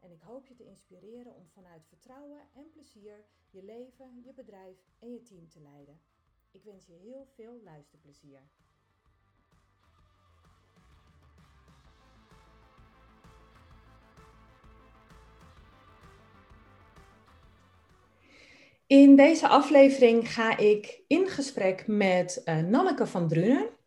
en 0.00 0.10
ik 0.10 0.20
hoop 0.20 0.46
je 0.46 0.54
te 0.54 0.64
inspireren 0.64 1.34
om 1.34 1.48
vanuit 1.48 1.86
vertrouwen 1.86 2.40
en 2.54 2.70
plezier 2.70 3.24
je 3.50 3.62
leven, 3.62 4.22
je 4.24 4.32
bedrijf 4.32 4.76
en 4.98 5.12
je 5.12 5.22
team 5.22 5.48
te 5.48 5.60
leiden. 5.60 6.00
Ik 6.50 6.64
wens 6.64 6.86
je 6.86 6.92
heel 6.92 7.26
veel 7.34 7.60
luisterplezier. 7.64 8.40
In 18.86 19.16
deze 19.16 19.48
aflevering 19.48 20.32
ga 20.32 20.56
ik 20.56 21.02
in 21.06 21.28
gesprek 21.28 21.86
met 21.86 22.42
uh, 22.44 22.58
Nanneke 22.58 23.06
van 23.06 23.28
Drunen. 23.28 23.77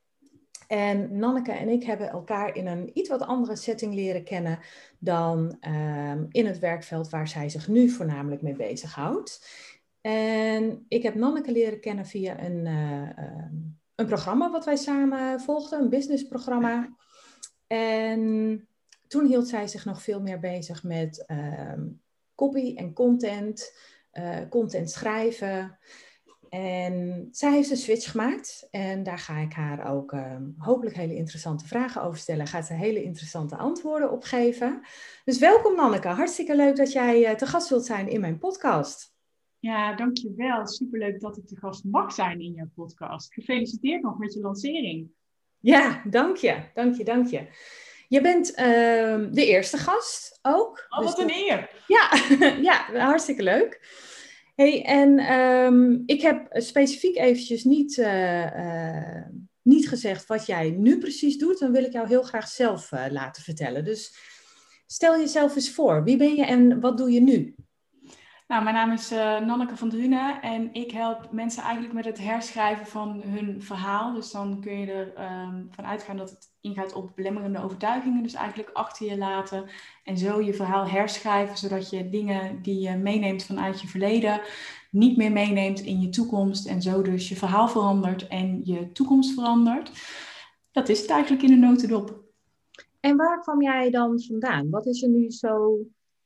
En 0.72 1.18
Nanneke 1.18 1.52
en 1.52 1.70
ik 1.70 1.84
hebben 1.84 2.10
elkaar 2.10 2.56
in 2.56 2.68
een 2.68 2.90
iets 2.94 3.10
wat 3.10 3.22
andere 3.22 3.56
setting 3.56 3.94
leren 3.94 4.24
kennen 4.24 4.60
dan 5.00 5.58
ehm, 5.60 6.26
in 6.30 6.46
het 6.46 6.60
werkveld 6.60 7.10
waar 7.10 7.28
zij 7.28 7.50
zich 7.50 7.68
nu 7.68 7.90
voornamelijk 7.90 8.42
mee 8.42 8.56
bezighoudt. 8.56 9.48
En 10.02 10.86
ik 10.88 11.04
heb 11.04 11.16
Nanneke 11.16 11.52
leren 11.52 11.80
kennen 11.80 12.06
via 12.06 12.44
een, 12.44 12.66
uh, 12.66 13.10
een 13.96 14.06
programma 14.06 14.52
wat 14.52 14.66
wij 14.66 14.76
samen 14.76 15.40
volgden, 15.40 15.82
een 15.82 15.90
businessprogramma. 15.90 16.96
En 17.68 18.68
toen 19.08 19.26
hield 19.26 19.48
zij 19.48 19.68
zich 19.68 19.86
nog 19.86 20.02
veel 20.02 20.22
meer 20.22 20.40
bezig 20.40 20.84
met 20.84 21.26
ehm, 21.26 21.88
copy 22.36 22.76
en 22.76 22.94
content, 22.94 23.78
uh, 24.14 24.38
content 24.50 24.92
schrijven. 24.92 25.78
En 26.52 27.28
zij 27.32 27.52
heeft 27.52 27.70
een 27.70 27.78
switch 27.78 28.12
gemaakt 28.12 28.68
en 28.72 29.04
daar 29.04 29.18
ga 29.18 29.38
ik 29.38 29.54
haar 29.54 29.92
ook 29.92 30.12
ehm, 30.12 30.44
hopelijk 30.58 30.96
hele 30.96 31.16
interessante 31.16 31.68
vragen 31.68 32.04
over 32.04 32.20
stellen. 32.20 32.48
Gaat 32.48 32.66
ze 32.66 32.74
hele 32.74 33.04
interessante 33.04 33.56
antwoorden 33.56 34.12
op 34.12 34.24
geven. 34.24 34.82
Dus 35.26 35.40
welkom 35.40 35.76
Nanneke, 35.76 36.08
hartstikke 36.08 36.56
leuk 36.56 36.76
dat 36.76 36.92
jij 36.92 37.30
uh, 37.30 37.32
te 37.32 37.46
gast 37.46 37.70
wilt 37.70 37.86
zijn 37.86 38.10
in 38.10 38.22
mijn 38.22 38.38
podcast. 38.38 39.14
Ja, 39.60 39.96
dankjewel. 39.96 40.68
Superleuk 40.68 41.20
dat 41.20 41.38
ik 41.38 41.48
te 41.48 41.58
gast 41.58 41.84
mag 41.84 42.14
zijn 42.14 42.42
in 42.42 42.52
jouw 42.52 42.70
podcast. 42.76 43.34
Gefeliciteerd 43.34 44.02
nog 44.02 44.18
met 44.18 44.34
je 44.34 44.42
lancering. 44.42 45.10
Ja, 45.60 46.04
dank 46.10 46.38
je, 46.38 46.64
dank 46.74 46.96
je, 46.96 47.04
dank 47.04 47.28
je. 47.28 47.48
Je 48.08 48.22
bent 48.22 48.50
uh, 48.50 48.56
de 49.32 49.46
eerste 49.46 49.78
gast 49.78 50.40
ook. 50.42 50.86
Oh, 50.90 51.06
wat 51.06 51.16
dus 51.16 51.26
een 51.26 51.34
eer. 51.34 51.70
Ja, 51.88 52.10
ja, 52.70 53.06
hartstikke 53.06 53.44
leuk 53.44 53.80
hey, 54.62 54.84
en 54.86 55.34
um, 55.40 56.04
ik 56.06 56.22
heb 56.22 56.48
specifiek 56.52 57.18
eventjes 57.18 57.64
niet, 57.64 57.98
uh, 57.98 58.46
uh, 58.46 59.26
niet 59.62 59.90
gezegd 59.90 60.28
wat 60.28 60.46
jij 60.46 60.70
nu 60.70 60.98
precies 60.98 61.38
doet. 61.38 61.60
Dan 61.60 61.72
wil 61.72 61.84
ik 61.84 61.92
jou 61.92 62.08
heel 62.08 62.24
graag 62.24 62.48
zelf 62.48 62.92
uh, 62.92 63.06
laten 63.10 63.44
vertellen. 63.44 63.86
Dus 63.86 64.16
stel 64.86 65.20
jezelf 65.20 65.56
eens 65.56 65.72
voor. 65.72 66.04
Wie 66.04 66.18
ben 66.18 66.36
je 66.36 66.46
en 66.46 66.80
wat 66.80 66.98
doe 66.98 67.12
je 67.12 67.22
nu? 67.22 67.56
Nou, 68.52 68.64
mijn 68.64 68.76
naam 68.76 68.92
is 68.92 69.12
uh, 69.12 69.40
Nanneke 69.40 69.78
van 69.78 69.90
Drunen 69.90 70.42
en 70.42 70.74
ik 70.74 70.92
help 70.92 71.32
mensen 71.32 71.64
eigenlijk 71.64 71.94
met 71.94 72.06
het 72.06 72.18
herschrijven 72.18 72.86
van 72.86 73.22
hun 73.26 73.62
verhaal. 73.62 74.14
Dus 74.14 74.32
dan 74.32 74.62
kun 74.62 74.80
je 74.80 74.92
ervan 74.92 75.56
um, 75.56 75.68
van 75.70 75.86
uitgaan 75.86 76.18
dat 76.18 76.30
het 76.30 76.50
ingaat 76.62 76.94
op 76.94 77.12
belemmerende 77.16 77.64
overtuigingen, 77.64 78.24
dus 78.24 78.34
eigenlijk 78.34 78.70
achter 78.74 79.06
je 79.06 79.18
laten 79.18 79.70
en 80.04 80.18
zo 80.18 80.42
je 80.42 80.54
verhaal 80.54 80.88
herschrijven, 80.88 81.58
zodat 81.58 81.90
je 81.90 82.10
dingen 82.10 82.62
die 82.62 82.80
je 82.80 82.96
meeneemt 82.96 83.44
vanuit 83.44 83.82
je 83.82 83.88
verleden 83.88 84.42
niet 84.90 85.18
meer 85.18 85.32
meeneemt 85.32 85.80
in 85.80 86.02
je 86.02 86.10
toekomst 86.10 86.68
en 86.68 86.82
zo 86.82 87.02
dus 87.02 87.30
je 87.30 87.36
verhaal 87.36 87.68
verandert 87.68 88.28
en 88.28 88.62
je 88.64 88.92
toekomst 88.92 89.34
verandert. 89.34 89.92
Dat 90.72 90.90
is 90.90 91.02
het 91.02 91.10
eigenlijk 91.10 91.44
in 91.44 91.52
een 91.52 91.70
notendop. 91.70 92.20
En 93.00 93.16
waar 93.16 93.42
kwam 93.42 93.62
jij 93.62 93.90
dan 93.90 94.22
vandaan? 94.22 94.70
Wat 94.70 94.86
is 94.86 95.04
er 95.04 95.10
nu 95.10 95.32
zo 95.32 95.80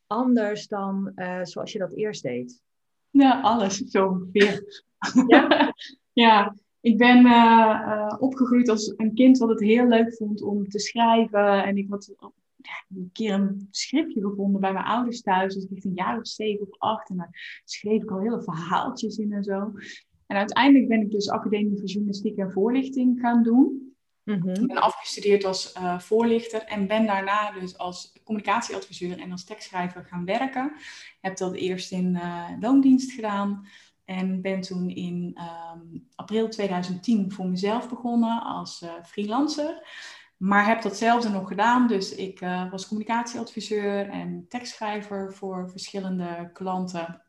anders 0.08 0.68
dan 0.68 1.12
uh, 1.16 1.44
zoals 1.44 1.72
je 1.72 1.80
dat 1.80 1.94
eerst 1.94 2.24
deed? 2.24 2.62
Ja, 3.10 3.42
alles 3.42 3.78
zo 3.78 4.08
ongeveer. 4.08 4.84
Ja? 5.28 5.74
ja, 6.26 6.56
ik 6.80 6.98
ben 6.98 7.26
uh, 7.26 7.32
uh, 7.32 8.16
opgegroeid 8.20 8.70
als 8.70 8.94
een 8.98 9.14
kind 9.14 9.38
wat 9.38 9.50
het 9.50 9.60
heel 9.60 9.88
leuk 9.88 10.16
vond 10.16 10.42
om 10.42 10.70
te 10.70 10.80
schrijven. 10.80 11.64
En 11.64 11.78
ik 11.78 11.90
had 11.90 12.16
een 12.96 13.10
keer 13.14 13.34
een 13.34 13.68
schriftje 13.72 14.22
gevonden 14.22 14.62
bij 14.62 14.74
mijn 14.74 14.86
ouders 14.86 15.22
thuis. 15.22 15.54
Dus 15.54 15.68
ik 15.70 15.84
een 15.84 15.94
jaar 15.94 16.18
of 16.18 16.28
zeven 16.28 16.68
of 16.68 16.80
acht. 16.80 17.10
En 17.10 17.18
daar 17.18 17.62
schreef 17.66 18.02
ik 18.02 18.12
al 18.12 18.20
hele 18.20 18.44
verhaaltjes 18.44 19.18
in 19.18 19.34
en 19.34 19.44
zo. 19.44 19.72
En 20.28 20.38
uiteindelijk 20.38 20.88
ben 20.88 21.02
ik 21.02 21.12
dus 21.12 21.30
Academie 21.30 21.78
voor 21.78 21.88
Journalistiek 21.88 22.38
en 22.38 22.52
Voorlichting 22.52 23.20
gaan 23.20 23.44
doen. 23.44 23.85
Mm-hmm. 24.26 24.54
Ik 24.54 24.68
ben 24.68 24.78
afgestudeerd 24.78 25.44
als 25.44 25.74
uh, 25.78 26.00
voorlichter 26.00 26.64
en 26.64 26.88
ben 26.88 27.06
daarna 27.06 27.52
dus 27.52 27.78
als 27.78 28.14
communicatieadviseur 28.24 29.20
en 29.20 29.32
als 29.32 29.44
tekstschrijver 29.44 30.06
gaan 30.06 30.26
werken. 30.26 30.74
Heb 31.22 31.38
dat 31.38 31.56
eerst 31.56 31.92
in 31.92 32.16
uh, 32.16 32.50
loondienst 32.60 33.12
gedaan 33.12 33.68
en 34.06 34.42
ben 34.42 34.62
toen 34.62 34.90
in 34.90 35.38
um, 35.74 36.08
april 36.16 36.50
2010 36.50 37.32
voor 37.32 37.48
mezelf 37.48 37.90
begonnen 37.90 38.44
als 38.44 38.82
uh, 38.82 38.92
freelancer. 39.04 39.88
Maar 40.38 40.68
heb 40.68 40.82
datzelfde 40.82 41.30
nog 41.30 41.48
gedaan. 41.48 41.88
Dus 41.88 42.16
ik 42.16 42.40
was 42.72 42.88
communicatieadviseur 42.88 44.10
en 44.10 44.46
tekstschrijver 44.50 45.34
voor 45.34 45.70
verschillende 45.70 46.50
klanten. 46.54 47.26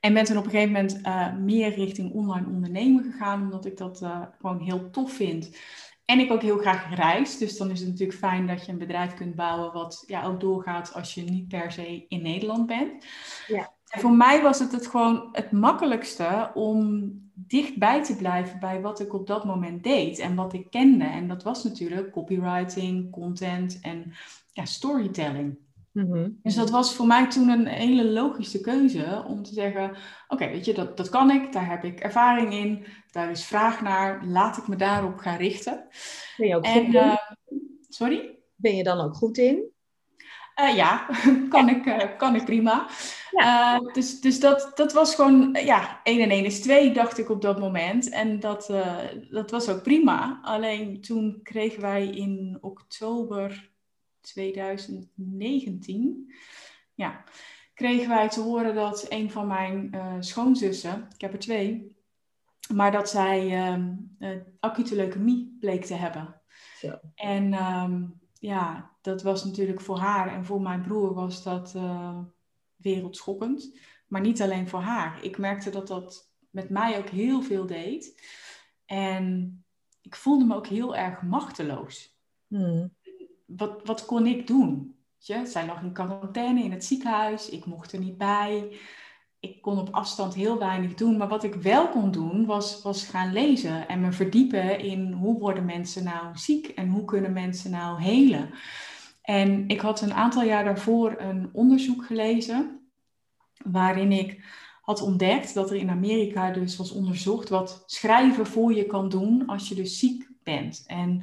En 0.00 0.14
ben 0.14 0.24
toen 0.24 0.36
op 0.36 0.44
een 0.44 0.50
gegeven 0.50 0.72
moment 0.72 1.00
uh, 1.06 1.36
meer 1.36 1.74
richting 1.74 2.12
online 2.12 2.46
ondernemen 2.46 3.04
gegaan, 3.04 3.42
omdat 3.42 3.64
ik 3.64 3.76
dat 3.76 4.02
uh, 4.02 4.22
gewoon 4.40 4.60
heel 4.60 4.90
tof 4.90 5.12
vind. 5.12 5.56
En 6.04 6.18
ik 6.18 6.32
ook 6.32 6.42
heel 6.42 6.58
graag 6.58 6.94
reis. 6.94 7.38
Dus 7.38 7.56
dan 7.56 7.70
is 7.70 7.80
het 7.80 7.88
natuurlijk 7.88 8.18
fijn 8.18 8.46
dat 8.46 8.66
je 8.66 8.72
een 8.72 8.78
bedrijf 8.78 9.14
kunt 9.14 9.34
bouwen 9.34 9.72
wat 9.72 10.04
ja, 10.06 10.24
ook 10.24 10.40
doorgaat 10.40 10.94
als 10.94 11.14
je 11.14 11.22
niet 11.22 11.48
per 11.48 11.72
se 11.72 12.04
in 12.08 12.22
Nederland 12.22 12.66
bent. 12.66 13.04
Ja. 13.46 13.74
En 13.88 14.00
voor 14.00 14.12
mij 14.12 14.42
was 14.42 14.58
het 14.58 14.72
het 14.72 14.86
gewoon 14.86 15.28
het 15.32 15.52
makkelijkste 15.52 16.50
om 16.54 17.12
dichtbij 17.34 18.02
te 18.02 18.16
blijven 18.16 18.60
bij 18.60 18.80
wat 18.80 19.00
ik 19.00 19.14
op 19.14 19.26
dat 19.26 19.44
moment 19.44 19.82
deed 19.82 20.18
en 20.18 20.34
wat 20.34 20.52
ik 20.52 20.70
kende. 20.70 21.04
En 21.04 21.28
dat 21.28 21.42
was 21.42 21.64
natuurlijk 21.64 22.12
copywriting, 22.12 23.10
content 23.10 23.80
en 23.80 24.12
ja, 24.52 24.64
storytelling. 24.64 25.58
Mm-hmm. 25.96 26.38
Dus 26.42 26.54
dat 26.54 26.70
was 26.70 26.94
voor 26.94 27.06
mij 27.06 27.28
toen 27.28 27.48
een 27.48 27.66
hele 27.66 28.04
logische 28.04 28.60
keuze 28.60 29.24
om 29.26 29.42
te 29.42 29.52
zeggen: 29.52 29.96
Oké, 30.28 30.48
weet 30.48 30.64
je, 30.64 30.74
dat, 30.74 30.96
dat 30.96 31.08
kan 31.08 31.30
ik, 31.30 31.52
daar 31.52 31.70
heb 31.70 31.84
ik 31.84 32.00
ervaring 32.00 32.52
in, 32.52 32.86
daar 33.10 33.30
is 33.30 33.44
vraag 33.44 33.82
naar, 33.82 34.24
laat 34.24 34.56
ik 34.56 34.68
me 34.68 34.76
daarop 34.76 35.18
gaan 35.18 35.36
richten. 35.36 35.86
Ben 36.36 36.48
je 36.48 36.56
ook 36.56 36.64
en, 36.64 36.84
goed 36.84 36.84
in? 36.84 36.92
Uh, 36.94 37.16
sorry? 37.88 38.38
Ben 38.54 38.76
je 38.76 38.82
dan 38.82 39.00
ook 39.00 39.14
goed 39.14 39.38
in? 39.38 39.70
Uh, 40.60 40.76
ja, 40.76 41.06
kan, 41.48 41.68
Ik, 41.68 41.86
uh, 41.86 42.16
kan 42.16 42.34
ik 42.34 42.44
prima. 42.44 42.88
Ja. 43.30 43.78
dus 43.92 44.20
dus 44.20 44.40
dat, 44.40 44.72
dat 44.74 44.92
was 44.92 45.14
gewoon, 45.14 45.58
ja, 45.64 46.00
1 46.02 46.20
en 46.20 46.30
1 46.30 46.44
is 46.44 46.60
2, 46.60 46.92
dacht 46.92 47.18
ik 47.18 47.30
op 47.30 47.42
dat 47.42 47.58
moment. 47.58 48.08
En 48.08 48.40
dat, 48.40 48.72
dat 49.30 49.50
was 49.50 49.68
ook 49.68 49.82
prima. 49.82 50.40
Alleen 50.42 51.00
toen 51.00 51.40
kregen 51.42 51.80
wij 51.80 52.06
in 52.06 52.58
oktober 52.60 53.74
2019, 54.26 56.34
ja, 56.94 57.24
kregen 57.74 58.08
wij 58.08 58.28
te 58.28 58.40
horen 58.40 58.74
dat 58.74 59.06
een 59.08 59.30
van 59.30 59.46
mijn 59.46 59.90
uh, 59.94 60.16
schoonzussen, 60.18 61.08
ik 61.14 61.20
heb 61.20 61.32
er 61.32 61.38
twee, 61.38 61.96
maar 62.74 62.92
dat 62.92 63.10
zij 63.10 63.68
uh, 64.18 64.36
acute 64.60 64.94
leukemie 64.94 65.56
bleek 65.60 65.84
te 65.84 65.94
hebben. 65.94 66.40
En 67.14 67.54
um, 67.54 68.20
ja, 68.32 68.96
dat 69.00 69.22
was 69.22 69.44
natuurlijk 69.44 69.80
voor 69.80 69.98
haar 69.98 70.34
en 70.34 70.44
voor 70.44 70.60
mijn 70.60 70.82
broer 70.82 71.14
was 71.14 71.42
dat 71.42 71.72
uh, 71.76 72.18
wereldschokkend. 72.76 73.78
Maar 74.06 74.20
niet 74.20 74.42
alleen 74.42 74.68
voor 74.68 74.80
haar. 74.80 75.24
Ik 75.24 75.38
merkte 75.38 75.70
dat 75.70 75.86
dat 75.86 76.32
met 76.50 76.70
mij 76.70 76.98
ook 76.98 77.08
heel 77.08 77.42
veel 77.42 77.66
deed. 77.66 78.22
En 78.84 79.64
ik 80.02 80.16
voelde 80.16 80.44
me 80.44 80.54
ook 80.54 80.66
heel 80.66 80.96
erg 80.96 81.22
machteloos. 81.22 82.18
Hmm 82.46 82.94
wat, 83.46 83.80
wat 83.84 84.04
kon 84.04 84.26
ik 84.26 84.46
doen? 84.46 84.94
Je, 85.18 85.46
zij 85.46 85.66
lag 85.66 85.82
in 85.82 85.92
quarantaine 85.92 86.62
in 86.62 86.72
het 86.72 86.84
ziekenhuis, 86.84 87.48
ik 87.48 87.64
mocht 87.64 87.92
er 87.92 87.98
niet 87.98 88.18
bij. 88.18 88.78
Ik 89.40 89.62
kon 89.62 89.78
op 89.78 89.88
afstand 89.90 90.34
heel 90.34 90.58
weinig 90.58 90.94
doen, 90.94 91.16
maar 91.16 91.28
wat 91.28 91.44
ik 91.44 91.54
wel 91.54 91.88
kon 91.88 92.10
doen 92.10 92.46
was, 92.46 92.82
was 92.82 93.04
gaan 93.04 93.32
lezen 93.32 93.88
en 93.88 94.00
me 94.00 94.12
verdiepen 94.12 94.78
in 94.78 95.12
hoe 95.12 95.38
worden 95.38 95.64
mensen 95.64 96.04
nou 96.04 96.36
ziek 96.38 96.68
en 96.68 96.88
hoe 96.88 97.04
kunnen 97.04 97.32
mensen 97.32 97.70
nou 97.70 98.02
helen. 98.02 98.50
En 99.22 99.68
ik 99.68 99.80
had 99.80 100.00
een 100.00 100.14
aantal 100.14 100.42
jaar 100.42 100.64
daarvoor 100.64 101.14
een 101.18 101.50
onderzoek 101.52 102.04
gelezen 102.04 102.90
waarin 103.64 104.12
ik 104.12 104.44
had 104.82 105.00
ontdekt 105.00 105.54
dat 105.54 105.70
er 105.70 105.76
in 105.76 105.90
Amerika 105.90 106.50
dus 106.50 106.76
was 106.76 106.92
onderzocht 106.92 107.48
wat 107.48 107.82
schrijven 107.86 108.46
voor 108.46 108.74
je 108.74 108.86
kan 108.86 109.08
doen 109.08 109.46
als 109.46 109.68
je 109.68 109.74
dus 109.74 109.98
ziek 109.98 110.28
bent. 110.42 110.84
En 110.86 111.22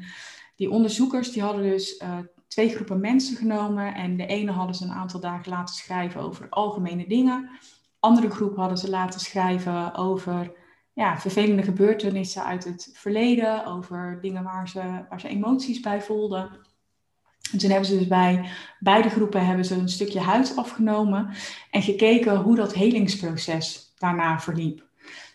die 0.64 0.72
onderzoekers 0.72 1.32
die 1.32 1.42
hadden 1.42 1.64
dus 1.64 2.00
uh, 2.02 2.18
twee 2.48 2.70
groepen 2.70 3.00
mensen 3.00 3.38
genomen 3.38 3.96
en 3.96 4.18
de 4.18 4.26
ene 4.26 4.52
hadden 4.52 4.76
ze 4.76 4.84
een 4.84 4.92
aantal 4.92 5.20
dagen 5.20 5.52
laten 5.52 5.76
schrijven 5.76 6.22
over 6.22 6.48
algemene 6.50 7.08
dingen. 7.08 7.50
Andere 8.00 8.30
groep 8.30 8.56
hadden 8.56 8.78
ze 8.78 8.90
laten 8.90 9.20
schrijven 9.20 9.96
over 9.96 10.52
ja, 10.94 11.20
vervelende 11.20 11.64
gebeurtenissen 11.64 12.44
uit 12.44 12.64
het 12.64 12.90
verleden, 12.94 13.66
over 13.66 14.18
dingen 14.22 14.44
waar 14.44 14.70
ze, 14.70 15.06
waar 15.10 15.20
ze 15.20 15.28
emoties 15.28 15.80
bij 15.80 16.02
voelden. 16.02 16.50
En 17.52 17.58
toen 17.58 17.70
hebben 17.70 17.90
ze 17.90 17.98
dus 17.98 18.08
bij 18.08 18.50
beide 18.80 19.10
groepen 19.10 19.46
hebben 19.46 19.66
ze 19.66 19.76
een 19.76 19.90
stukje 19.90 20.20
huid 20.20 20.54
afgenomen 20.56 21.30
en 21.72 21.82
gekeken 21.82 22.38
hoe 22.38 22.56
dat 22.56 22.74
helingsproces 22.74 23.94
daarna 23.98 24.40
verliep. 24.40 24.92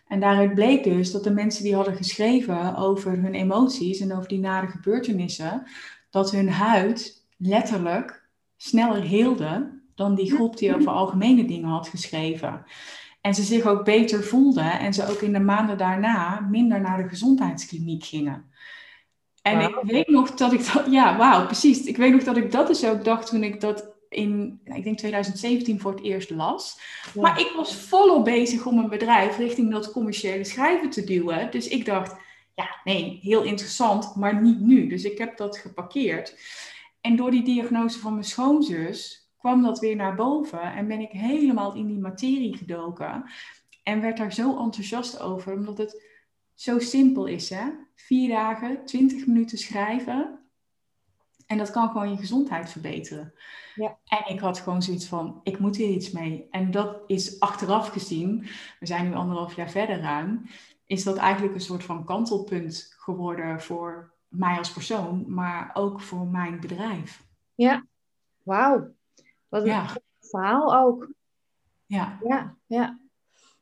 En 0.09 0.21
daaruit 0.21 0.55
bleek 0.55 0.85
dus 0.85 1.13
dat 1.13 1.25
de 1.25 1.31
mensen 1.31 1.63
die 1.63 1.75
hadden 1.75 1.97
geschreven 1.97 2.77
over 2.77 3.13
hun 3.13 3.35
emoties 3.35 4.01
en 4.01 4.17
over 4.17 4.29
die 4.29 4.39
nare 4.39 4.67
gebeurtenissen, 4.67 5.67
dat 6.11 6.31
hun 6.31 6.49
huid 6.51 7.27
letterlijk 7.37 8.29
sneller 8.57 9.03
heelde 9.03 9.81
dan 9.95 10.15
die 10.15 10.35
groep 10.35 10.57
die 10.57 10.75
over 10.75 10.89
algemene 10.89 11.45
dingen 11.45 11.69
had 11.69 11.89
geschreven. 11.89 12.65
En 13.21 13.35
ze 13.35 13.43
zich 13.43 13.67
ook 13.67 13.85
beter 13.85 14.23
voelden 14.23 14.79
en 14.79 14.95
ze 14.95 15.09
ook 15.09 15.21
in 15.21 15.33
de 15.33 15.41
maanden 15.41 15.79
daarna 15.79 16.41
minder 16.41 16.81
naar 16.81 17.03
de 17.03 17.09
gezondheidskliniek 17.09 18.05
gingen. 18.05 18.51
En 19.43 19.61
ik 19.61 19.79
weet 19.83 20.09
nog 20.09 20.35
dat 20.35 20.53
ik 20.53 20.73
dat, 20.73 20.87
ja, 20.91 21.17
wauw, 21.17 21.47
precies. 21.47 21.85
Ik 21.85 21.97
weet 21.97 22.13
nog 22.13 22.23
dat 22.23 22.37
ik 22.37 22.53
dat 22.53 22.67
dus 22.67 22.85
ook 22.85 23.05
dacht 23.05 23.29
toen 23.29 23.43
ik 23.43 23.61
dat 23.61 23.98
in, 24.09 24.61
ik 24.65 24.85
denk 24.85 24.99
2017 24.99 25.81
voor 25.81 25.91
het 25.91 26.03
eerst 26.03 26.31
las. 26.31 26.81
Maar 27.15 27.41
ik 27.41 27.53
was 27.57 27.75
volop 27.75 28.25
bezig 28.25 28.67
om 28.67 28.79
een 28.79 28.89
bedrijf 28.89 29.37
richting 29.37 29.71
dat 29.71 29.93
commerciële 29.93 30.45
schrijven 30.45 30.91
te 30.91 31.05
duwen. 31.05 31.51
Dus 31.51 31.69
ik 31.69 31.85
dacht, 31.85 32.17
ja, 32.55 32.81
nee, 32.85 33.19
heel 33.23 33.43
interessant, 33.43 34.17
maar 34.17 34.43
niet 34.43 34.61
nu. 34.61 34.89
Dus 34.89 35.05
ik 35.05 35.19
heb 35.19 35.37
dat 35.37 35.59
geparkeerd. 35.59 36.37
En 37.01 37.17
door 37.17 37.31
die 37.31 37.45
diagnose 37.45 37.99
van 37.99 38.13
mijn 38.13 38.25
schoonzus 38.25 39.31
kwam 39.39 39.63
dat 39.63 39.79
weer 39.79 39.97
naar 39.97 40.15
boven 40.15 40.63
en 40.63 40.89
ben 40.89 41.01
ik 41.01 41.11
helemaal 41.11 41.75
in 41.75 41.87
die 41.87 41.99
materie 41.99 42.57
gedoken. 42.57 43.25
En 43.83 44.01
werd 44.01 44.17
daar 44.17 44.33
zo 44.33 44.59
enthousiast 44.59 45.21
over, 45.21 45.53
omdat 45.53 45.79
het 45.79 46.03
zo 46.55 46.79
simpel 46.79 47.27
is, 47.27 47.51
hè? 47.51 47.65
Vier 47.95 48.29
dagen, 48.29 48.85
twintig 48.85 49.27
minuten 49.27 49.59
schrijven. 49.59 50.48
En 51.49 51.59
dat 51.59 51.71
kan 51.71 51.89
gewoon 51.89 52.11
je 52.11 52.17
gezondheid 52.17 52.71
verbeteren. 52.71 53.33
Ja. 53.75 53.99
En 54.05 54.35
ik 54.35 54.41
had 54.41 54.59
gewoon 54.59 54.83
zoiets 54.83 55.07
van, 55.07 55.41
ik 55.43 55.59
moet 55.59 55.77
hier 55.77 55.89
iets 55.89 56.11
mee. 56.11 56.47
En 56.51 56.71
dat 56.71 57.03
is 57.07 57.41
achteraf 57.41 57.89
gezien, 57.89 58.47
we 58.81 58.87
zijn 58.87 59.09
nu 59.09 59.15
anderhalf 59.15 59.57
jaar 59.57 59.71
verder 59.71 60.01
ruim, 60.01 60.47
is 60.87 61.05
dat 61.05 61.17
eigenlijk 61.17 61.55
een 61.55 61.61
soort 61.61 61.85
van 61.85 62.05
kantelpunt 62.05 62.95
geworden 62.99 63.61
voor 63.61 64.13
mij 64.29 64.59
als 64.59 64.73
persoon, 64.73 65.25
maar 65.35 65.71
ook 65.75 66.01
voor 66.01 66.27
mijn 66.27 66.61
bedrijf. 66.61 67.25
Ja, 67.55 67.87
wauw. 68.43 68.95
Wat 69.49 69.65
een 69.65 69.87
verhaal 70.21 70.77
ook. 70.77 71.09
Ja. 71.87 72.19
Ja, 72.25 72.57
ja. 72.67 72.99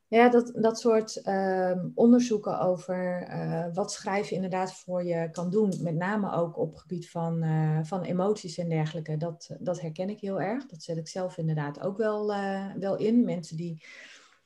Ja, 0.09 0.29
dat, 0.29 0.51
dat 0.55 0.79
soort 0.79 1.21
ehm, 1.21 1.87
onderzoeken 1.95 2.59
over 2.59 3.27
uh, 3.29 3.65
wat 3.73 3.91
schrijven 3.91 4.35
inderdaad 4.35 4.73
voor 4.73 5.03
je 5.03 5.29
kan 5.31 5.49
doen, 5.49 5.73
met 5.81 5.95
name 5.95 6.31
ook 6.31 6.57
op 6.57 6.75
gebied 6.75 7.09
van, 7.09 7.43
uh, 7.43 7.79
van 7.83 8.03
emoties 8.03 8.57
en 8.57 8.69
dergelijke, 8.69 9.17
dat, 9.17 9.55
dat 9.59 9.81
herken 9.81 10.09
ik 10.09 10.19
heel 10.19 10.41
erg. 10.41 10.65
Dat 10.65 10.83
zet 10.83 10.97
ik 10.97 11.07
zelf 11.07 11.37
inderdaad 11.37 11.79
ook 11.79 11.97
wel, 11.97 12.33
uh, 12.33 12.65
wel 12.79 12.97
in. 12.97 13.23
Mensen 13.23 13.57
die 13.57 13.85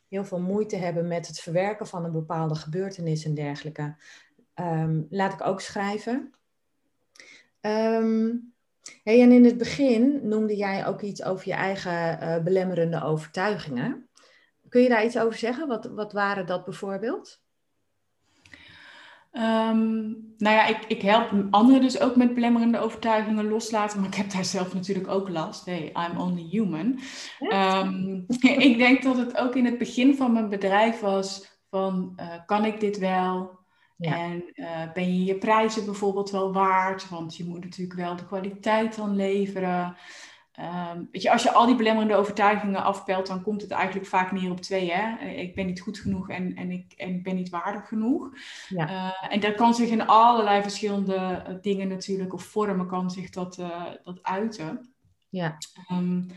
heel 0.08 0.26
veel 0.26 0.40
moeite 0.40 0.76
hebben 0.76 1.08
met 1.08 1.28
het 1.28 1.40
verwerken 1.40 1.88
van 1.88 2.06
een 2.06 2.12
bepaalde 2.12 2.56
gebeurtenis 2.56 3.26
en 3.26 3.34
dergelijke, 3.34 3.96
um, 4.56 5.08
laat 5.10 5.34
ik 5.34 5.46
ook 5.46 5.62
schrijven. 5.62 6.32
Hey, 9.04 9.22
en 9.22 9.32
in 9.32 9.46
het 9.46 9.58
begin 9.58 10.28
noemde 10.28 10.56
jij 10.56 10.88
ook 10.88 11.02
iets 11.02 11.24
over 11.24 11.48
je 11.48 11.54
eigen 11.54 12.44
belemmerende 12.44 13.04
overtuigingen. 13.04 14.10
Kun 14.72 14.82
je 14.82 14.90
daar 14.90 15.06
iets 15.06 15.18
over 15.18 15.38
zeggen? 15.38 15.68
Wat, 15.68 15.86
wat 15.86 16.14
waren 16.14 16.46
dat 16.46 16.66
bijvoorbeeld? 16.66 17.42
Um, 19.34 20.34
nou 20.38 20.56
ja, 20.56 20.66
ik, 20.66 20.86
ik 20.88 21.02
help 21.02 21.48
anderen 21.50 21.82
dus 21.82 22.00
ook 22.00 22.16
met 22.16 22.34
belemmerende 22.34 22.80
overtuigingen 22.80 23.50
loslaten, 23.50 24.00
maar 24.00 24.10
ik 24.10 24.16
heb 24.16 24.32
daar 24.32 24.46
zelf 24.46 24.74
natuurlijk 24.74 25.08
ook 25.08 25.30
last. 25.30 25.66
Hey, 25.66 25.94
I'm 25.96 26.18
only 26.18 26.48
human. 26.50 27.00
Um, 27.40 28.26
ik 28.70 28.78
denk 28.78 29.04
dat 29.04 29.18
het 29.18 29.38
ook 29.38 29.56
in 29.56 29.66
het 29.66 29.78
begin 29.78 30.16
van 30.16 30.34
mijn 30.34 30.50
bedrijf 30.50 31.00
was 31.00 31.60
van, 31.70 32.14
uh, 32.20 32.34
kan 32.46 32.66
ik 32.66 32.80
dit 32.80 32.98
wel? 32.98 33.60
Ja. 33.98 34.18
En 34.18 34.44
uh, 34.56 34.92
ben 34.94 35.18
je 35.18 35.24
je 35.24 35.38
prijzen 35.38 35.86
bijvoorbeeld 35.86 36.30
wel 36.30 36.54
waard? 36.54 37.10
Want 37.10 37.36
je 37.36 37.46
moet 37.46 37.64
natuurlijk 37.64 38.00
wel 38.00 38.16
de 38.16 38.26
kwaliteit 38.26 38.96
dan 38.96 39.16
leveren. 39.16 39.96
Um, 40.62 41.08
weet 41.12 41.22
je, 41.22 41.32
als 41.32 41.44
je 41.44 41.52
al 41.52 41.66
die 41.66 41.76
belemmerende 41.76 42.16
overtuigingen 42.16 42.84
afpelt, 42.84 43.28
dan 43.28 43.42
komt 43.42 43.62
het 43.62 43.72
eigenlijk 43.72 44.08
vaak 44.08 44.32
neer 44.32 44.52
op 44.52 44.62
twee. 44.62 44.92
Hè? 44.92 45.26
Ik 45.26 45.56
ben 45.56 45.66
niet 45.66 45.82
goed 45.82 46.00
genoeg 46.00 46.30
en, 46.30 46.56
en, 46.56 46.72
ik, 46.72 46.94
en 46.98 47.10
ik 47.10 47.24
ben 47.24 47.36
niet 47.36 47.50
waardig 47.50 47.88
genoeg. 47.88 48.30
Ja. 48.70 48.90
Uh, 48.90 49.34
en 49.34 49.40
dat 49.40 49.56
kan 49.56 49.74
zich 49.74 49.90
in 49.90 50.08
allerlei 50.08 50.62
verschillende 50.62 51.44
uh, 51.48 51.56
dingen 51.62 51.88
natuurlijk, 51.88 52.34
of 52.34 52.44
vormen 52.44 52.88
kan 52.88 53.12
zich 53.12 53.30
dat, 53.30 53.58
uh, 53.58 53.86
dat 54.04 54.20
uiten. 54.24 54.94
Ja. 55.30 55.58
Um, 55.92 56.28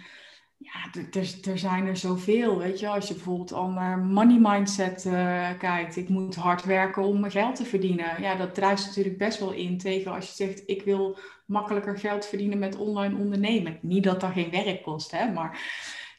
ja, 0.65 1.03
er 1.51 1.59
zijn 1.59 1.87
er 1.87 1.97
zoveel, 1.97 2.59
weet 2.59 2.81
je. 2.81 2.89
Als 2.89 3.09
je 3.09 3.15
bijvoorbeeld 3.15 3.53
al 3.53 3.69
naar 3.69 3.99
money 3.99 4.39
mindset 4.41 5.05
uh, 5.05 5.59
kijkt. 5.59 5.97
Ik 5.97 6.09
moet 6.09 6.35
hard 6.35 6.65
werken 6.65 7.03
om 7.03 7.21
mijn 7.21 7.33
geld 7.33 7.57
te 7.57 7.65
verdienen. 7.65 8.23
Ja, 8.23 8.35
dat 8.37 8.55
druist 8.55 8.87
natuurlijk 8.87 9.19
best 9.19 9.39
wel 9.39 9.53
in 9.53 9.79
tegen 9.79 10.13
als 10.13 10.27
je 10.27 10.35
zegt... 10.35 10.63
ik 10.67 10.83
wil 10.83 11.19
makkelijker 11.47 11.99
geld 11.99 12.27
verdienen 12.27 12.59
met 12.59 12.77
online 12.77 13.17
ondernemen. 13.19 13.79
Niet 13.83 14.05
dat 14.05 14.21
dat 14.21 14.33
geen 14.33 14.51
werk 14.51 14.83
kost, 14.83 15.11
hè. 15.11 15.33
Maar 15.33 15.61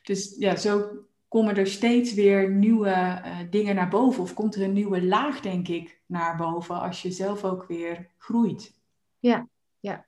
dus 0.04 0.36
ja, 0.38 0.56
zo 0.56 0.90
komen 1.28 1.58
er 1.58 1.68
steeds 1.68 2.14
weer 2.14 2.52
nieuwe 2.52 2.90
uh, 2.90 3.38
dingen 3.50 3.76
naar 3.76 3.90
boven. 3.90 4.24
Of 4.24 4.34
komt 4.34 4.56
er 4.56 4.62
een 4.62 4.74
nieuwe 4.74 5.04
laag, 5.04 5.40
denk 5.40 5.68
ik, 5.68 6.00
naar 6.06 6.38
boven. 6.38 6.80
Als 6.80 7.02
je 7.02 7.12
zelf 7.12 7.44
ook 7.44 7.66
weer 7.68 8.10
groeit. 8.18 8.74
Ja, 9.20 9.48
ja. 9.80 10.06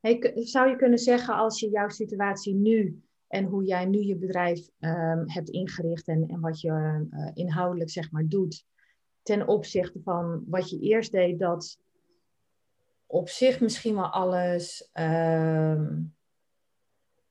Hey, 0.00 0.32
zou 0.34 0.68
je 0.68 0.76
kunnen 0.76 0.98
zeggen 0.98 1.34
als 1.34 1.60
je 1.60 1.70
jouw 1.70 1.88
situatie 1.88 2.54
nu 2.54 3.02
en 3.28 3.44
hoe 3.44 3.64
jij 3.64 3.84
nu 3.84 3.98
je 3.98 4.16
bedrijf 4.16 4.68
um, 4.80 5.22
hebt 5.26 5.48
ingericht 5.48 6.08
en, 6.08 6.28
en 6.28 6.40
wat 6.40 6.60
je 6.60 7.06
uh, 7.10 7.30
inhoudelijk 7.34 7.90
zeg 7.90 8.10
maar 8.10 8.26
doet 8.26 8.64
ten 9.22 9.46
opzichte 9.46 10.00
van 10.02 10.44
wat 10.46 10.70
je 10.70 10.78
eerst 10.78 11.12
deed, 11.12 11.38
dat 11.38 11.78
op 13.06 13.28
zich 13.28 13.60
misschien 13.60 13.94
wel 13.94 14.08
alles, 14.08 14.90
um, 14.92 16.14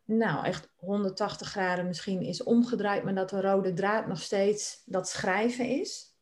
nou 0.04 0.46
echt 0.46 0.70
180 0.76 1.50
graden 1.50 1.88
misschien 1.88 2.22
is 2.22 2.44
omgedraaid, 2.44 3.04
maar 3.04 3.16
dat 3.16 3.30
de 3.30 3.42
rode 3.42 3.74
draad 3.74 4.08
nog 4.08 4.22
steeds 4.22 4.84
dat 4.86 5.10
schrijven 5.10 5.66
is? 5.66 6.16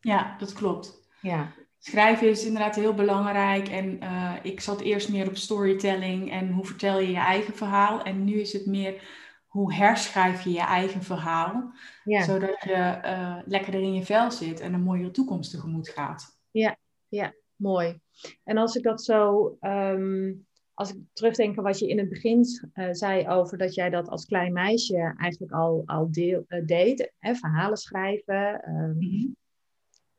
Ja, 0.00 0.38
dat 0.38 0.52
klopt. 0.52 1.08
Ja. 1.20 1.52
Schrijven 1.78 2.28
is 2.28 2.44
inderdaad 2.44 2.74
heel 2.74 2.94
belangrijk. 2.94 3.68
En 3.68 4.02
uh, 4.02 4.34
ik 4.42 4.60
zat 4.60 4.80
eerst 4.80 5.08
meer 5.08 5.28
op 5.28 5.36
storytelling 5.36 6.30
en 6.30 6.52
hoe 6.52 6.64
vertel 6.64 7.00
je 7.00 7.10
je 7.10 7.16
eigen 7.16 7.54
verhaal. 7.54 8.02
En 8.02 8.24
nu 8.24 8.40
is 8.40 8.52
het 8.52 8.66
meer 8.66 9.02
hoe 9.46 9.74
herschrijf 9.74 10.44
je 10.44 10.50
je 10.50 10.60
eigen 10.60 11.02
verhaal. 11.02 11.72
Ja. 12.04 12.22
Zodat 12.22 12.62
je 12.62 13.00
uh, 13.04 13.38
lekkerder 13.44 13.80
in 13.80 13.94
je 13.94 14.04
vel 14.04 14.30
zit 14.30 14.60
en 14.60 14.74
een 14.74 14.82
mooiere 14.82 15.10
toekomst 15.10 15.50
tegemoet 15.50 15.88
gaat. 15.88 16.38
Ja, 16.50 16.76
ja, 17.08 17.34
mooi. 17.56 18.00
En 18.44 18.56
als 18.56 18.76
ik 18.76 18.82
dat 18.82 19.04
zo, 19.04 19.56
um, 19.60 20.46
als 20.74 20.90
ik 20.90 20.96
terugdenk 21.12 21.58
aan 21.58 21.64
wat 21.64 21.78
je 21.78 21.88
in 21.88 21.98
het 21.98 22.08
begin 22.08 22.44
uh, 22.74 22.88
zei 22.90 23.28
over 23.28 23.58
dat 23.58 23.74
jij 23.74 23.90
dat 23.90 24.08
als 24.08 24.26
klein 24.26 24.52
meisje 24.52 25.14
eigenlijk 25.16 25.52
al, 25.52 25.82
al 25.86 26.10
deel, 26.10 26.44
deed, 26.64 27.12
hè, 27.18 27.34
verhalen 27.34 27.76
schrijven. 27.76 28.68
Um, 28.68 28.94
mm 28.94 29.00
-hmm 29.00 29.36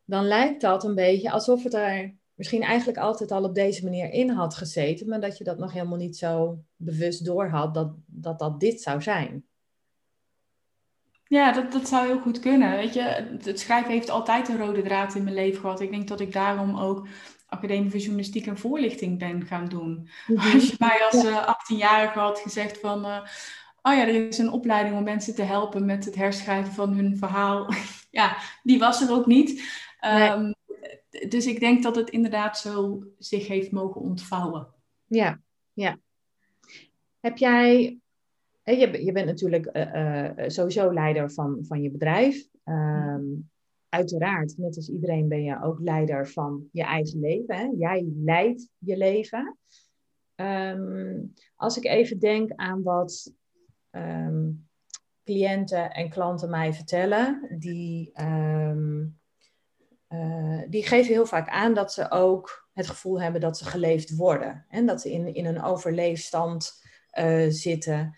dan 0.10 0.25
lijkt 0.25 0.62
dat 0.62 0.84
een 0.84 0.96
beetje 0.96 1.32
alsof 1.32 1.63
het 1.63 1.74
er 1.74 2.16
misschien 2.34 2.62
eigenlijk 2.62 2.98
altijd 2.98 3.32
al 3.32 3.44
op 3.44 3.56
deze 3.56 3.84
manier 3.84 4.12
in 4.12 4.30
had 4.30 4.56
gezeten, 4.56 5.10
maar 5.10 5.22
dat 5.22 5.38
je 5.38 5.44
dat 5.44 5.58
nog 5.58 5.74
helemaal 5.74 5.98
niet 5.98 6.18
zo 6.18 6.60
bewust 6.75 7.25
door 7.25 7.48
had 7.48 7.74
dat 7.74 7.92
dat, 8.06 8.39
dat 8.39 8.60
dit 8.60 8.82
zou 8.82 9.01
zijn. 9.01 9.44
Ja, 11.28 11.51
dat, 11.51 11.72
dat 11.72 11.88
zou 11.88 12.06
heel 12.06 12.20
goed 12.20 12.39
kunnen. 12.39 12.75
Weet 12.75 12.94
je, 12.94 13.38
het 13.44 13.60
schrijven 13.60 13.92
heeft 13.92 14.10
altijd 14.10 14.48
een 14.48 14.58
rode 14.58 14.82
draad 14.82 15.16
in 15.16 15.24
mijn 15.24 15.36
leven 15.36 15.60
gehad. 15.60 15.82
Ik 15.82 15.92
denk 15.92 16.08
dat 16.08 16.20
ik 16.20 16.34
daarom 16.34 16.78
ook 16.78 17.08
Academie 17.48 17.89
voor 17.89 18.00
Journalistiek 18.00 18.48
en 18.48 18.58
Voorlichting 18.58 19.20
ben 19.20 19.46
gaan 19.46 19.68
doen. 19.68 20.10
Mhm. 20.28 20.54
Als 20.54 20.68
je 20.70 20.75
mij 20.80 21.08
als 21.12 21.24
uh, 21.24 21.38
eh, 21.38 21.48
18-jarige 21.48 22.20
had 22.20 22.39
gezegd 22.39 22.80
van... 22.80 23.06
Uh, 23.06 23.18
oh 23.82 23.94
ja, 23.94 24.01
er 24.01 24.28
is 24.28 24.38
een 24.38 24.51
opleiding 24.51 24.96
om 24.96 25.04
mensen 25.04 25.36
te 25.36 25.42
helpen 25.42 25.86
met 25.86 26.06
het 26.06 26.16
herschrijven 26.16 26.74
van 26.74 26.94
hun 26.94 27.18
verhaal. 27.18 27.74
ja, 28.20 28.38
die 28.63 28.80
was 28.80 29.01
er 29.01 29.12
ook 29.12 29.25
niet. 29.25 29.62
Um, 30.06 30.53
Dus 31.29 31.46
ik 31.48 31.60
denk 31.60 31.84
dat 31.84 31.96
het 31.96 32.10
inderdaad 32.10 32.58
zo 32.58 33.03
zich 33.18 33.48
heeft 33.48 33.72
mogen 33.72 34.01
ontvouwen. 34.01 34.68
Ja, 35.06 35.41
ja. 35.74 36.00
Heb 37.20 37.38
jij, 37.38 38.00
je, 38.63 39.03
je 39.06 39.12
bent 39.12 39.25
natuurlijk 39.25 39.70
uh, 39.74 40.48
sowieso 40.48 40.94
leider 40.94 41.32
van, 41.32 41.65
van 41.65 41.82
je 41.82 41.91
bedrijf. 41.91 42.48
Ehm, 42.63 43.24
uiteraard, 43.89 44.58
net 44.58 44.75
als 44.75 44.89
iedereen 44.89 45.27
ben 45.27 45.44
je 45.44 45.62
ook 45.62 45.79
leider 45.79 46.27
van 46.27 46.70
je 46.72 46.84
eigen 46.84 47.20
leven. 47.20 47.56
Hè? 47.56 47.70
Jij 47.77 48.12
leidt 48.15 48.70
je 48.77 48.98
leven. 48.98 49.58
Ehm, 50.36 51.22
als 51.56 51.77
ik 51.77 51.86
even 51.86 52.20
denk 52.20 52.51
aan 52.56 52.84
wat 52.84 53.34
ehm, 53.89 54.51
cliënten 55.24 55.91
en 55.91 56.10
klanten 56.10 56.50
mij 56.50 56.74
vertellen, 56.74 57.56
die, 57.60 58.12
uh, 60.10 60.62
die 60.68 60.88
geven 60.88 61.13
heel 61.13 61.25
vaak 61.25 61.50
aan 61.50 61.74
dat 61.74 61.94
ze 61.94 62.12
ook 62.12 62.70
het 62.74 62.88
gevoel 62.88 63.22
hebben 63.22 63.42
dat 63.42 63.58
ze 63.58 63.66
geleefd 63.66 64.16
worden. 64.16 64.66
En 64.70 64.86
dat 64.86 65.01
ze 65.01 65.12
in, 65.12 65.34
in 65.34 65.46
een 65.46 65.63
overleefstand 65.63 66.84
uh, 67.20 67.46
zitten. 67.50 68.18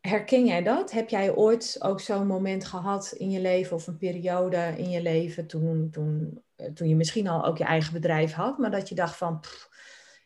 Herken 0.00 0.46
jij 0.46 0.62
dat? 0.62 0.90
Heb 0.90 1.08
jij 1.08 1.34
ooit 1.34 1.76
ook 1.78 2.00
zo'n 2.00 2.26
moment 2.26 2.64
gehad 2.64 3.12
in 3.16 3.30
je 3.30 3.40
leven 3.40 3.76
of 3.76 3.86
een 3.86 3.96
periode 3.96 4.74
in 4.76 4.90
je 4.90 5.02
leven 5.02 5.46
toen, 5.46 5.90
toen, 5.90 6.42
eh, 6.56 6.72
toen 6.72 6.88
je 6.88 6.96
misschien 6.96 7.28
al 7.28 7.44
ook 7.44 7.58
je 7.58 7.64
eigen 7.64 7.92
bedrijf 7.92 8.32
had, 8.32 8.58
maar 8.58 8.70
dat 8.70 8.88
je 8.88 8.94
dacht 8.94 9.16
van, 9.16 9.44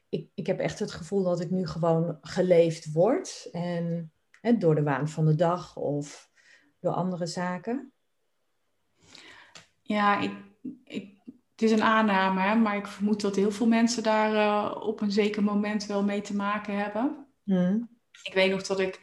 ik, 0.09 0.31
ik 0.35 0.47
heb 0.47 0.59
echt 0.59 0.79
het 0.79 0.93
gevoel 0.93 1.23
dat 1.23 1.41
ik 1.41 1.51
nu 1.51 1.67
gewoon 1.67 2.19
geleefd 2.21 2.93
word 2.93 3.49
en 3.53 4.13
hè, 4.41 4.57
door 4.57 4.75
de 4.75 4.83
waan 4.83 5.09
van 5.09 5.27
de 5.27 5.35
dag 5.35 5.77
of 5.77 6.31
door 6.81 6.93
andere 6.93 7.27
zaken? 7.27 7.92
Ja, 9.83 10.21
ik, 10.21 10.33
ik, 10.85 11.11
het 11.51 11.63
is 11.63 11.71
een 11.71 11.83
aanname, 11.83 12.61
maar 12.61 12.77
ik 12.77 12.87
vermoed 12.87 13.21
dat 13.21 13.37
heel 13.37 13.51
veel 13.51 13.67
mensen 13.67 14.03
daar 14.03 14.33
uh, 14.33 14.87
op 14.87 15.01
een 15.01 15.13
zeker 15.13 15.43
moment 15.43 15.87
wel 15.87 16.03
mee 16.03 16.21
te 16.21 16.37
maken 16.37 16.79
hebben. 16.79 17.27
Hmm. 17.45 17.89
Ik 18.23 18.35
weet 18.35 18.51
nog 18.51 18.63
dat 18.63 18.81
ik 18.81 19.01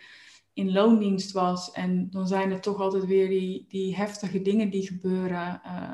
in 0.53 0.71
loondienst 0.71 1.31
was. 1.31 1.71
En 1.71 2.09
dan 2.09 2.27
zijn 2.27 2.51
er 2.51 2.61
toch 2.61 2.79
altijd 2.79 3.05
weer 3.05 3.27
die, 3.29 3.65
die 3.67 3.95
heftige 3.95 4.41
dingen 4.41 4.69
die 4.69 4.87
gebeuren. 4.87 5.61
Uh, 5.65 5.91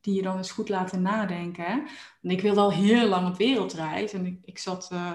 die 0.00 0.14
je 0.14 0.22
dan 0.22 0.36
eens 0.36 0.50
goed 0.50 0.68
laten 0.68 1.02
nadenken. 1.02 1.64
Hè? 1.64 1.72
En 2.22 2.30
ik 2.30 2.40
wilde 2.40 2.60
al 2.60 2.72
heel 2.72 3.08
lang 3.08 3.28
op 3.28 3.36
wereldreis. 3.36 4.12
En 4.12 4.26
ik, 4.26 4.38
ik 4.44 4.58
zat 4.58 4.90
uh, 4.92 5.12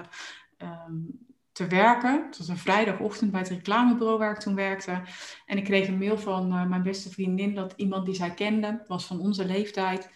um, 0.58 1.21
te 1.52 1.66
werken. 1.66 2.24
Het 2.26 2.38
was 2.38 2.48
een 2.48 2.56
vrijdagochtend 2.56 3.30
bij 3.30 3.40
het 3.40 3.48
reclamebureau 3.48 4.18
waar 4.18 4.32
ik 4.32 4.38
toen 4.38 4.54
werkte. 4.54 5.02
En 5.46 5.56
ik 5.56 5.64
kreeg 5.64 5.88
een 5.88 5.98
mail 5.98 6.18
van 6.18 6.52
uh, 6.52 6.66
mijn 6.66 6.82
beste 6.82 7.10
vriendin 7.10 7.54
dat 7.54 7.72
iemand 7.76 8.06
die 8.06 8.14
zij 8.14 8.34
kende, 8.34 8.82
was 8.86 9.06
van 9.06 9.20
onze 9.20 9.44
leeftijd. 9.44 10.10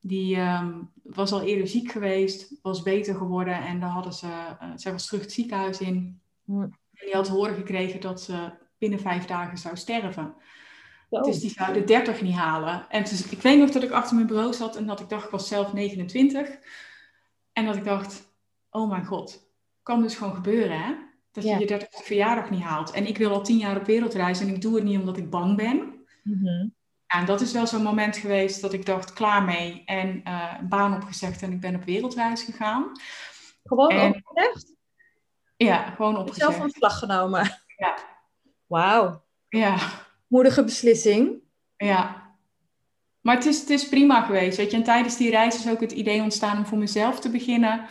Die 0.00 0.40
um, 0.40 0.90
was 1.02 1.32
al 1.32 1.42
eerder 1.42 1.66
ziek 1.66 1.92
geweest, 1.92 2.58
was 2.62 2.82
beter 2.82 3.14
geworden 3.14 3.54
en 3.54 3.80
dan 3.80 3.88
hadden 3.88 4.12
ze, 4.12 4.26
uh, 4.26 4.70
zij 4.74 4.92
was 4.92 5.06
terug 5.06 5.20
het 5.20 5.32
ziekenhuis 5.32 5.80
in. 5.80 6.20
En 6.46 6.78
die 6.92 7.14
had 7.14 7.28
horen 7.28 7.54
gekregen 7.54 8.00
dat 8.00 8.22
ze 8.22 8.50
binnen 8.78 9.00
vijf 9.00 9.24
dagen 9.24 9.58
zou 9.58 9.76
sterven. 9.76 10.34
Dus 11.08 11.40
die 11.40 11.50
zou 11.50 11.72
de 11.72 11.84
30 11.84 12.22
niet 12.22 12.34
halen. 12.34 12.86
En 12.88 13.02
dus, 13.02 13.28
ik 13.28 13.42
weet 13.42 13.58
nog 13.58 13.70
dat 13.70 13.82
ik 13.82 13.90
achter 13.90 14.14
mijn 14.14 14.26
bureau 14.26 14.52
zat 14.52 14.76
en 14.76 14.86
dat 14.86 15.00
ik 15.00 15.08
dacht, 15.08 15.24
ik 15.24 15.30
was 15.30 15.48
zelf 15.48 15.72
29. 15.72 16.48
En 17.52 17.64
dat 17.64 17.76
ik 17.76 17.84
dacht, 17.84 18.32
oh 18.70 18.88
mijn 18.88 19.04
god, 19.04 19.45
kan 19.86 20.02
dus 20.02 20.14
gewoon 20.14 20.34
gebeuren 20.34 20.80
hè? 20.80 20.94
Dat 21.32 21.44
je 21.44 21.58
je 21.58 21.66
30 21.66 21.88
verjaardag 22.04 22.50
niet 22.50 22.62
haalt. 22.62 22.90
En 22.90 23.06
ik 23.06 23.18
wil 23.18 23.30
al 23.30 23.42
tien 23.42 23.58
jaar 23.58 23.76
op 23.76 23.84
wereldreis 23.86 24.40
en 24.40 24.48
ik 24.48 24.62
doe 24.62 24.74
het 24.74 24.84
niet 24.84 24.98
omdat 24.98 25.16
ik 25.16 25.30
bang 25.30 25.56
ben. 25.56 26.06
Mm 26.22 26.74
En 27.06 27.26
dat 27.26 27.40
is 27.40 27.52
wel 27.52 27.66
zo'n 27.66 27.82
moment 27.82 28.16
geweest 28.16 28.60
dat 28.60 28.72
ik 28.72 28.86
dacht, 28.86 29.12
klaar 29.12 29.42
mee. 29.42 29.82
En 29.84 30.20
uh, 30.24 30.54
een 30.60 30.68
baan 30.68 30.94
opgezegd 30.94 31.42
en 31.42 31.52
ik 31.52 31.60
ben 31.60 31.74
op 31.74 31.84
wereldreis 31.84 32.42
gegaan. 32.42 32.90
Gewoon 33.64 33.90
en, 33.90 34.14
opgezegd? 34.14 34.74
Ja, 35.56 35.90
gewoon 35.90 36.16
opgezet. 36.16 36.54
Zelf 36.54 36.70
slag 36.70 36.98
genomen. 36.98 37.60
Ja. 37.76 37.98
Wauw. 38.66 39.22
Ja. 39.48 39.78
Moedige 40.26 40.64
beslissing. 40.64 41.42
Ja. 41.76 42.32
Maar 43.20 43.34
het 43.34 43.46
is, 43.46 43.60
het 43.60 43.70
is 43.70 43.88
prima 43.88 44.22
geweest, 44.22 44.56
weet 44.56 44.70
je. 44.70 44.76
En 44.76 44.82
tijdens 44.82 45.16
die 45.16 45.30
reis 45.30 45.64
is 45.64 45.70
ook 45.70 45.80
het 45.80 45.92
idee 45.92 46.22
ontstaan 46.22 46.56
om 46.56 46.66
voor 46.66 46.78
mezelf 46.78 47.20
te 47.20 47.30
beginnen. 47.30 47.86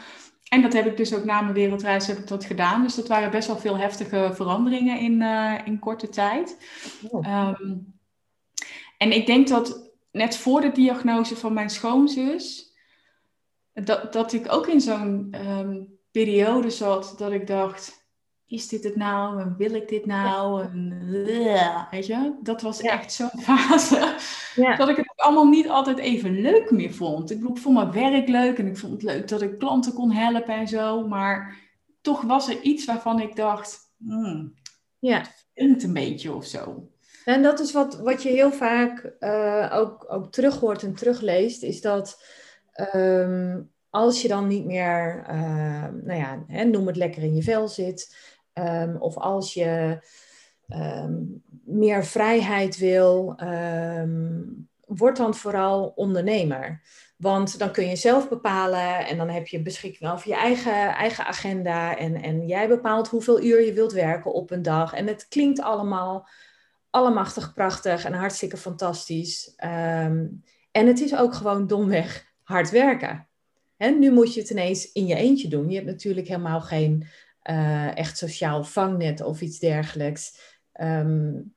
En 0.50 0.62
dat 0.62 0.74
heb 0.74 0.86
ik 0.86 0.98
dus 0.98 1.14
ook 1.14 1.24
na 1.24 1.42
mijn 1.42 1.54
wereldreis 1.54 2.08
heb 2.08 2.18
ik 2.18 2.28
dat 2.28 2.46
gedaan. 2.46 2.82
Dus 2.82 2.96
dat 2.96 3.08
waren 3.08 3.32
best 3.32 3.48
wel 3.48 3.58
veel 3.58 3.78
heftige 3.78 4.32
veranderingen 4.34 5.00
in, 5.00 5.22
uh, 5.22 5.60
in 5.66 5.80
korte 5.80 6.10
tijd. 6.10 6.58
Oh. 7.10 7.50
Um, 7.60 8.00
en 8.98 9.12
ik 9.12 9.26
denk 9.26 9.48
dat 9.48 9.92
net 10.12 10.38
voor 10.38 10.62
de 10.62 10.72
diagnose 10.72 11.36
van 11.36 11.54
mijn 11.54 11.70
schoonzus... 11.70 12.74
Dat, 13.74 14.14
dat 14.14 14.34
ik 14.34 14.54
ook 14.54 14.68
in 14.68 14.82
zo'n 14.82 15.36
um, 15.48 16.00
periode 16.12 16.70
zat 16.70 17.14
dat 17.18 17.32
ik 17.32 17.48
dacht, 17.48 18.06
is 18.48 18.68
dit 18.68 18.84
het 18.84 18.96
nou? 18.96 19.42
En 19.42 19.56
wil 19.58 19.74
ik 19.74 19.88
dit 19.88 20.06
nou? 20.06 20.64
En, 20.64 21.00
weet 21.92 22.06
je, 22.06 22.38
dat 22.42 22.62
was 22.62 22.82
echt 22.82 23.14
zo'n 23.14 23.42
fase. 23.48 24.16
Dat 24.78 24.90
ik 24.90 24.96
het 24.96 25.14
allemaal 25.26 25.48
niet 25.48 25.70
altijd 25.70 25.98
even 25.98 26.42
leuk 26.42 26.72
meer 26.72 26.94
vond. 26.94 27.32
Ik 27.32 27.38
bedoel, 27.38 27.56
ik 27.56 27.62
vond 27.62 27.76
mijn 27.76 27.92
werk 27.92 28.28
leuk 28.28 28.58
en 28.58 28.68
ik 28.68 28.78
vond 28.78 28.94
het 28.94 29.04
leuk 29.04 29.28
dat 29.28 29.42
ik 29.42 29.58
klanten 29.58 29.94
kon 29.94 30.12
helpen 30.12 30.56
en 30.56 30.68
zo. 30.68 31.08
Maar 31.08 31.58
toch 32.02 32.22
was 32.22 32.50
er 32.50 32.62
iets 32.62 32.86
waarvan 32.86 33.20
ik 33.20 33.36
dacht, 33.36 33.94
hmm, 33.98 34.54
ja. 35.00 35.24
het 35.54 35.84
een 35.84 35.94
beetje 35.94 36.34
of 36.34 36.46
zo. 36.46 36.90
En 37.26 37.44
dat 37.44 37.60
is 37.60 37.72
wat, 37.72 38.00
wat 38.00 38.24
je 38.24 38.30
heel 38.30 38.52
vaak 38.52 39.16
uh, 39.20 39.72
ook, 39.74 40.06
ook 40.08 40.32
terug 40.32 40.60
hoort 40.60 40.84
en 40.84 40.96
terugleest, 40.96 41.64
is 41.64 41.82
dat 41.82 42.24
ehm, 42.72 43.62
als 43.90 44.22
je 44.22 44.28
dan 44.28 44.48
niet 44.48 44.66
meer, 44.66 45.26
uh, 45.30 45.88
nou 46.04 46.20
ja, 46.20 46.44
hè, 46.48 46.64
noem 46.64 46.88
het 46.88 46.96
lekker 46.96 47.24
in 47.24 47.36
je 47.36 47.44
vel 47.44 47.68
zit, 47.68 48.16
um, 48.54 48.96
of 49.00 49.18
als 49.18 49.54
je 49.54 50.00
um, 50.68 51.44
meer 51.64 52.06
vrijheid 52.06 52.78
wil, 52.78 53.36
word 54.88 55.18
dan 55.18 55.36
vooral 55.36 55.94
ondernemer. 55.96 56.82
Want 57.18 57.60
dan 57.60 57.72
kun 57.72 57.88
je 57.88 57.96
zelf 57.96 58.30
bepalen 58.30 59.08
en 59.08 59.18
dan 59.18 59.30
heb 59.30 59.48
je 59.48 59.62
beschikking 59.62 60.12
over 60.12 60.28
je 60.28 60.36
eigen, 60.36 60.94
eigen 60.94 61.26
agenda. 61.26 61.98
En, 61.98 62.22
en 62.22 62.48
jij 62.48 62.68
bepaalt 62.68 63.08
hoeveel 63.08 63.44
uur 63.44 63.66
je 63.66 63.74
wilt 63.74 63.94
werken 63.94 64.34
op 64.34 64.52
een 64.52 64.62
dag. 64.62 64.94
En 64.94 65.08
het 65.08 65.28
klinkt 65.28 65.62
allemaal 65.62 66.28
allemachtig 66.90 67.54
prachtig 67.54 68.06
en 68.06 68.14
hartstikke 68.14 68.58
fantastisch. 68.58 69.54
en 69.56 70.88
het 70.88 71.00
is 71.00 71.16
ook 71.16 71.34
gewoon 71.34 71.68
domweg 71.68 72.26
hard 72.44 72.70
werken. 72.70 73.28
En 73.78 74.00
nu 74.00 74.12
moet 74.12 74.34
je 74.34 74.40
het 74.40 74.50
ineens 74.50 74.92
in 74.92 75.06
je 75.06 75.16
eentje 75.16 75.48
doen. 75.48 75.70
Je 75.70 75.76
hebt 75.76 75.88
natuurlijk 75.88 76.28
helemaal 76.28 76.62
geen 76.62 77.08
uh, 77.50 77.98
echt 77.98 78.18
sociaal 78.18 78.64
vangnet 78.64 79.22
of 79.22 79.42
iets 79.42 79.60
dergelijks. 79.60 80.40
Um, 80.82 81.55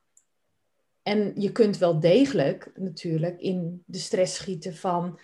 en 1.08 1.32
je 1.34 1.52
kunt 1.52 1.78
wel 1.78 2.00
degelijk 2.00 2.70
natuurlijk 2.74 3.40
in 3.40 3.82
de 3.86 3.98
stress 3.98 4.34
schieten 4.34 4.76
van... 4.76 5.18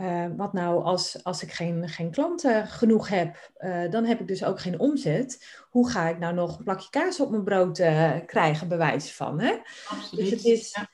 Uh, 0.00 0.26
wat 0.36 0.52
nou 0.52 0.82
als, 0.82 1.24
als 1.24 1.42
ik 1.42 1.52
geen, 1.52 1.88
geen 1.88 2.10
klanten 2.10 2.66
genoeg 2.66 3.08
heb, 3.08 3.50
uh, 3.58 3.90
dan 3.90 4.04
heb 4.04 4.20
ik 4.20 4.28
dus 4.28 4.44
ook 4.44 4.60
geen 4.60 4.78
omzet. 4.78 5.44
Hoe 5.70 5.90
ga 5.90 6.08
ik 6.08 6.18
nou 6.18 6.34
nog 6.34 6.58
een 6.58 6.64
plakje 6.64 6.90
kaas 6.90 7.20
op 7.20 7.30
mijn 7.30 7.44
brood 7.44 7.78
uh, 7.78 8.16
krijgen, 8.26 8.68
bewijs 8.68 9.12
van? 9.12 9.40
Hè? 9.40 9.56
Absoluut. 9.88 10.24
Dus 10.24 10.30
het 10.30 10.44
is, 10.44 10.74
ja. 10.74 10.88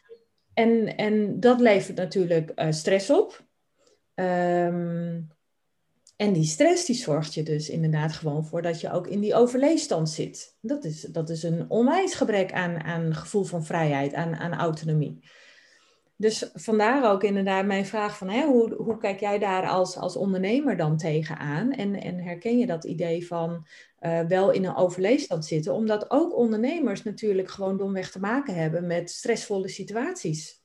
en, 0.54 0.96
en 0.96 1.40
dat 1.40 1.60
levert 1.60 1.96
natuurlijk 1.96 2.52
stress 2.68 3.10
op. 3.10 3.44
Um, 4.14 5.28
en 6.16 6.32
die 6.32 6.44
stress 6.44 6.84
die 6.84 6.96
zorgt 6.96 7.34
je 7.34 7.42
dus 7.42 7.68
inderdaad 7.68 8.12
gewoon 8.12 8.44
voor 8.44 8.62
dat 8.62 8.80
je 8.80 8.92
ook 8.92 9.06
in 9.06 9.20
die 9.20 9.34
overleefstand 9.34 10.10
zit. 10.10 10.56
Dat 10.60 10.84
is, 10.84 11.00
dat 11.00 11.30
is 11.30 11.42
een 11.42 11.64
onwijs 11.68 12.14
gebrek 12.14 12.52
aan, 12.52 12.82
aan 12.82 13.14
gevoel 13.14 13.44
van 13.44 13.64
vrijheid, 13.64 14.14
aan, 14.14 14.36
aan 14.36 14.54
autonomie. 14.54 15.20
Dus 16.16 16.50
vandaar 16.54 17.10
ook 17.12 17.22
inderdaad 17.22 17.66
mijn 17.66 17.86
vraag 17.86 18.18
van 18.18 18.28
hè, 18.28 18.44
hoe, 18.44 18.74
hoe 18.74 18.98
kijk 18.98 19.20
jij 19.20 19.38
daar 19.38 19.68
als, 19.68 19.96
als 19.96 20.16
ondernemer 20.16 20.76
dan 20.76 20.96
tegenaan? 20.96 21.72
En, 21.72 22.00
en 22.00 22.18
herken 22.18 22.58
je 22.58 22.66
dat 22.66 22.84
idee 22.84 23.26
van 23.26 23.66
uh, 24.00 24.20
wel 24.20 24.50
in 24.50 24.64
een 24.64 24.76
overleefstand 24.76 25.44
zitten? 25.44 25.72
Omdat 25.72 26.10
ook 26.10 26.36
ondernemers 26.36 27.02
natuurlijk 27.02 27.50
gewoon 27.50 27.76
domweg 27.76 28.10
te 28.10 28.20
maken 28.20 28.54
hebben 28.54 28.86
met 28.86 29.10
stressvolle 29.10 29.68
situaties. 29.68 30.62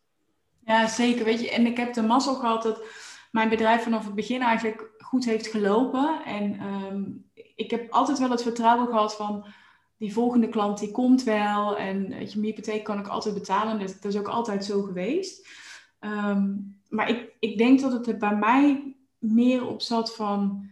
Ja, 0.66 0.88
zeker. 0.88 1.26
Weet 1.26 1.42
je, 1.42 1.52
en 1.52 1.66
ik 1.66 1.78
heb 1.78 1.94
de 1.94 2.02
mazzel 2.02 2.36
gehad 2.36 2.64
dat 2.64 2.84
mijn 3.32 3.50
bedrijf 3.50 3.84
vanaf 3.84 4.06
het 4.06 4.16
begin 4.16 4.42
eigenlijk 4.42 4.99
goed 5.10 5.26
heeft 5.26 5.48
gelopen. 5.48 6.22
En 6.26 6.62
um, 6.62 7.30
ik 7.56 7.72
heb 7.72 7.92
altijd 7.92 8.20
wel 8.20 8.30
het 8.30 8.42
vertrouwen 8.42 8.88
gehad 8.88 9.16
van 9.16 9.46
die 9.98 10.14
volgende 10.14 10.50
klant 10.50 10.80
die 10.80 10.92
komt 10.92 11.24
wel. 11.24 11.78
En 11.78 12.10
weet 12.10 12.32
je, 12.32 12.40
mijn 12.40 12.52
hypotheek 12.52 12.84
kan 12.84 13.00
ik 13.00 13.08
altijd 13.08 13.34
betalen. 13.34 13.80
Dat, 13.80 13.98
dat 14.02 14.14
is 14.14 14.20
ook 14.20 14.28
altijd 14.28 14.66
zo 14.66 14.82
geweest. 14.82 15.48
Um, 16.00 16.78
maar 16.90 17.10
ik, 17.10 17.36
ik 17.40 17.58
denk 17.58 17.80
dat 17.80 17.92
het 17.92 18.08
er 18.08 18.18
bij 18.18 18.36
mij 18.36 18.96
meer 19.18 19.68
op 19.68 19.82
zat 19.82 20.16
van 20.16 20.68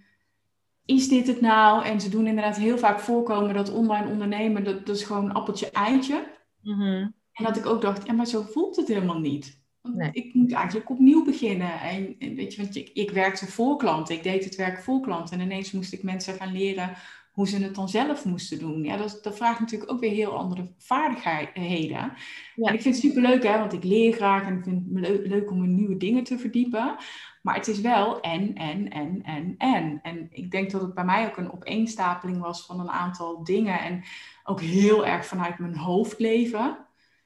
is 0.85 1.07
dit 1.07 1.27
het 1.27 1.41
nou? 1.41 1.85
En 1.85 2.01
ze 2.01 2.09
doen 2.09 2.27
inderdaad 2.27 2.57
heel 2.57 2.77
vaak 2.77 2.99
voorkomen 2.99 3.53
dat 3.53 3.71
online 3.71 4.09
ondernemen, 4.09 4.63
dat, 4.63 4.85
dat 4.85 4.95
is 4.95 5.03
gewoon 5.03 5.33
appeltje-eitje. 5.33 6.35
Mm 6.61 6.79
-hmm. 6.79 7.15
En 7.31 7.43
dat 7.45 7.57
ik 7.57 7.65
ook 7.65 7.81
dacht, 7.81 8.05
ja, 8.07 8.13
maar 8.13 8.25
zo 8.25 8.41
voelt 8.41 8.75
het 8.75 8.87
helemaal 8.87 9.19
niet. 9.19 9.59
Nee. 9.95 10.09
Ik 10.11 10.33
moet 10.33 10.51
eigenlijk 10.51 10.89
opnieuw 10.89 11.23
beginnen. 11.23 11.79
En, 11.79 12.15
en 12.19 12.35
weet 12.35 12.53
je, 12.53 12.61
want 12.61 12.75
ik, 12.75 12.89
ik 12.93 13.11
werkte 13.11 13.47
voor 13.47 13.77
klanten. 13.77 14.15
Ik 14.15 14.23
deed 14.23 14.43
het 14.43 14.55
werk 14.55 14.83
voor 14.83 15.01
klanten. 15.01 15.39
En 15.39 15.45
ineens 15.45 15.71
moest 15.71 15.93
ik 15.93 16.03
mensen 16.03 16.33
gaan 16.33 16.51
leren 16.51 16.93
hoe 17.31 17.47
ze 17.47 17.63
het 17.63 17.75
dan 17.75 17.89
zelf 17.89 18.25
moesten 18.25 18.59
doen. 18.59 18.83
Ja, 18.83 18.97
dat, 18.97 19.19
dat 19.21 19.37
vraagt 19.37 19.59
natuurlijk 19.59 19.91
ook 19.91 19.99
weer 19.99 20.11
heel 20.11 20.37
andere 20.37 20.73
vaardigheden. 20.77 22.13
En 22.55 22.73
ik 22.73 22.81
vind 22.81 22.95
het 22.95 23.03
superleuk, 23.03 23.43
hè, 23.43 23.59
want 23.59 23.73
ik 23.73 23.83
leer 23.83 24.13
graag 24.13 24.43
en 24.43 24.57
ik 24.57 24.63
vind 24.63 24.83
het 24.93 25.27
leuk 25.27 25.51
om 25.51 25.63
in 25.63 25.75
nieuwe 25.75 25.97
dingen 25.97 26.23
te 26.23 26.37
verdiepen. 26.37 26.95
Maar 27.41 27.55
het 27.55 27.67
is 27.67 27.81
wel 27.81 28.21
en, 28.21 28.53
en, 28.53 28.89
en, 28.89 29.23
en, 29.23 29.55
en. 29.57 29.99
En 30.03 30.27
ik 30.31 30.51
denk 30.51 30.71
dat 30.71 30.81
het 30.81 30.93
bij 30.93 31.05
mij 31.05 31.27
ook 31.27 31.37
een 31.37 31.53
opeenstapeling 31.53 32.37
was 32.39 32.65
van 32.65 32.79
een 32.79 32.89
aantal 32.89 33.43
dingen. 33.43 33.79
En 33.79 34.03
ook 34.43 34.61
heel 34.61 35.05
erg 35.05 35.25
vanuit 35.25 35.59
mijn 35.59 35.77
hoofd 35.77 36.19
leven. 36.19 36.77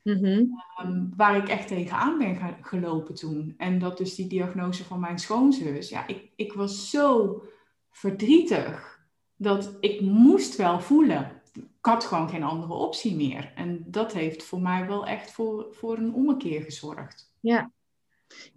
Mhm. 0.04 0.46
Ehm, 0.78 1.06
waar 1.16 1.38
ik 1.38 1.48
echt 1.48 1.68
tegenaan 1.68 2.18
ben 2.18 2.58
gelopen 2.62 3.16
toen. 3.16 3.54
En 3.58 3.80
dat 3.80 3.98
dus 3.98 4.16
die 4.16 4.28
diagnose 4.28 4.84
van 4.84 5.00
mijn 5.00 5.20
schoonzus. 5.20 5.90
Ja, 5.90 6.08
ik, 6.08 6.32
ik 6.36 6.54
was 6.54 6.90
zo 6.90 7.42
verdrietig 7.90 9.00
dat 9.36 9.78
ik 9.80 10.02
moest 10.02 10.56
wel 10.56 10.80
voelen. 10.80 11.42
Ik 11.54 11.64
had 11.82 12.04
gewoon 12.04 12.30
geen 12.30 12.44
andere 12.44 12.74
optie 12.74 13.16
meer. 13.16 13.52
En 13.56 13.84
dat 13.88 14.14
heeft 14.14 14.44
voor 14.44 14.62
mij 14.62 14.88
wel 14.88 15.08
echt 15.08 15.32
voor, 15.32 15.68
voor 15.72 15.98
een 15.98 16.14
ommekeer 16.14 16.62
gezorgd. 16.62 17.34
Ja, 17.40 17.72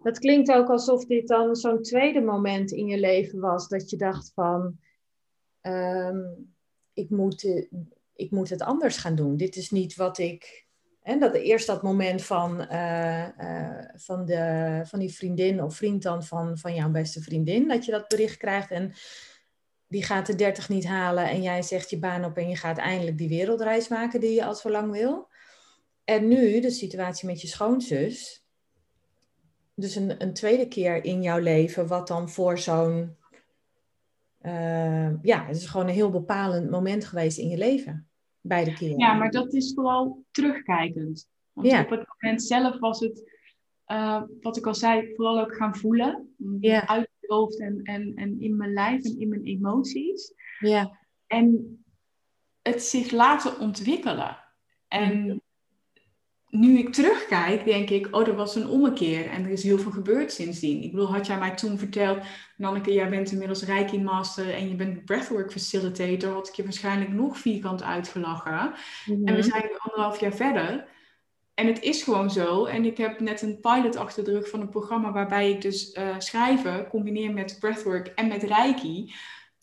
dat 0.03 0.19
klinkt 0.19 0.53
ook 0.53 0.69
alsof 0.69 1.07
dit 1.07 1.29
dan 1.29 1.57
zo'n 1.57 1.83
tweede 1.83 2.21
moment 2.21 2.71
in 2.71 2.87
je 2.87 3.01
leven 3.01 3.41
was. 3.41 3.69
Dat 3.69 3.91
je 3.91 3.97
dacht 3.97 4.33
van, 4.35 4.79
ehm, 5.61 6.19
ik, 6.93 7.11
moet, 7.11 7.69
ik 8.15 8.31
moet 8.31 8.51
het 8.51 8.63
anders 8.63 8.97
gaan 8.97 9.15
doen. 9.15 9.37
Dit 9.37 9.57
is 9.57 9.71
niet 9.71 9.95
wat 9.95 10.19
ik 10.19 10.64
en 11.05 11.21
dat 11.21 11.35
eerst 11.35 11.67
dat 11.67 11.83
moment 11.83 12.23
van, 12.23 12.67
uh, 12.73 13.29
uh, 13.39 13.85
van, 13.95 14.25
de, 14.25 14.81
van 14.85 14.99
die 14.99 15.15
vriendin 15.15 15.63
of 15.63 15.77
vriend 15.77 16.03
dan 16.03 16.25
van, 16.25 16.59
van 16.59 16.75
jouw 16.75 16.91
beste 16.91 17.21
vriendin, 17.21 17.69
dat 17.69 17.85
je 17.85 17.91
dat 17.91 18.09
bericht 18.09 18.37
krijgt 18.37 18.71
en 18.71 18.93
die 19.87 20.03
gaat 20.03 20.27
de 20.27 20.35
30 20.35 20.69
niet 20.69 20.87
halen 20.87 21.29
en 21.29 21.43
jij 21.43 21.63
zegt 21.63 21.91
je 21.91 21.99
baan 21.99 22.25
op 22.25 22.37
en 22.37 22.49
je 22.49 22.57
gaat 22.57 22.79
eindelijk 22.79 23.19
die 23.19 23.29
wereldreis 23.29 23.89
maken 23.89 24.21
die 24.21 24.35
je 24.35 24.45
al 24.45 24.55
zo 24.55 24.71
lang 24.71 24.91
wil. 24.93 25.29
En 26.05 26.29
nu 26.29 26.61
de 26.61 26.71
situatie 26.71 27.29
met 27.29 27.41
je 27.41 27.49
schoonzus. 27.49 28.47
Dus 29.75 29.95
een, 29.95 30.23
een 30.23 30.35
tweede 30.35 30.69
keer 30.69 31.05
in 31.05 31.23
jouw 31.23 31.39
leven, 31.39 31.87
wat 31.87 32.09
dan 32.09 32.31
voor 32.31 32.59
zo'n. 32.59 33.17
Uh, 34.43 35.23
ja, 35.23 35.47
het 35.47 35.57
is 35.57 35.67
gewoon 35.67 35.89
een 35.89 35.95
heel 35.95 36.11
bepalend 36.11 36.71
moment 36.71 37.05
geweest 37.05 37.39
in 37.39 37.49
je 37.49 37.57
leven 37.57 38.09
beide 38.47 38.73
keren. 38.73 38.99
Ja, 38.99 39.15
maar 39.15 39.31
dat 39.31 39.55
is 39.55 39.73
vooral 39.75 40.25
terugkijkend. 40.31 41.29
Want 41.53 41.73
op 41.73 41.91
het 41.91 42.07
moment 42.19 42.43
zelf 42.43 42.79
was 42.79 43.01
het, 43.01 43.33
uh, 43.87 44.23
wat 44.41 44.57
ik 44.57 44.67
al 44.67 44.75
zei, 44.75 45.15
vooral 45.15 45.41
ook 45.41 45.57
gaan 45.57 45.77
voelen. 45.77 46.35
Ja. 46.61 46.87
Uit 46.87 47.11
het 47.21 47.31
hoofd 47.31 47.61
en, 47.61 47.81
en, 47.83 48.13
en 48.15 48.41
in 48.41 48.57
mijn 48.57 48.73
lijf 48.73 49.05
en 49.05 49.19
in 49.19 49.29
mijn 49.29 49.45
emoties. 49.45 50.35
Ja. 50.59 50.99
En 51.27 51.79
het 52.63 52.83
zich 52.83 53.11
laten 53.11 53.59
ontwikkelen. 53.59 54.39
En 54.89 55.43
nu 56.55 56.79
ik 56.79 56.93
terugkijk, 56.93 57.65
denk 57.65 57.91
ik, 57.91 58.09
oh, 58.11 58.29
er 58.29 58.35
was 58.37 58.55
een 58.55 58.69
ommekeer 58.69 59.31
en 59.31 59.45
er 59.45 59.51
is 59.51 59.63
heel 59.63 59.79
veel 59.79 59.91
gebeurd 59.91 60.33
sindsdien. 60.33 60.83
Ik 60.83 60.91
bedoel, 60.91 61.13
had 61.13 61.27
jij 61.27 61.39
mij 61.39 61.55
toen 61.55 61.79
verteld, 61.79 62.19
Nanneke, 62.57 62.93
jij 62.93 63.09
bent 63.09 63.33
inmiddels 63.33 63.65
Reiki 63.65 64.01
Master 64.01 64.55
en 64.55 64.69
je 64.69 64.75
bent 64.75 65.05
Breathwork 65.05 65.53
Facilitator, 65.53 66.33
had 66.33 66.49
ik 66.49 66.55
je 66.55 66.63
waarschijnlijk 66.63 67.13
nog 67.13 67.39
vierkant 67.39 67.83
uitgelachen. 67.83 68.75
En 69.07 69.25
we 69.25 69.33
mhm. 69.33 69.43
zijn 69.43 69.63
nu 69.63 69.79
anderhalf 69.79 70.21
jaar 70.21 70.35
verder. 70.35 70.89
En 71.55 71.67
het 71.67 71.83
is 71.83 72.03
gewoon 72.03 72.31
zo. 72.31 72.65
En 72.65 72.85
ik 72.85 72.97
heb 72.97 73.21
net 73.21 73.43
een 73.43 73.61
pilot 73.61 73.97
achter 73.97 74.25
de 74.25 74.33
rug 74.33 74.49
van 74.49 74.61
een 74.61 74.69
programma 74.69 75.13
waarbij 75.13 75.51
ik 75.51 75.63
dus 75.63 75.95
uh, 75.95 76.15
schrijven 76.19 76.89
combineer 76.89 77.33
met 77.33 77.57
breathwork 77.61 78.07
en 78.07 78.29
met 78.29 78.43
reiki. 78.43 79.15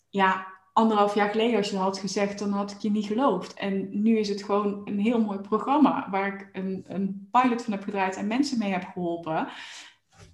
Ja, 0.08 0.46
anderhalf 0.72 1.14
jaar 1.14 1.30
geleden, 1.30 1.56
als 1.56 1.66
je 1.66 1.74
dat 1.74 1.82
had 1.84 1.98
gezegd, 1.98 2.38
dan 2.38 2.50
had 2.50 2.70
ik 2.70 2.78
je 2.78 2.90
niet 2.90 3.06
geloofd. 3.06 3.54
En 3.54 4.02
nu 4.02 4.18
is 4.18 4.28
het 4.28 4.42
gewoon 4.42 4.80
een 4.84 4.98
heel 4.98 5.20
mooi 5.20 5.38
programma 5.38 6.10
waar 6.10 6.34
ik 6.34 6.48
een, 6.52 6.84
een 6.88 7.28
pilot 7.30 7.62
van 7.62 7.72
heb 7.72 7.82
gedraaid 7.82 8.16
en 8.16 8.26
mensen 8.26 8.58
mee 8.58 8.72
heb 8.72 8.84
geholpen. 8.84 9.48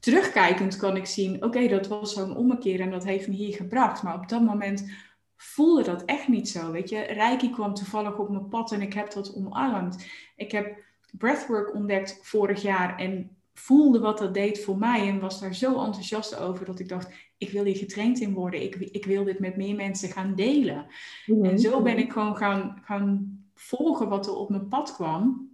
Terugkijkend 0.01 0.77
kan 0.77 0.96
ik 0.96 1.07
zien, 1.07 1.44
oké, 1.44 1.68
dat 1.68 1.87
was 1.87 2.12
zo'n 2.12 2.37
ommekeer 2.37 2.81
en 2.81 2.90
dat 2.90 3.05
heeft 3.05 3.29
me 3.29 3.35
hier 3.35 3.55
gebracht. 3.55 4.03
Maar 4.03 4.14
op 4.14 4.29
dat 4.29 4.42
moment 4.42 4.90
voelde 5.37 5.83
dat 5.83 6.05
echt 6.05 6.29
niet 6.29 6.48
zo. 6.48 6.70
Weet 6.70 6.88
je, 6.88 7.01
Reiki 7.01 7.51
kwam 7.51 7.74
toevallig 7.74 8.18
op 8.18 8.29
mijn 8.29 8.48
pad 8.48 8.72
en 8.72 8.83
ik 8.83 8.92
heb 8.92 9.12
dat 9.12 9.35
omarmd. 9.35 10.07
Ik 10.37 10.53
heb 10.53 10.85
breathwork 11.11 11.74
ontdekt 11.74 12.18
vorig 12.22 12.62
jaar 12.62 12.98
en 12.98 13.37
voelde 13.55 13.98
wat 13.98 14.18
dat 14.18 14.35
deed 14.35 14.64
voor 14.64 14.79
mij 14.79 15.09
en 15.09 15.20
was 15.20 15.40
daar 15.40 15.55
zo 15.55 15.85
enthousiast 15.85 16.37
over 16.37 16.64
dat 16.64 16.79
ik 16.79 16.88
dacht, 16.88 17.09
ik 17.38 17.51
wil 17.51 17.64
hier 17.64 17.77
getraind 17.77 18.20
in 18.20 18.35
worden. 18.35 18.62
Ik, 18.62 18.74
ik 18.74 19.05
wil 19.05 19.24
dit 19.24 19.38
met 19.38 19.57
meer 19.57 19.74
mensen 19.74 20.09
gaan 20.09 20.35
delen. 20.35 20.87
Mhm. 21.27 21.44
En 21.44 21.59
zo 21.59 21.83
ben 21.83 21.98
ik 21.98 22.12
gewoon 22.12 22.37
gaan, 22.37 22.83
gaan 22.85 23.38
volgen 23.55 24.09
wat 24.09 24.27
er 24.27 24.35
op 24.35 24.51
mijn 24.51 24.68
pad 24.68 24.94
kwam. 24.94 25.51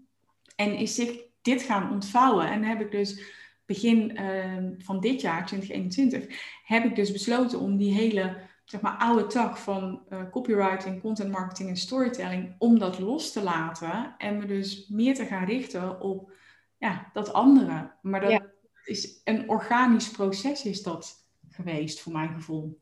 En 0.56 0.76
is 0.76 0.94
zich 0.94 1.20
dit 1.42 1.62
gaan 1.62 1.92
ontvouwen. 1.92 2.50
En 2.50 2.62
heb 2.62 2.80
ik 2.80 2.90
dus 2.90 3.22
begin 3.66 4.16
ehm, 4.16 4.72
van 4.78 5.00
dit 5.00 5.20
jaar, 5.20 5.46
2021, 5.46 6.60
heb 6.64 6.84
ik 6.84 6.96
dus 6.96 7.12
besloten 7.12 7.60
om 7.60 7.76
die 7.76 7.92
hele 7.92 8.36
zeg 8.64 8.80
maar, 8.80 8.96
oude 8.96 9.26
tak 9.26 9.56
van 9.56 10.02
uh, 10.10 10.30
copywriting, 10.30 11.00
content 11.00 11.30
marketing 11.30 11.68
en 11.68 11.76
storytelling, 11.76 12.54
om 12.58 12.78
dat 12.78 12.98
los 12.98 13.32
te 13.32 13.42
laten. 13.42 14.14
En 14.18 14.38
me 14.38 14.46
dus 14.46 14.88
meer 14.88 15.14
te 15.14 15.24
gaan 15.24 15.44
richten 15.44 16.00
op 16.00 16.32
ja, 16.78 17.10
dat 17.12 17.32
andere. 17.32 17.90
Maar 18.02 18.20
dat 18.20 18.42
is 18.84 19.20
een 19.24 19.48
organisch 19.48 20.10
proces 20.10 20.64
is 20.64 20.82
dat 20.82 21.23
geweest, 21.54 22.00
voor 22.00 22.12
mijn 22.12 22.34
gevoel. 22.34 22.78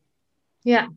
Ja. 0.59 0.93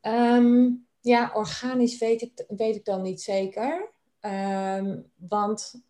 Ehm, 0.00 0.68
ja, 1.00 1.30
organisch 1.34 1.98
weet 1.98 2.22
ik, 2.22 2.44
weet 2.48 2.76
ik 2.76 2.84
dan 2.84 3.02
niet 3.02 3.20
zeker. 3.20 3.92
Um, 4.20 5.10
want 5.14 5.84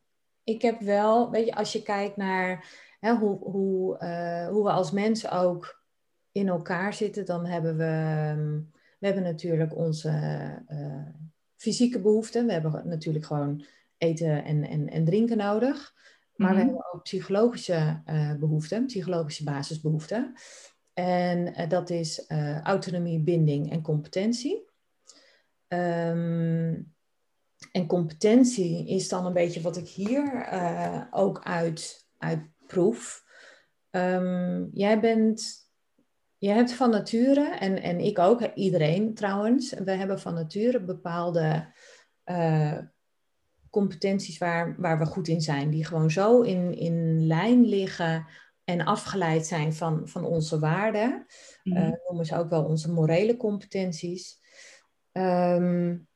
ik 0.45 0.62
heb 0.62 0.81
wel, 0.81 1.31
weet 1.31 1.47
je, 1.47 1.55
als 1.55 1.73
je 1.73 1.83
kijkt 1.83 2.16
naar 2.16 2.64
hè, 3.01 3.14
hoe, 3.14 3.38
hoe, 3.38 3.99
uh, 4.03 4.49
hoe 4.49 4.64
we 4.64 4.71
als 4.71 4.90
mensen 4.90 5.31
ook 5.31 5.83
in 6.33 6.49
elkaar 6.49 6.95
zitten, 6.95 7.27
dan 7.27 7.47
hebben 7.47 7.77
we, 7.77 7.85
ehm, 7.85 8.61
we 8.99 9.07
hebben 9.07 9.23
natuurlijk 9.23 9.77
onze 9.77 10.11
uh, 10.69 11.07
fysieke 11.57 12.01
behoeften. 12.01 12.47
We 12.47 12.53
hebben 12.53 12.83
natuurlijk 12.85 13.25
gewoon 13.25 13.64
eten 13.99 14.45
en, 14.45 14.69
en, 14.69 14.88
en 14.88 15.05
drinken 15.05 15.37
nodig. 15.37 15.95
Maar 16.40 16.55
we 16.55 16.57
mhm. 16.57 16.66
hebben 16.66 16.92
ook 16.92 17.03
psychologische 17.03 18.03
uh, 18.07 18.35
behoeften, 18.35 18.87
psychologische 18.87 19.44
basisbehoeften. 19.44 20.35
En 20.92 21.61
uh, 21.61 21.68
dat 21.68 21.90
is 21.90 22.24
uh, 22.29 22.61
autonomie, 22.61 23.20
binding 23.20 23.70
en 23.70 23.83
competentie. 23.83 24.68
Um, 25.68 26.94
en 27.72 27.87
competentie 27.87 28.88
is 28.88 29.09
dan 29.09 29.26
een 29.26 29.33
beetje 29.33 29.61
wat 29.61 29.76
ik 29.76 29.88
hier 29.88 30.48
ook 31.11 31.40
uit, 31.44 32.09
uit 32.18 32.40
proef. 32.66 33.24
Um, 33.90 34.70
jij 34.72 35.00
bent, 35.00 35.68
jij 36.38 36.55
hebt 36.55 36.72
van 36.72 36.90
nature, 36.90 37.57
en, 37.59 37.83
en 37.83 37.98
ik 37.98 38.18
ook, 38.18 38.42
iedereen 38.55 39.14
trouwens, 39.14 39.74
we 39.74 39.90
hebben 39.90 40.20
van 40.20 40.35
nature 40.35 40.85
bepaalde 40.85 41.72
competenties 43.70 44.38
waar, 44.38 44.74
waar 44.78 44.98
we 44.98 45.06
goed 45.06 45.28
in 45.28 45.40
zijn, 45.40 45.70
die 45.70 45.85
gewoon 45.85 46.11
zo 46.11 46.40
in, 46.40 46.76
in 46.76 47.26
lijn 47.26 47.64
liggen 47.64 48.26
en 48.64 48.85
afgeleid 48.85 49.46
zijn 49.46 49.72
van, 49.72 50.09
van 50.09 50.24
onze 50.24 50.59
waarden. 50.59 51.26
Mm 51.62 51.76
-hmm. 51.76 51.87
uh, 51.87 51.92
noemen 52.09 52.26
ze 52.26 52.37
ook 52.37 52.48
wel 52.48 52.64
onze 52.64 52.92
morele 52.92 53.37
competenties. 53.37 54.38
Um, 55.12 56.09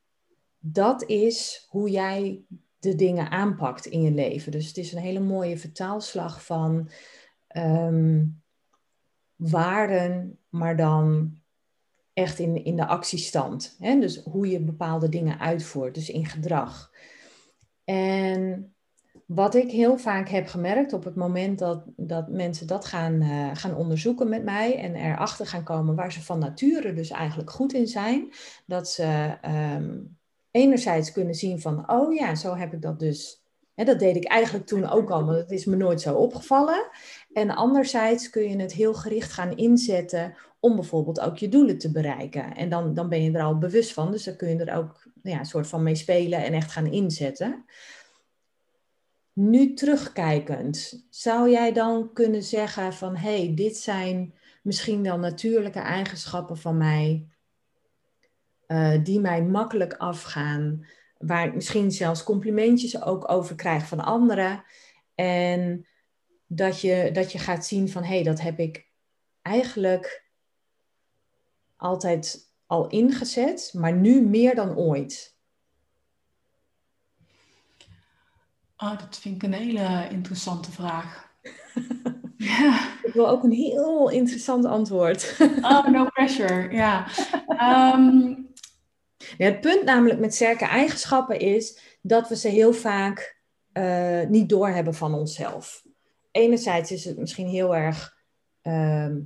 dat 0.59 1.09
is 1.09 1.67
hoe 1.69 1.91
jij 1.91 2.43
de 2.79 2.95
dingen 2.95 3.31
aanpakt 3.31 3.87
in 3.87 4.03
je 4.03 4.11
leven. 4.11 4.53
Dus 4.53 4.67
het 4.67 4.77
is 4.77 4.93
een 4.93 5.03
hele 5.03 5.21
mooie 5.21 5.59
vertaalslag 5.59 6.45
van 6.45 6.91
um, 7.57 8.43
waarden, 9.37 10.39
maar 10.49 10.77
dan 10.77 11.37
echt 12.13 12.39
in, 12.39 12.65
in 12.65 12.77
de 12.77 12.87
actiestand. 12.87 13.77
Hè? 13.79 13.99
Dus 13.99 14.23
hoe 14.23 14.49
je 14.49 14.61
bepaalde 14.61 15.09
dingen 15.09 15.41
uitvoert, 15.41 15.95
dus 15.95 16.11
in 16.11 16.27
gedrag. 16.27 16.93
En 17.85 18.75
wat 19.27 19.55
ik 19.55 19.71
heel 19.71 19.99
vaak 19.99 20.29
heb 20.29 20.47
gemerkt 20.47 20.93
op 20.93 21.05
het 21.05 21.15
moment 21.15 21.59
dat, 21.59 21.85
dat 21.97 22.29
mensen 22.29 22.67
dat 22.67 22.85
gaan, 22.85 23.23
uh, 23.23 23.51
gaan 23.53 23.77
onderzoeken 23.77 24.29
met 24.29 24.45
mij 24.45 24.79
en 24.79 24.95
erachter 24.95 25.47
gaan 25.47 25.65
komen 25.65 25.95
waar 25.95 26.13
ze 26.13 26.23
van 26.23 26.39
nature 26.39 26.93
dus 26.93 27.11
eigenlijk 27.11 27.51
goed 27.51 27.73
in 27.73 27.87
zijn, 27.87 28.33
dat 28.67 28.89
ze 28.89 29.37
um, 29.77 30.19
enerzijds 30.51 31.13
kunnen 31.13 31.35
zien 31.35 31.61
van, 31.61 31.91
oh 31.91 32.15
ja, 32.15 32.35
zo 32.35 32.55
heb 32.55 32.73
ik 32.73 32.83
dat 32.83 32.99
dus. 32.99 33.43
Hè, 33.75 33.85
dat 33.85 33.99
deed 33.99 34.17
ik 34.17 34.25
eigenlijk 34.25 34.67
toen 34.67 34.89
ook 34.89 35.11
al, 35.11 35.25
maar 35.25 35.35
dat 35.35 35.51
is 35.51 35.65
me 35.65 35.77
nooit 35.77 36.01
zo 36.01 36.15
opgevallen. 36.15 36.89
En 37.33 37.51
anderzijds 37.51 38.31
kun 38.31 38.49
je 38.49 38.57
het 38.57 38.73
heel 38.73 38.95
gericht 38.95 39.33
gaan 39.33 39.57
inzetten 39.57 40.35
om 40.61 40.75
bijvoorbeeld 40.75 41.21
ook 41.21 41.39
je 41.39 41.49
doelen 41.49 41.79
te 41.79 41.91
bereiken. 41.91 42.55
En 42.55 42.69
dan, 42.69 42.95
dan 42.95 43.09
ben 43.09 43.23
je 43.23 43.33
er 43.33 43.43
al 43.43 43.59
bewust 43.59 43.93
van, 43.93 44.11
dus 44.11 44.25
dan 44.25 44.37
kun 44.37 44.49
je 44.49 44.65
er 44.65 44.77
ook 44.77 45.07
ja, 45.33 45.39
een 45.39 45.45
soort 45.45 45.67
van 45.67 45.83
mee 45.83 45.95
spelen 45.95 46.45
en 46.45 46.53
echt 46.53 46.73
gaan 46.73 46.87
inzetten. 46.87 47.65
Nu 49.33 49.75
terugkijkend, 49.75 51.07
zou 51.11 51.51
jij 51.51 51.73
dan 51.73 52.13
kunnen 52.13 52.43
zeggen 52.43 52.93
van 52.93 53.17
hé, 53.17 53.45
hey, 53.45 53.55
dit 53.55 53.77
zijn 53.77 54.35
misschien 54.63 55.03
wel 55.03 55.19
natuurlijke 55.19 55.79
eigenschappen 55.79 56.57
van 56.57 56.77
mij 56.77 57.29
die 59.03 59.21
mij 59.21 59.43
makkelijk 59.43 59.95
afgaan, 59.95 60.87
waar 61.19 61.47
ik 61.47 61.55
misschien 61.55 61.93
zelfs 61.93 62.23
complimentjes 62.23 63.03
ook 63.03 63.31
over 63.31 63.55
krijg 63.55 63.87
van 63.87 64.01
anderen. 64.01 64.65
En 65.15 65.87
dat 66.47 66.81
je, 66.81 67.11
dat 67.13 67.33
je 67.33 67.39
gaat 67.39 67.67
zien 67.67 67.89
van 67.89 68.03
hé, 68.03 68.15
hey, 68.15 68.23
dat 68.23 68.41
heb 68.41 68.59
ik 68.59 68.89
eigenlijk 69.43 70.25
altijd 71.77 72.53
al 72.75 72.89
ingezet, 72.89 73.73
maar 73.77 73.93
nu 73.93 74.23
meer 74.23 74.55
dan 74.55 74.77
ooit. 74.77 75.37
Oh, 78.77 78.99
dat 78.99 79.19
vind 79.19 79.35
ik 79.35 79.43
een 79.43 79.53
hele 79.53 80.09
interessante 80.11 80.73
vraag. 80.73 81.33
ja. 82.37 82.99
Ik 83.03 83.13
wil 83.13 83.29
ook 83.29 83.43
een 83.43 83.53
heel 83.53 84.11
interessant 84.11 84.65
antwoord. 84.65 85.37
oh, 85.63 85.87
no 85.87 86.05
pressure. 86.05 86.73
Ja. 86.73 87.07
Um... 87.95 88.49
ja. 89.37 89.45
Het 89.45 89.61
punt 89.61 89.85
namelijk 89.85 90.21
met 90.21 90.35
sterke 90.35 90.65
eigenschappen 90.65 91.39
is 91.39 91.79
dat 92.03 92.29
we 92.29 92.37
ze 92.37 92.49
heel 92.49 92.73
vaak 92.73 93.41
uh, 93.73 94.27
niet 94.27 94.49
doorhebben 94.49 94.95
van 94.95 95.15
onszelf. 95.15 95.85
Enerzijds 96.31 96.91
is 96.93 97.05
het 97.05 97.19
misschien 97.19 97.49
heel 97.49 97.77
erg 97.77 98.17
ehm, 98.61 99.21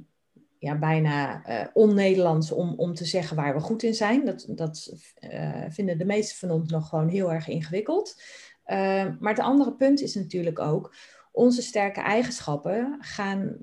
ja, 0.59 0.79
bijna 0.79 1.49
uh, 1.49 1.67
on-Nederlands 1.73 2.53
om, 2.53 2.75
om 2.77 2.95
te 2.95 3.05
zeggen 3.05 3.37
waar 3.37 3.55
we 3.55 3.61
goed 3.61 3.83
in 3.83 3.95
zijn. 3.95 4.25
Dat, 4.25 4.45
dat 4.49 4.93
uh, 5.21 5.65
vinden 5.69 5.99
de 5.99 6.05
meesten 6.05 6.37
van 6.37 6.51
ons 6.51 6.71
nog 6.71 6.89
gewoon 6.89 7.09
heel 7.09 7.33
erg 7.33 7.49
ingewikkeld. 7.49 8.23
Uh, 8.67 8.77
maar 9.21 9.35
het 9.35 9.45
andere 9.45 9.75
punt 9.75 10.01
is 10.01 10.15
natuurlijk 10.15 10.59
ook, 10.59 10.95
onze 11.33 11.63
sterke 11.63 12.01
eigenschappen 12.01 12.97
gaan. 13.01 13.57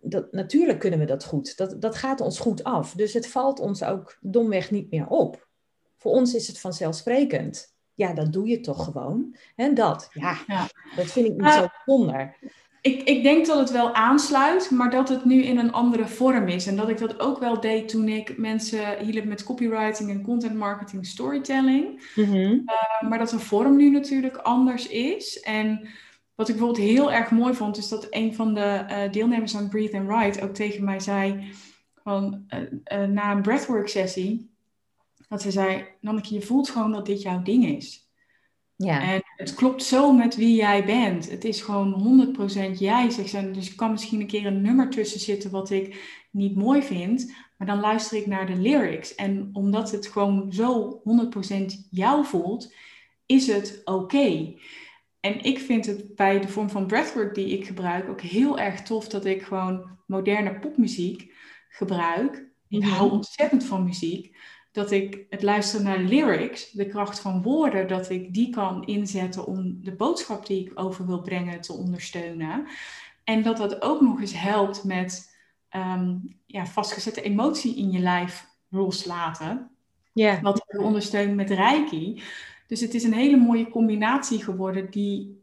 Dat, 0.00 0.32
natuurlijk 0.32 0.78
kunnen 0.78 0.98
we 0.98 1.04
dat 1.04 1.24
goed. 1.24 1.56
Dat, 1.56 1.80
dat 1.80 1.96
gaat 1.96 2.20
ons 2.20 2.38
goed 2.38 2.64
af. 2.64 2.94
Dus 2.94 3.12
het 3.12 3.26
valt 3.26 3.60
ons 3.60 3.84
ook 3.84 4.18
domweg 4.20 4.70
niet 4.70 4.90
meer 4.90 5.06
op. 5.06 5.48
Voor 5.96 6.12
ons 6.12 6.34
is 6.34 6.46
het 6.46 6.60
vanzelfsprekend. 6.60 7.74
Ja, 7.94 8.12
dat 8.12 8.32
doe 8.32 8.48
je 8.48 8.60
toch 8.60 8.84
gewoon. 8.84 9.36
En 9.56 9.74
dat, 9.74 10.10
ja, 10.12 10.38
ja. 10.46 10.68
dat 10.96 11.06
vind 11.06 11.26
ik 11.26 11.36
niet 11.36 11.52
zo 11.52 11.66
bijzonder. 11.84 12.36
Ik, 12.82 13.02
ik 13.02 13.22
denk 13.22 13.46
dat 13.46 13.58
het 13.58 13.70
wel 13.70 13.94
aansluit, 13.94 14.70
maar 14.70 14.90
dat 14.90 15.08
het 15.08 15.24
nu 15.24 15.42
in 15.42 15.58
een 15.58 15.72
andere 15.72 16.06
vorm 16.06 16.48
is. 16.48 16.66
En 16.66 16.76
dat 16.76 16.88
ik 16.88 16.98
dat 16.98 17.20
ook 17.20 17.38
wel 17.38 17.60
deed 17.60 17.88
toen 17.88 18.08
ik 18.08 18.38
mensen 18.38 18.98
hielp 18.98 19.24
met 19.24 19.44
copywriting 19.44 20.10
en 20.10 20.22
content 20.22 20.54
marketing 20.54 21.06
storytelling. 21.06 22.12
Mm 22.14 22.24
-hmm. 22.24 22.62
uh, 22.66 23.08
maar 23.08 23.18
dat 23.18 23.30
de 23.30 23.38
vorm 23.38 23.76
nu 23.76 23.90
natuurlijk 23.90 24.36
anders 24.36 24.88
is. 24.88 25.40
En 25.40 25.88
wat 26.34 26.48
ik 26.48 26.56
bijvoorbeeld 26.56 26.88
heel 26.88 27.12
erg 27.12 27.30
mooi 27.30 27.54
vond, 27.54 27.76
is 27.76 27.88
dat 27.88 28.06
een 28.10 28.34
van 28.34 28.54
de 28.54 28.84
uh, 28.88 29.12
deelnemers 29.12 29.56
aan 29.56 29.68
Breathe 29.68 29.98
and 29.98 30.06
Write 30.06 30.42
ook 30.42 30.54
tegen 30.54 30.84
mij 30.84 31.00
zei, 31.00 31.52
van, 32.02 32.44
uh, 32.92 33.04
na 33.04 33.32
een 33.32 33.42
breathwork 33.42 33.88
sessie, 33.88 34.50
dat 35.28 35.42
ze 35.42 35.50
zei, 35.50 35.84
Nanneke, 36.00 36.34
je 36.34 36.42
voelt 36.42 36.70
gewoon 36.70 36.92
dat 36.92 37.06
dit 37.06 37.22
jouw 37.22 37.42
ding 37.42 37.66
is. 37.66 38.08
Ja. 38.76 39.02
En 39.02 39.19
het 39.40 39.54
klopt 39.54 39.82
zo 39.82 40.12
met 40.12 40.36
wie 40.36 40.54
jij 40.54 40.84
bent. 40.84 41.30
Het 41.30 41.44
is 41.44 41.60
gewoon 41.60 42.34
100% 42.74 42.78
jij, 42.78 43.10
zegt 43.10 43.28
ze. 43.28 43.50
Dus 43.50 43.68
er 43.68 43.74
kan 43.74 43.90
misschien 43.90 44.20
een 44.20 44.26
keer 44.26 44.46
een 44.46 44.62
nummer 44.62 44.90
tussen 44.90 45.20
zitten 45.20 45.50
wat 45.50 45.70
ik 45.70 46.18
niet 46.30 46.56
mooi 46.56 46.82
vind. 46.82 47.34
Maar 47.56 47.66
dan 47.66 47.80
luister 47.80 48.18
ik 48.18 48.26
naar 48.26 48.46
de 48.46 48.56
lyrics. 48.56 49.14
En 49.14 49.50
omdat 49.52 49.90
het 49.90 50.06
gewoon 50.06 50.52
zo 50.52 51.00
100% 51.04 51.64
jou 51.90 52.24
voelt, 52.24 52.74
is 53.26 53.46
het 53.46 53.80
oké. 53.84 54.54
En 55.20 55.42
ik 55.42 55.58
vind 55.58 55.86
het 55.86 56.14
bij 56.14 56.40
de 56.40 56.48
vorm 56.48 56.70
van 56.70 56.86
breathwork 56.86 57.34
die 57.34 57.58
ik 57.58 57.66
gebruik 57.66 58.08
ook 58.08 58.20
heel 58.20 58.58
erg 58.58 58.82
tof 58.82 59.08
dat 59.08 59.24
ik 59.24 59.42
gewoon 59.42 59.98
moderne 60.06 60.58
popmuziek 60.58 61.32
gebruik. 61.68 62.48
Ik 62.68 62.84
hou 62.84 63.10
ontzettend 63.10 63.64
van 63.64 63.84
muziek 63.84 64.36
dat 64.72 64.90
ik 64.90 65.26
het 65.30 65.42
luisteren 65.42 65.84
naar 65.84 65.98
lyrics, 65.98 66.70
de 66.70 66.86
kracht 66.86 67.20
van 67.20 67.42
woorden, 67.42 67.88
dat 67.88 68.10
ik 68.10 68.34
die 68.34 68.50
kan 68.50 68.84
inzetten 68.84 69.46
om 69.46 69.78
de 69.82 69.92
boodschap 69.92 70.46
die 70.46 70.66
ik 70.66 70.80
over 70.80 71.06
wil 71.06 71.20
brengen 71.20 71.60
te 71.60 71.72
ondersteunen. 71.72 72.66
En 73.24 73.42
dat 73.42 73.56
dat 73.56 73.82
ook 73.82 74.00
nog 74.00 74.20
eens 74.20 74.40
helpt 74.40 74.84
met 74.84 75.36
um, 75.76 76.38
ja, 76.46 76.66
vastgezette 76.66 77.22
emotie 77.22 77.76
in 77.76 77.90
je 77.90 77.98
lijf 77.98 78.46
loslaten. 78.68 79.70
Yeah. 80.12 80.42
Wat 80.42 80.64
ik 80.68 80.80
ondersteun 80.80 81.34
met 81.34 81.50
Reiki. 81.50 82.22
Dus 82.66 82.80
het 82.80 82.94
is 82.94 83.04
een 83.04 83.12
hele 83.12 83.36
mooie 83.36 83.68
combinatie 83.68 84.44
geworden 84.44 84.90
die 84.90 85.42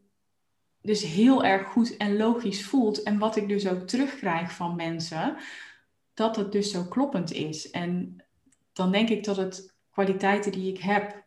dus 0.81 1.03
heel 1.03 1.43
erg 1.43 1.67
goed 1.67 1.97
en 1.97 2.17
logisch 2.17 2.65
voelt. 2.65 3.03
En 3.03 3.17
wat 3.17 3.35
ik 3.35 3.47
dus 3.47 3.67
ook 3.67 3.87
terugkrijg 3.87 4.51
van 4.51 4.75
mensen, 4.75 5.37
dat 6.13 6.35
het 6.35 6.51
dus 6.51 6.71
zo 6.71 6.83
kloppend 6.83 7.31
is. 7.31 7.69
En 7.69 8.23
dan 8.77 8.91
denk 8.91 9.09
ik 9.09 9.23
dat 9.23 9.37
het 9.37 9.75
kwaliteiten 9.91 10.51
die 10.51 10.73
ik 10.73 10.79
heb 10.79 11.23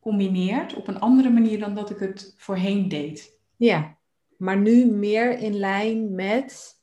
combineert 0.00 0.74
op 0.74 0.88
een 0.88 1.00
andere 1.00 1.30
manier 1.30 1.58
dan 1.58 1.74
dat 1.74 1.90
ik 1.90 1.98
het 1.98 2.34
voorheen 2.36 2.88
deed. 2.88 3.38
Ja, 3.56 3.96
maar 4.36 4.56
nu 4.56 4.86
meer 4.86 5.38
in 5.38 5.54
lijn 5.54 6.14
met 6.14 6.80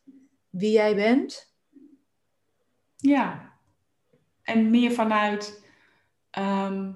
wie 0.49 0.71
jij 0.71 0.95
bent? 0.95 1.53
Ja, 2.95 3.53
en 4.41 4.69
meer 4.69 4.91
vanuit 4.91 5.63
ehm, 6.29 6.91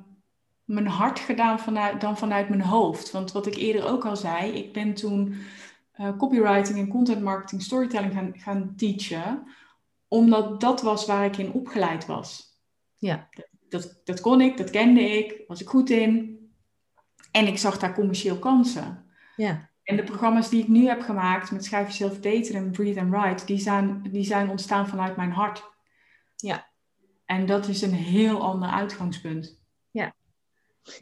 mijn 0.66 0.88
hart 0.88 1.20
gedaan 1.20 1.60
vanuit, 1.60 2.02
dan 2.02 2.18
vanuit 2.18 2.50
mijn 2.50 2.62
hoofd. 2.62 3.12
Want 3.12 3.32
wat 3.32 3.46
ik 3.46 3.56
eerder 3.56 3.86
ook 3.86 4.06
al 4.06 4.16
zei, 4.16 4.52
ik 4.52 4.74
ben 4.74 4.94
toen 4.94 5.36
uh, 6.00 6.18
copywriting 6.18 6.78
en 6.78 6.88
content 6.88 7.22
marketing 7.22 7.62
storytelling 7.62 8.14
gaan, 8.14 8.32
gaan 8.38 8.74
teachen, 8.76 9.48
omdat 10.08 10.62
dat 10.62 10.82
was 10.82 11.06
waar 11.06 11.26
ik 11.26 11.38
in 11.38 11.52
opgeleid 11.52 12.06
was. 12.06 12.53
Ja. 13.04 13.30
Dat, 13.70 14.02
dat 14.04 14.22
kon 14.22 14.42
ik, 14.42 14.58
dat 14.58 14.70
kende 14.70 15.02
ik, 15.02 15.44
was 15.48 15.62
ik 15.62 15.68
goed 15.68 15.90
in. 15.90 16.40
En 17.32 17.48
ik 17.48 17.58
zag 17.58 17.80
daar 17.80 17.94
commercieel 17.94 18.40
kansen. 18.40 19.06
Ja. 19.36 19.70
En 19.84 19.96
de 19.96 20.04
programma's 20.04 20.50
die 20.50 20.62
ik 20.62 20.68
nu 20.68 20.88
heb 20.88 21.02
gemaakt 21.02 21.52
met 21.52 21.66
Schrijf 21.66 21.88
Jezelf 21.88 22.20
Beter 22.20 22.56
en 22.56 22.72
Breathe 22.72 23.00
and 23.00 23.10
Write, 23.10 23.46
die 23.46 23.60
zijn, 23.60 24.02
die 24.12 24.24
zijn 24.24 24.50
ontstaan 24.50 24.88
vanuit 24.88 25.16
mijn 25.16 25.32
hart. 25.32 25.64
Ja. 26.36 26.70
En 27.26 27.46
dat 27.46 27.68
is 27.68 27.82
een 27.82 27.94
heel 27.94 28.42
ander 28.42 28.70
uitgangspunt. 28.70 29.62
Ja. 29.92 30.16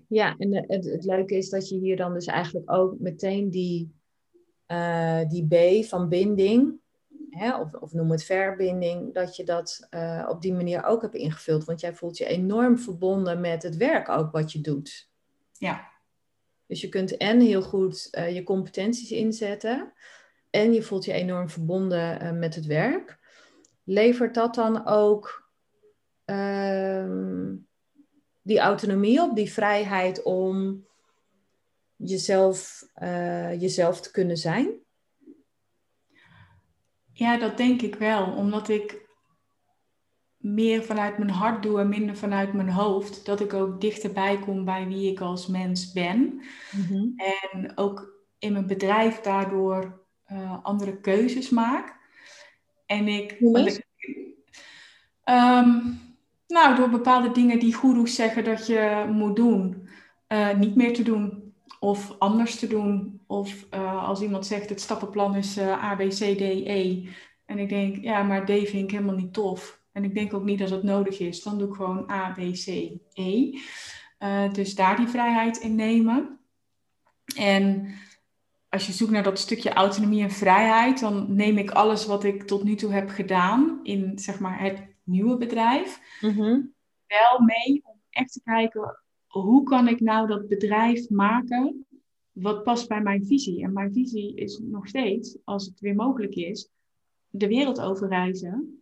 Ja, 0.07 0.35
en 0.37 0.55
het, 0.55 0.85
het 0.85 1.05
leuke 1.05 1.37
is 1.37 1.49
dat 1.49 1.69
je 1.69 1.77
hier 1.77 1.97
dan 1.97 2.13
dus 2.13 2.25
eigenlijk 2.25 2.71
ook 2.71 2.99
meteen 2.99 3.49
die, 3.49 3.95
uh, 4.67 5.21
die 5.27 5.47
B 5.47 5.85
van 5.85 6.09
binding, 6.09 6.80
hè, 7.31 7.57
of, 7.57 7.73
of, 7.73 7.93
noem 7.93 8.11
het 8.11 8.23
verbinding, 8.23 9.13
dat 9.13 9.35
je 9.35 9.43
dat 9.43 9.87
uh, 9.91 10.27
op 10.29 10.41
die 10.41 10.53
manier 10.53 10.83
ook 10.83 11.01
hebt 11.01 11.15
ingevuld. 11.15 11.63
Want 11.65 11.79
jij 11.79 11.93
voelt 11.93 12.17
je 12.17 12.25
enorm 12.25 12.79
verbonden 12.79 13.41
met 13.41 13.63
het 13.63 13.77
werk 13.77 14.09
ook 14.09 14.31
wat 14.31 14.51
je 14.51 14.61
doet. 14.61 15.09
Ja. 15.51 15.89
Dus 16.65 16.81
je 16.81 16.89
kunt 16.89 17.17
en 17.17 17.39
heel 17.39 17.61
goed 17.61 18.07
uh, 18.11 18.35
je 18.35 18.43
competenties 18.43 19.11
inzetten 19.11 19.93
en 20.49 20.73
je 20.73 20.81
voelt 20.81 21.05
je 21.05 21.11
enorm 21.11 21.49
verbonden 21.49 22.23
uh, 22.23 22.31
met 22.31 22.55
het 22.55 22.65
werk. 22.65 23.19
Levert 23.83 24.33
dat 24.33 24.55
dan 24.55 24.87
ook 24.87 25.49
uh, 26.25 27.11
die 28.41 28.59
autonomie 28.59 29.21
op, 29.21 29.35
die 29.35 29.51
vrijheid 29.51 30.23
om 30.23 30.85
jezelf, 31.95 32.83
jezelf 33.57 34.01
te 34.01 34.11
kunnen 34.11 34.37
zijn? 34.37 34.81
Ja, 37.21 37.37
dat 37.37 37.57
denk 37.57 37.81
ik 37.81 37.95
wel. 37.95 38.25
Omdat 38.25 38.69
ik 38.69 39.09
meer 40.37 40.83
vanuit 40.83 41.17
mijn 41.17 41.29
hart 41.29 41.63
doe 41.63 41.79
en 41.79 41.89
minder 41.89 42.17
vanuit 42.17 42.53
mijn 42.53 42.69
hoofd. 42.69 43.25
Dat 43.25 43.39
ik 43.39 43.53
ook 43.53 43.81
dichterbij 43.81 44.39
kom 44.39 44.65
bij 44.65 44.87
wie 44.87 45.11
ik 45.11 45.19
als 45.19 45.47
mens 45.47 45.91
ben. 45.91 46.41
Mhm. 46.71 47.07
En 47.15 47.77
ook 47.77 48.13
in 48.39 48.53
mijn 48.53 48.67
bedrijf 48.67 49.19
daardoor 49.19 50.05
uh, 50.31 50.57
andere 50.63 50.99
keuzes 50.99 51.49
maak. 51.49 51.95
En 52.85 53.07
ik. 53.07 53.31
ik 53.31 53.85
um, 55.25 55.99
nou, 56.47 56.75
door 56.75 56.89
bepaalde 56.89 57.31
dingen 57.31 57.59
die 57.59 57.73
goeroes 57.73 58.15
zeggen 58.15 58.43
dat 58.43 58.67
je 58.67 59.05
moet 59.11 59.35
doen, 59.35 59.89
uh, 60.27 60.53
niet 60.53 60.75
meer 60.75 60.93
te 60.93 61.03
doen 61.03 61.50
of 61.83 62.15
anders 62.19 62.55
te 62.55 62.67
doen. 62.67 63.21
Of 63.27 63.65
uh, 63.73 64.07
als 64.07 64.21
iemand 64.21 64.45
zegt 64.45 64.69
het 64.69 64.81
stappenplan 64.81 65.35
is 65.35 65.57
uh, 65.57 65.83
A, 65.83 65.95
B, 65.95 65.99
C, 65.99 66.15
D, 66.37 66.41
E. 66.41 67.07
En 67.45 67.59
ik 67.59 67.69
denk, 67.69 68.03
ja, 68.03 68.23
maar 68.23 68.45
D 68.45 68.49
vind 68.49 68.73
ik 68.73 68.91
helemaal 68.91 69.15
niet 69.15 69.33
tof. 69.33 69.81
En 69.91 70.03
ik 70.03 70.15
denk 70.15 70.33
ook 70.33 70.43
niet 70.43 70.59
dat 70.59 70.69
het 70.69 70.83
nodig 70.83 71.19
is. 71.19 71.43
Dan 71.43 71.57
doe 71.57 71.67
ik 71.67 71.75
gewoon 71.75 72.11
A, 72.11 72.31
B, 72.31 72.37
C, 72.37 72.67
E. 73.13 73.59
Uh, 74.19 74.53
dus 74.53 74.75
daar 74.75 74.97
die 74.97 75.07
vrijheid 75.07 75.57
in 75.57 75.75
nemen. 75.75 76.39
En 77.35 77.93
als 78.69 78.85
je 78.85 78.93
zoekt 78.93 79.11
naar 79.11 79.23
dat 79.23 79.39
stukje 79.39 79.73
autonomie 79.73 80.23
en 80.23 80.31
vrijheid, 80.31 80.99
dan 80.99 81.35
neem 81.35 81.57
ik 81.57 81.71
alles 81.71 82.05
wat 82.05 82.23
ik 82.23 82.43
tot 82.43 82.63
nu 82.63 82.75
toe 82.75 82.91
heb 82.91 83.09
gedaan 83.09 83.79
in 83.83 84.19
zeg 84.19 84.39
maar, 84.39 84.59
het 84.59 84.87
nieuwe 85.03 85.37
bedrijf 85.37 85.99
mm 86.19 86.29
-hmm. 86.29 86.73
wel 87.07 87.39
mee 87.39 87.81
om 87.83 88.01
echt 88.09 88.33
te 88.33 88.41
kijken 88.43 89.00
hoe 89.31 89.63
kan 89.63 89.87
ik 89.87 89.99
nou 89.99 90.27
dat 90.27 90.47
bedrijf 90.47 91.09
maken 91.09 91.85
wat 92.31 92.63
past 92.63 92.87
bij 92.87 93.01
mijn 93.01 93.25
visie? 93.25 93.63
En 93.63 93.73
mijn 93.73 93.93
visie 93.93 94.35
is 94.35 94.59
nog 94.59 94.87
steeds, 94.87 95.37
als 95.43 95.65
het 95.65 95.79
weer 95.79 95.95
mogelijk 95.95 96.35
is, 96.35 96.69
de 97.29 97.47
wereld 97.47 97.81
over 97.81 98.07
reizen. 98.07 98.79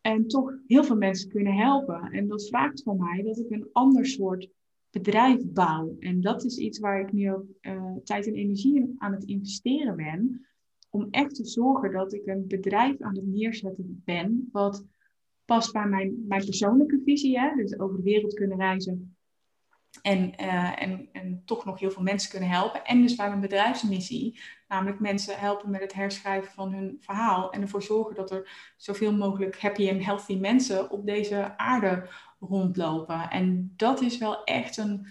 En 0.00 0.28
toch 0.28 0.52
heel 0.66 0.84
veel 0.84 0.96
mensen 0.96 1.28
kunnen 1.28 1.54
helpen. 1.54 2.02
En 2.02 2.28
dat 2.28 2.48
vraagt 2.48 2.82
van 2.82 2.96
mij 2.98 3.22
dat 3.22 3.38
ik 3.38 3.50
een 3.50 3.68
ander 3.72 4.06
soort 4.06 4.48
bedrijf 4.90 5.44
bouw. 5.52 5.96
En 5.98 6.20
dat 6.20 6.44
is 6.44 6.58
iets 6.58 6.78
waar 6.78 7.00
ik 7.00 7.12
nu 7.12 7.32
ook 7.32 7.46
uh, 7.60 7.96
tijd 8.04 8.26
en 8.26 8.34
energie 8.34 8.94
aan 8.98 9.12
het 9.12 9.24
investeren 9.24 9.96
ben. 9.96 10.46
Om 10.90 11.08
echt 11.10 11.34
te 11.34 11.44
zorgen 11.44 11.92
dat 11.92 12.12
ik 12.12 12.26
een 12.26 12.46
bedrijf 12.46 13.00
aan 13.00 13.16
het 13.16 13.26
neerzetten 13.26 14.02
ben. 14.04 14.48
Wat 14.52 14.84
past 15.44 15.72
bij 15.72 15.88
mijn, 15.88 16.24
mijn 16.28 16.44
persoonlijke 16.44 17.00
visie. 17.04 17.38
Hè? 17.38 17.54
Dus 17.56 17.78
over 17.78 17.96
de 17.96 18.02
wereld 18.02 18.34
kunnen 18.34 18.58
reizen. 18.58 19.13
En, 20.02 20.32
uh, 20.40 20.82
en, 20.82 21.08
en 21.12 21.42
toch 21.44 21.64
nog 21.64 21.80
heel 21.80 21.90
veel 21.90 22.02
mensen 22.02 22.30
kunnen 22.30 22.48
helpen. 22.48 22.84
En 22.84 23.02
dus 23.02 23.14
bij 23.14 23.28
mijn 23.28 23.40
bedrijfsmissie. 23.40 24.40
Namelijk 24.68 25.00
mensen 25.00 25.38
helpen 25.38 25.70
met 25.70 25.80
het 25.80 25.92
herschrijven 25.92 26.52
van 26.52 26.72
hun 26.72 26.96
verhaal. 27.00 27.52
En 27.52 27.60
ervoor 27.60 27.82
zorgen 27.82 28.14
dat 28.14 28.30
er 28.30 28.72
zoveel 28.76 29.12
mogelijk 29.12 29.60
happy 29.60 29.88
en 29.88 30.02
healthy 30.02 30.36
mensen 30.36 30.90
op 30.90 31.06
deze 31.06 31.58
aarde 31.58 32.08
rondlopen. 32.40 33.30
En 33.30 33.72
dat 33.76 34.00
is 34.00 34.18
wel 34.18 34.44
echt 34.44 34.76
een 34.76 35.06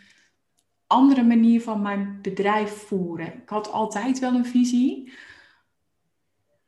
andere 0.88 1.24
manier 1.24 1.62
van 1.62 1.82
mijn 1.82 2.20
bedrijf 2.22 2.72
voeren. 2.72 3.34
Ik 3.34 3.50
had 3.50 3.72
altijd 3.72 4.20
wel 4.20 4.34
een 4.34 4.46
visie. 4.46 5.14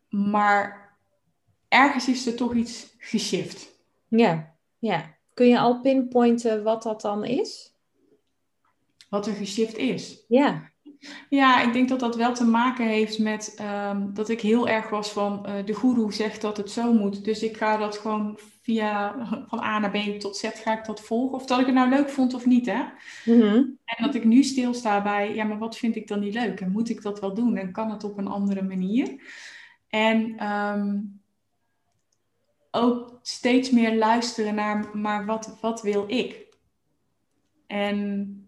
Maar 0.09 0.97
ergens 1.67 2.07
is 2.07 2.25
er 2.25 2.35
toch 2.35 2.53
iets 2.53 2.95
geshift. 2.97 3.75
Ja, 4.07 4.55
ja. 4.79 5.13
Kun 5.33 5.47
je 5.47 5.59
al 5.59 5.81
pinpointen 5.81 6.63
wat 6.63 6.83
dat 6.83 7.01
dan 7.01 7.25
is? 7.25 7.74
Wat 9.15 9.27
er 9.27 9.33
geshift 9.33 9.77
is? 9.77 10.25
Ja. 10.27 10.71
Ja, 11.29 11.61
ik 11.61 11.73
denk 11.73 11.89
dat 11.89 11.99
dat 11.99 12.15
wel 12.15 12.33
te 12.33 12.45
maken 12.45 12.87
heeft 12.87 13.19
met 13.19 13.53
ehm, 13.57 14.13
dat 14.13 14.29
ik 14.29 14.41
heel 14.41 14.67
erg 14.67 14.89
was 14.89 15.11
van 15.11 15.45
uh, 15.47 15.65
de 15.65 15.73
goeroe 15.73 16.13
zegt 16.13 16.41
dat 16.41 16.57
het 16.57 16.71
zo 16.71 16.93
moet. 16.93 17.23
Dus 17.23 17.43
ik 17.43 17.57
ga 17.57 17.77
dat 17.77 17.97
gewoon 17.97 18.39
via 18.61 19.15
van 19.47 19.59
A 19.59 19.79
naar 19.79 19.91
B 19.91 20.19
tot 20.19 20.37
Z 20.37 20.49
ga 20.53 20.77
ik 20.77 20.85
dat 20.85 21.01
volgen. 21.01 21.37
Of 21.37 21.45
dat 21.45 21.59
ik 21.59 21.65
het 21.65 21.75
nou 21.75 21.89
leuk 21.89 22.09
vond 22.09 22.33
of 22.33 22.45
niet. 22.45 22.65
Hè? 22.65 22.83
Mhm. 23.25 23.55
En 23.85 24.03
dat 24.03 24.15
ik 24.15 24.23
nu 24.23 24.43
stilsta 24.43 25.01
bij, 25.01 25.35
ja, 25.35 25.43
maar 25.43 25.59
wat 25.59 25.77
vind 25.77 25.95
ik 25.95 26.07
dan 26.07 26.19
niet 26.19 26.33
leuk? 26.33 26.61
En 26.61 26.71
moet 26.71 26.89
ik 26.89 27.01
dat 27.01 27.19
wel 27.19 27.33
doen? 27.33 27.57
En 27.57 27.71
kan 27.71 27.91
het 27.91 28.03
op 28.03 28.17
een 28.17 28.27
andere 28.27 28.61
manier? 28.61 29.21
En 29.89 30.37
ehm, 30.37 30.99
ook 32.71 33.19
steeds 33.21 33.69
meer 33.69 33.95
luisteren 33.95 34.55
naar, 34.55 34.97
maar 34.97 35.25
wat, 35.25 35.57
wat 35.61 35.81
wil 35.81 36.03
ik? 36.07 36.43
En 37.67 38.39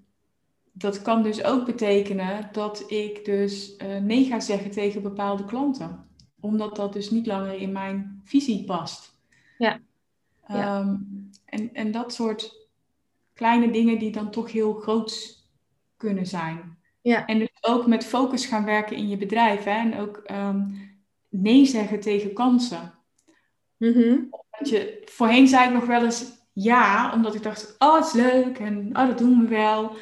dat 0.78 1.02
kan 1.02 1.24
dus 1.24 1.44
ook 1.44 1.66
betekenen 1.66 2.50
dat 2.52 2.92
ik 2.92 3.26
dus 3.26 3.76
uh, 3.78 3.98
nee 3.98 4.26
ga 4.26 4.40
zeggen 4.40 4.72
tegen 4.72 5.02
bepaalde 5.02 5.46
klanten. 5.46 6.06
Omdat 6.40 6.76
dat 6.76 6.94
dus 6.94 7.10
niet 7.10 7.26
langer 7.26 7.54
in 7.54 7.72
mijn 7.72 8.22
visie 8.24 8.64
past. 8.64 9.16
Ja. 9.58 9.80
Ehm, 10.48 10.96
en, 11.46 11.74
en 11.74 11.92
dat 11.92 12.14
soort 12.14 12.68
kleine 13.34 13.72
dingen 13.72 14.00
die 14.00 14.12
dan 14.12 14.32
toch 14.32 14.52
heel 14.52 14.74
groot 14.74 15.46
kunnen 15.98 16.26
zijn. 16.26 16.78
Ja. 17.02 17.26
En 17.26 17.40
dus 17.40 17.58
ook 17.62 17.88
met 17.88 18.06
focus 18.06 18.46
gaan 18.46 18.66
werken 18.66 18.98
in 18.98 19.08
je 19.08 19.18
bedrijf. 19.18 19.64
Hè? 19.64 19.72
En 19.72 20.00
ook 20.00 20.24
um, 20.32 20.90
nee 21.30 21.66
zeggen 21.66 22.00
tegen 22.00 22.34
kansen. 22.34 22.94
Mm 23.78 24.30
je, 24.60 25.02
voorheen 25.06 25.48
zei 25.48 25.68
ik 25.68 25.74
nog 25.74 25.86
wel 25.86 26.04
eens 26.04 26.38
ja, 26.54 27.14
omdat 27.14 27.36
ik 27.36 27.44
dacht, 27.44 27.76
oh 27.78 27.96
het 27.96 28.06
is 28.06 28.14
leuk 28.14 28.60
en 28.60 28.90
oh 28.98 29.08
dat 29.08 29.18
doen 29.18 29.42
we 29.42 29.48
wel. 29.48 29.96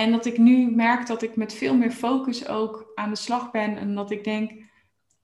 En 0.00 0.10
dat 0.10 0.24
ik 0.24 0.38
nu 0.38 0.70
merk 0.70 1.06
dat 1.06 1.22
ik 1.22 1.36
met 1.36 1.54
veel 1.54 1.76
meer 1.76 1.90
focus 1.90 2.48
ook 2.48 2.92
aan 2.94 3.10
de 3.10 3.16
slag 3.16 3.50
ben. 3.50 3.76
En 3.76 3.94
dat 3.94 4.10
ik 4.10 4.24
denk, 4.24 4.52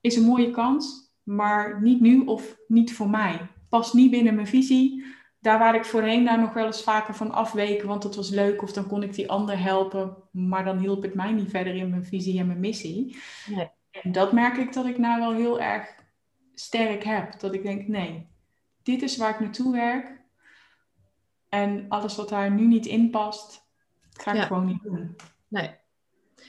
is 0.00 0.16
een 0.16 0.24
mooie 0.24 0.50
kans, 0.50 1.12
maar 1.22 1.82
niet 1.82 2.00
nu 2.00 2.24
of 2.24 2.56
niet 2.68 2.94
voor 2.94 3.10
mij. 3.10 3.40
Past 3.68 3.94
niet 3.94 4.10
binnen 4.10 4.34
mijn 4.34 4.46
visie. 4.46 5.04
Daar 5.40 5.58
waar 5.58 5.74
ik 5.74 5.84
voorheen 5.84 6.24
daar 6.24 6.40
nog 6.40 6.52
wel 6.52 6.66
eens 6.66 6.82
vaker 6.82 7.14
van 7.14 7.32
afweken, 7.32 7.88
want 7.88 8.02
dat 8.02 8.16
was 8.16 8.30
leuk. 8.30 8.62
Of 8.62 8.72
dan 8.72 8.86
kon 8.86 9.02
ik 9.02 9.14
die 9.14 9.30
ander 9.30 9.58
helpen, 9.58 10.16
maar 10.30 10.64
dan 10.64 10.78
hielp 10.78 11.02
het 11.02 11.14
mij 11.14 11.32
niet 11.32 11.50
verder 11.50 11.74
in 11.74 11.90
mijn 11.90 12.04
visie 12.04 12.38
en 12.38 12.46
mijn 12.46 12.60
missie. 12.60 13.16
Nee. 13.46 13.70
En 13.90 14.12
dat 14.12 14.32
merk 14.32 14.56
ik 14.56 14.72
dat 14.72 14.86
ik 14.86 14.98
nou 14.98 15.20
wel 15.20 15.32
heel 15.32 15.60
erg 15.60 15.94
sterk 16.54 17.04
heb. 17.04 17.40
Dat 17.40 17.54
ik 17.54 17.62
denk, 17.62 17.88
nee, 17.88 18.28
dit 18.82 19.02
is 19.02 19.16
waar 19.16 19.30
ik 19.30 19.40
naartoe 19.40 19.72
werk. 19.72 20.24
En 21.48 21.84
alles 21.88 22.16
wat 22.16 22.28
daar 22.28 22.50
nu 22.50 22.66
niet 22.66 22.86
in 22.86 23.10
past, 23.10 23.65
ga 24.16 24.30
ik 24.30 24.36
Ja. 24.36 24.44
gewoon 24.46 24.66
niet 24.66 24.82
doen. 24.82 25.16
Nee. 25.48 25.70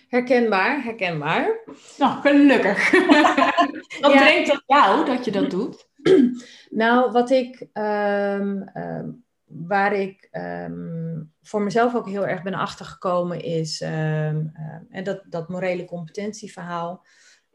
Herkenbaar, 0.08 0.84
herkenbaar. 0.84 1.60
Nou, 1.97 2.21
gelukkig. 2.21 2.91
Wat 4.01 4.13
Ja. 4.13 4.23
brengt 4.25 4.47
dat 4.47 4.63
jou 4.65 5.06
dat 5.06 5.25
je 5.25 5.32
dat 5.32 5.49
doet? 5.51 5.86
Nou, 6.69 7.12
wat 7.12 7.30
ik, 7.30 7.67
ehm, 7.73 8.62
ehm, 8.62 9.10
waar 9.45 9.93
ik 9.93 10.27
ehm, 10.32 11.21
voor 11.41 11.62
mezelf 11.62 11.95
ook 11.95 12.08
heel 12.08 12.27
erg 12.27 12.43
ben 12.43 12.53
achtergekomen 12.53 13.41
is, 13.43 13.82
en 13.82 15.03
dat, 15.03 15.23
dat 15.30 15.49
morele 15.49 15.86
competentieverhaal, 15.86 17.06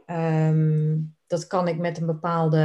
ehm, 0.07 0.97
dat 1.27 1.47
kan 1.47 1.69
ik 1.69 1.79
met 1.79 2.01
een 2.01 2.07
bepaalde 2.07 2.59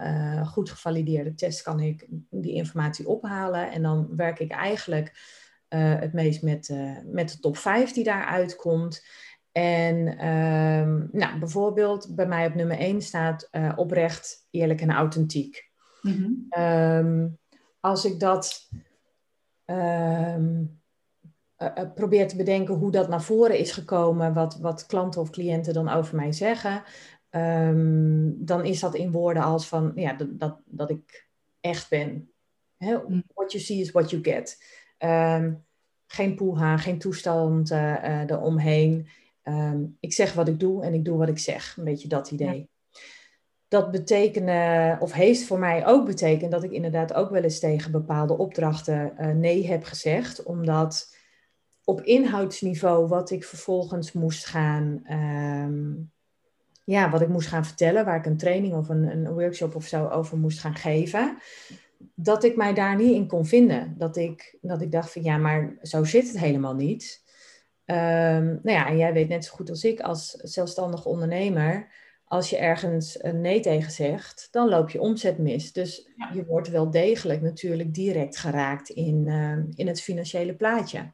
eh, 0.00 0.48
goed 0.48 0.70
gevalideerde 0.70 1.34
test, 1.34 1.62
kan 1.62 1.80
ik 1.80 2.06
die 2.30 2.54
informatie 2.54 3.08
ophalen. 3.08 3.70
En 3.70 3.82
dan 3.82 4.08
werk 4.16 4.38
ik 4.38 4.50
eigenlijk 4.50 5.12
het 5.78 6.12
meest 6.12 6.42
met, 6.42 6.68
eh, 6.68 6.96
met 7.04 7.28
de 7.28 7.38
top 7.38 7.56
5 7.56 7.92
die 7.92 8.04
daaruit 8.04 8.56
komt. 8.56 9.02
En 9.52 10.18
ehm, 10.18 11.06
nou, 11.12 11.38
bijvoorbeeld 11.38 12.14
bij 12.14 12.26
mij 12.26 12.46
op 12.46 12.54
nummer 12.54 12.78
1 12.78 13.02
staat 13.02 13.48
eh, 13.50 13.72
oprecht, 13.76 14.46
eerlijk 14.50 14.80
en 14.80 14.90
authentiek. 14.90 15.70
Ehm, 16.50 17.28
als 17.80 18.04
ik 18.04 18.20
dat 18.20 18.68
ehm, 19.64 20.64
eh, 21.56 21.68
eh, 21.74 21.92
probeer 21.94 22.28
te 22.28 22.36
bedenken 22.36 22.74
hoe 22.74 22.90
dat 22.90 23.08
naar 23.08 23.22
voren 23.22 23.58
is 23.58 23.72
gekomen, 23.72 24.34
wat, 24.34 24.58
wat 24.58 24.86
klanten 24.86 25.20
of 25.20 25.30
cliënten 25.30 25.74
dan 25.74 25.88
over 25.88 26.16
mij 26.16 26.32
zeggen, 26.32 26.82
dan 28.44 28.64
is 28.64 28.80
dat 28.80 28.94
in 28.94 29.12
woorden 29.12 29.42
als 29.42 29.68
van 29.68 29.92
ja, 29.94 30.12
dat, 30.12 30.38
dat, 30.38 30.60
dat 30.64 30.90
ik 30.90 31.28
echt 31.60 31.88
ben. 31.88 32.32
Hè, 32.76 32.98
Mm. 33.06 33.22
What 33.34 33.52
you 33.52 33.64
see 33.64 33.80
is 33.80 33.90
what 33.90 34.10
you 34.10 34.22
get. 34.22 34.58
Ehm, 35.00 35.52
geen 36.06 36.34
poeha, 36.34 36.76
geen 36.76 36.98
toestand 36.98 37.70
eh, 37.70 38.04
eh, 38.04 38.30
eromheen. 38.30 39.08
Ehm, 39.42 39.84
ik 40.00 40.12
zeg 40.12 40.32
wat 40.32 40.48
ik 40.48 40.60
doe 40.60 40.84
en 40.84 40.94
ik 40.94 41.04
doe 41.04 41.18
wat 41.18 41.28
ik 41.28 41.38
zeg. 41.38 41.76
Een 41.76 41.84
beetje 41.84 42.08
dat 42.08 42.30
idee. 42.30 42.68
Dat 43.68 43.90
betekende, 43.90 44.96
of 45.00 45.12
heeft 45.12 45.44
voor 45.44 45.58
mij 45.58 45.86
ook 45.86 46.06
betekend 46.06 46.50
dat 46.50 46.62
ik 46.62 46.70
inderdaad 46.70 47.14
ook 47.14 47.30
wel 47.30 47.42
eens 47.42 47.58
tegen 47.58 47.90
bepaalde 47.90 48.38
opdrachten 48.38 49.16
eh, 49.16 49.30
nee 49.30 49.66
heb 49.66 49.84
gezegd. 49.84 50.42
Omdat 50.42 51.16
op 51.84 52.00
inhoudsniveau 52.00 53.06
wat 53.06 53.30
ik 53.30 53.44
vervolgens 53.44 54.12
moest 54.12 54.46
gaan, 54.46 55.00
ehm, 55.04 55.92
ja, 56.84 57.10
wat 57.10 57.20
ik 57.20 57.28
moest 57.28 57.48
gaan 57.48 57.64
vertellen, 57.64 58.04
waar 58.04 58.16
ik 58.16 58.26
een 58.26 58.36
training 58.36 58.74
of 58.74 58.88
een, 58.88 59.10
een 59.10 59.32
workshop 59.32 59.74
of 59.74 59.86
zo 59.86 60.08
over 60.08 60.38
moest 60.38 60.60
gaan 60.60 60.76
geven, 60.76 61.38
dat 62.14 62.44
ik 62.44 62.56
mij 62.56 62.74
daar 62.74 62.96
niet 62.96 63.14
in 63.14 63.26
kon 63.26 63.46
vinden. 63.46 63.94
Dat 63.98 64.16
ik, 64.16 64.58
dat 64.60 64.82
ik 64.82 64.92
dacht 64.92 65.12
van 65.12 65.22
ja, 65.22 65.36
maar 65.36 65.76
zo 65.82 66.04
zit 66.04 66.28
het 66.28 66.38
helemaal 66.38 66.74
niet. 66.74 67.22
Ehm, 67.84 68.44
nou 68.46 68.70
ja, 68.70 68.86
en 68.88 68.96
jij 68.96 69.12
weet 69.12 69.28
net 69.28 69.44
zo 69.44 69.54
goed 69.54 69.70
als 69.70 69.84
ik 69.84 70.00
als 70.00 70.30
zelfstandig 70.30 71.04
ondernemer, 71.06 71.88
als 72.24 72.50
je 72.50 72.56
ergens 72.56 73.24
een 73.24 73.40
nee 73.40 73.60
tegen 73.60 73.90
zegt, 73.92 74.48
dan 74.50 74.68
loop 74.68 74.90
je 74.90 75.00
omzet 75.00 75.38
mis. 75.38 75.72
Dus 75.72 76.08
Ja. 76.16 76.30
je 76.34 76.44
wordt 76.44 76.68
wel 76.68 76.90
degelijk 76.90 77.42
natuurlijk 77.42 77.94
direct 77.94 78.36
geraakt 78.36 78.88
in, 78.88 79.24
ehm, 79.28 79.64
in 79.74 79.86
het 79.86 80.00
financiële 80.00 80.54
plaatje. 80.54 81.12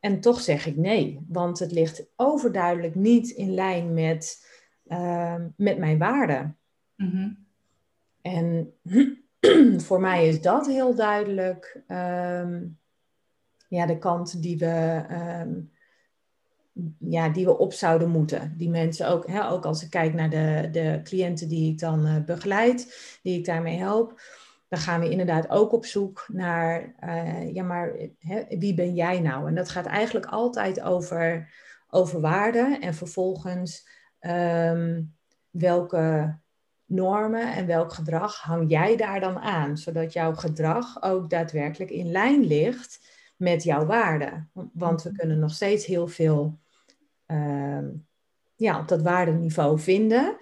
En 0.00 0.20
toch 0.20 0.40
zeg 0.40 0.66
ik 0.66 0.76
nee, 0.76 1.24
want 1.28 1.58
het 1.58 1.72
ligt 1.72 2.06
overduidelijk 2.16 2.94
niet 2.94 3.30
in 3.30 3.54
lijn 3.54 3.94
met, 3.94 4.46
ehm, 4.86 5.48
met 5.56 5.78
mijn 5.78 5.98
waarden. 5.98 6.58
Mhm. 6.96 7.30
En 8.22 8.72
voor 9.86 10.00
mij 10.00 10.28
is 10.28 10.40
dat 10.40 10.66
heel 10.66 10.94
duidelijk 10.94 11.82
ehm, 11.86 12.64
ja, 13.68 13.86
de 13.86 13.98
kant 13.98 14.42
die 14.42 14.58
we, 14.58 15.04
ehm, 15.08 15.60
ja, 16.98 17.28
die 17.28 17.44
we 17.44 17.58
op 17.58 17.72
zouden 17.72 18.08
moeten. 18.08 18.54
Die 18.56 18.70
mensen 18.70 19.08
ook, 19.08 19.26
hè, 19.26 19.50
ook 19.50 19.64
als 19.64 19.82
ik 19.82 19.90
kijk 19.90 20.14
naar 20.14 20.30
de, 20.30 20.68
de 20.72 21.00
cliënten 21.02 21.48
die 21.48 21.72
ik 21.72 21.78
dan 21.78 22.06
eh, 22.06 22.24
begeleid, 22.24 23.18
die 23.22 23.38
ik 23.38 23.44
daarmee 23.44 23.78
help, 23.78 24.20
dan 24.68 24.78
gaan 24.78 25.00
we 25.00 25.08
inderdaad 25.08 25.50
ook 25.50 25.72
op 25.72 25.84
zoek 25.84 26.26
naar, 26.32 26.94
eh, 26.98 27.54
ja, 27.54 27.62
maar 27.62 27.96
wie 28.48 28.74
ben 28.74 28.94
jij 28.94 29.20
nou? 29.20 29.48
En 29.48 29.54
dat 29.54 29.68
gaat 29.68 29.86
eigenlijk 29.86 30.26
altijd 30.26 30.80
over, 30.80 31.52
over 31.88 32.20
waarden 32.20 32.80
en 32.80 32.94
vervolgens 32.94 33.88
ehm, 34.18 35.02
welke 35.50 36.36
normen 36.92 37.52
en 37.52 37.66
welk 37.66 37.92
gedrag 37.92 38.40
hang 38.40 38.70
jij 38.70 38.96
daar 38.96 39.20
dan 39.20 39.38
aan, 39.38 39.76
zodat 39.78 40.12
jouw 40.12 40.34
gedrag 40.34 41.02
ook 41.02 41.30
daadwerkelijk 41.30 41.90
in 41.90 42.10
lijn 42.10 42.44
ligt 42.44 43.00
met 43.36 43.62
jouw 43.62 43.86
waarden. 43.86 44.50
Want 44.72 45.02
we 45.02 45.12
kunnen 45.12 45.38
nog 45.38 45.50
steeds 45.50 45.86
heel 45.86 46.08
veel 46.08 46.58
ehm, 47.26 47.88
ja, 48.56 48.80
op 48.80 48.88
dat 48.88 49.02
waardeniveau 49.02 49.78
vinden, 49.78 50.36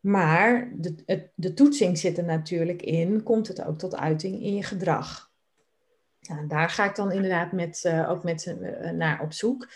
Maar 0.00 0.72
de, 0.76 0.94
het, 1.06 1.30
de 1.34 1.54
toetsing 1.54 1.98
zit 1.98 2.18
er 2.18 2.24
natuurlijk 2.24 2.82
in, 2.82 3.22
komt 3.22 3.48
het 3.48 3.64
ook 3.64 3.78
tot 3.78 3.96
uiting 3.96 4.42
in 4.42 4.54
je 4.54 4.62
gedrag? 4.62 5.32
Nou, 6.20 6.46
daar 6.46 6.70
ga 6.70 6.88
ik 6.88 6.96
dan 6.96 7.12
inderdaad 7.12 7.52
met, 7.52 7.84
uh, 7.86 8.10
ook 8.10 8.24
met 8.24 8.56
uh, 8.60 8.90
naar 8.90 9.22
op 9.22 9.32
zoek. 9.32 9.68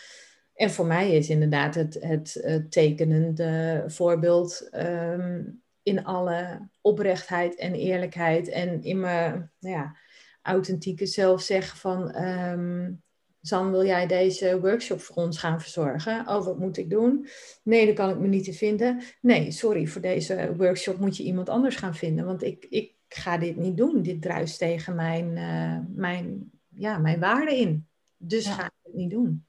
En 0.54 0.70
voor 0.70 0.86
mij 0.86 1.12
is 1.12 1.28
inderdaad 1.28 1.74
het, 1.74 1.96
het, 2.00 2.38
het 2.42 2.70
tekenende 2.70 3.84
voorbeeld 3.86 4.68
ehm, 4.70 5.42
in 5.88 6.04
alle 6.04 6.68
oprechtheid 6.80 7.54
en 7.54 7.74
eerlijkheid 7.74 8.48
en 8.48 8.82
in 8.82 9.00
mijn 9.00 9.52
nou 9.58 9.74
ja, 9.74 9.96
authentieke 10.42 11.06
zelf 11.06 11.42
zeggen 11.42 11.78
van 11.78 12.24
um, 12.24 13.02
San, 13.40 13.70
wil 13.70 13.84
jij 13.84 14.06
deze 14.06 14.60
workshop 14.60 15.00
voor 15.00 15.16
ons 15.16 15.38
gaan 15.38 15.60
verzorgen? 15.60 16.28
Oh, 16.28 16.44
wat 16.44 16.58
moet 16.58 16.76
ik 16.76 16.90
doen? 16.90 17.26
Nee, 17.62 17.86
dat 17.86 17.94
kan 17.94 18.10
ik 18.10 18.18
me 18.18 18.26
niet 18.26 18.44
te 18.44 18.52
vinden. 18.52 19.02
Nee, 19.20 19.50
sorry, 19.50 19.86
voor 19.86 20.00
deze 20.00 20.54
workshop 20.56 20.98
moet 20.98 21.16
je 21.16 21.22
iemand 21.22 21.48
anders 21.48 21.76
gaan 21.76 21.94
vinden, 21.94 22.24
want 22.24 22.42
ik, 22.42 22.66
ik 22.70 22.94
ga 23.08 23.38
dit 23.38 23.56
niet 23.56 23.76
doen. 23.76 24.02
Dit 24.02 24.22
druist 24.22 24.58
tegen 24.58 24.94
mijn, 24.94 25.36
uh, 25.36 25.78
mijn, 25.96 26.50
ja, 26.68 26.98
mijn 26.98 27.20
waarde 27.20 27.58
in. 27.58 27.86
Dus 28.16 28.46
ga 28.46 28.64
ik 28.64 28.72
het 28.82 28.94
niet 28.94 29.10
doen. 29.10 29.46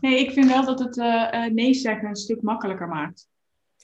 Nee, 0.00 0.18
ik 0.18 0.30
vind 0.30 0.46
wel 0.46 0.64
dat 0.64 0.78
het 0.78 0.96
uh, 0.96 1.46
nee 1.46 1.74
zeggen 1.74 2.08
een 2.08 2.16
stuk 2.16 2.42
makkelijker 2.42 2.88
maakt. 2.88 3.28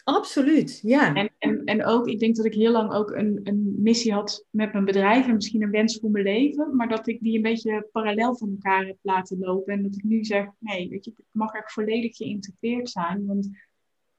Absoluut, 0.08 0.80
ja. 0.82 1.14
En, 1.14 1.30
en, 1.38 1.64
en 1.64 1.84
ook, 1.84 2.06
ik 2.06 2.18
denk 2.18 2.36
dat 2.36 2.44
ik 2.44 2.54
heel 2.54 2.72
lang 2.72 2.92
ook 2.92 3.10
een, 3.10 3.40
een 3.42 3.74
missie 3.78 4.12
had 4.12 4.44
met 4.50 4.72
mijn 4.72 4.84
bedrijf 4.84 5.26
en 5.26 5.34
misschien 5.34 5.62
een 5.62 5.70
wens 5.70 5.98
voor 5.98 6.10
mijn 6.10 6.24
leven, 6.24 6.76
maar 6.76 6.88
dat 6.88 7.06
ik 7.06 7.20
die 7.20 7.36
een 7.36 7.42
beetje 7.42 7.88
parallel 7.92 8.36
van 8.36 8.50
elkaar 8.50 8.86
heb 8.86 8.96
laten 9.02 9.38
lopen. 9.38 9.72
En 9.72 9.82
dat 9.82 9.94
ik 9.94 10.02
nu 10.02 10.24
zeg, 10.24 10.46
nee, 10.58 10.88
weet 10.88 11.04
je, 11.04 11.12
het 11.16 11.26
mag 11.30 11.52
echt 11.52 11.72
volledig 11.72 12.16
geïntegreerd 12.16 12.90
zijn, 12.90 13.26
want 13.26 13.48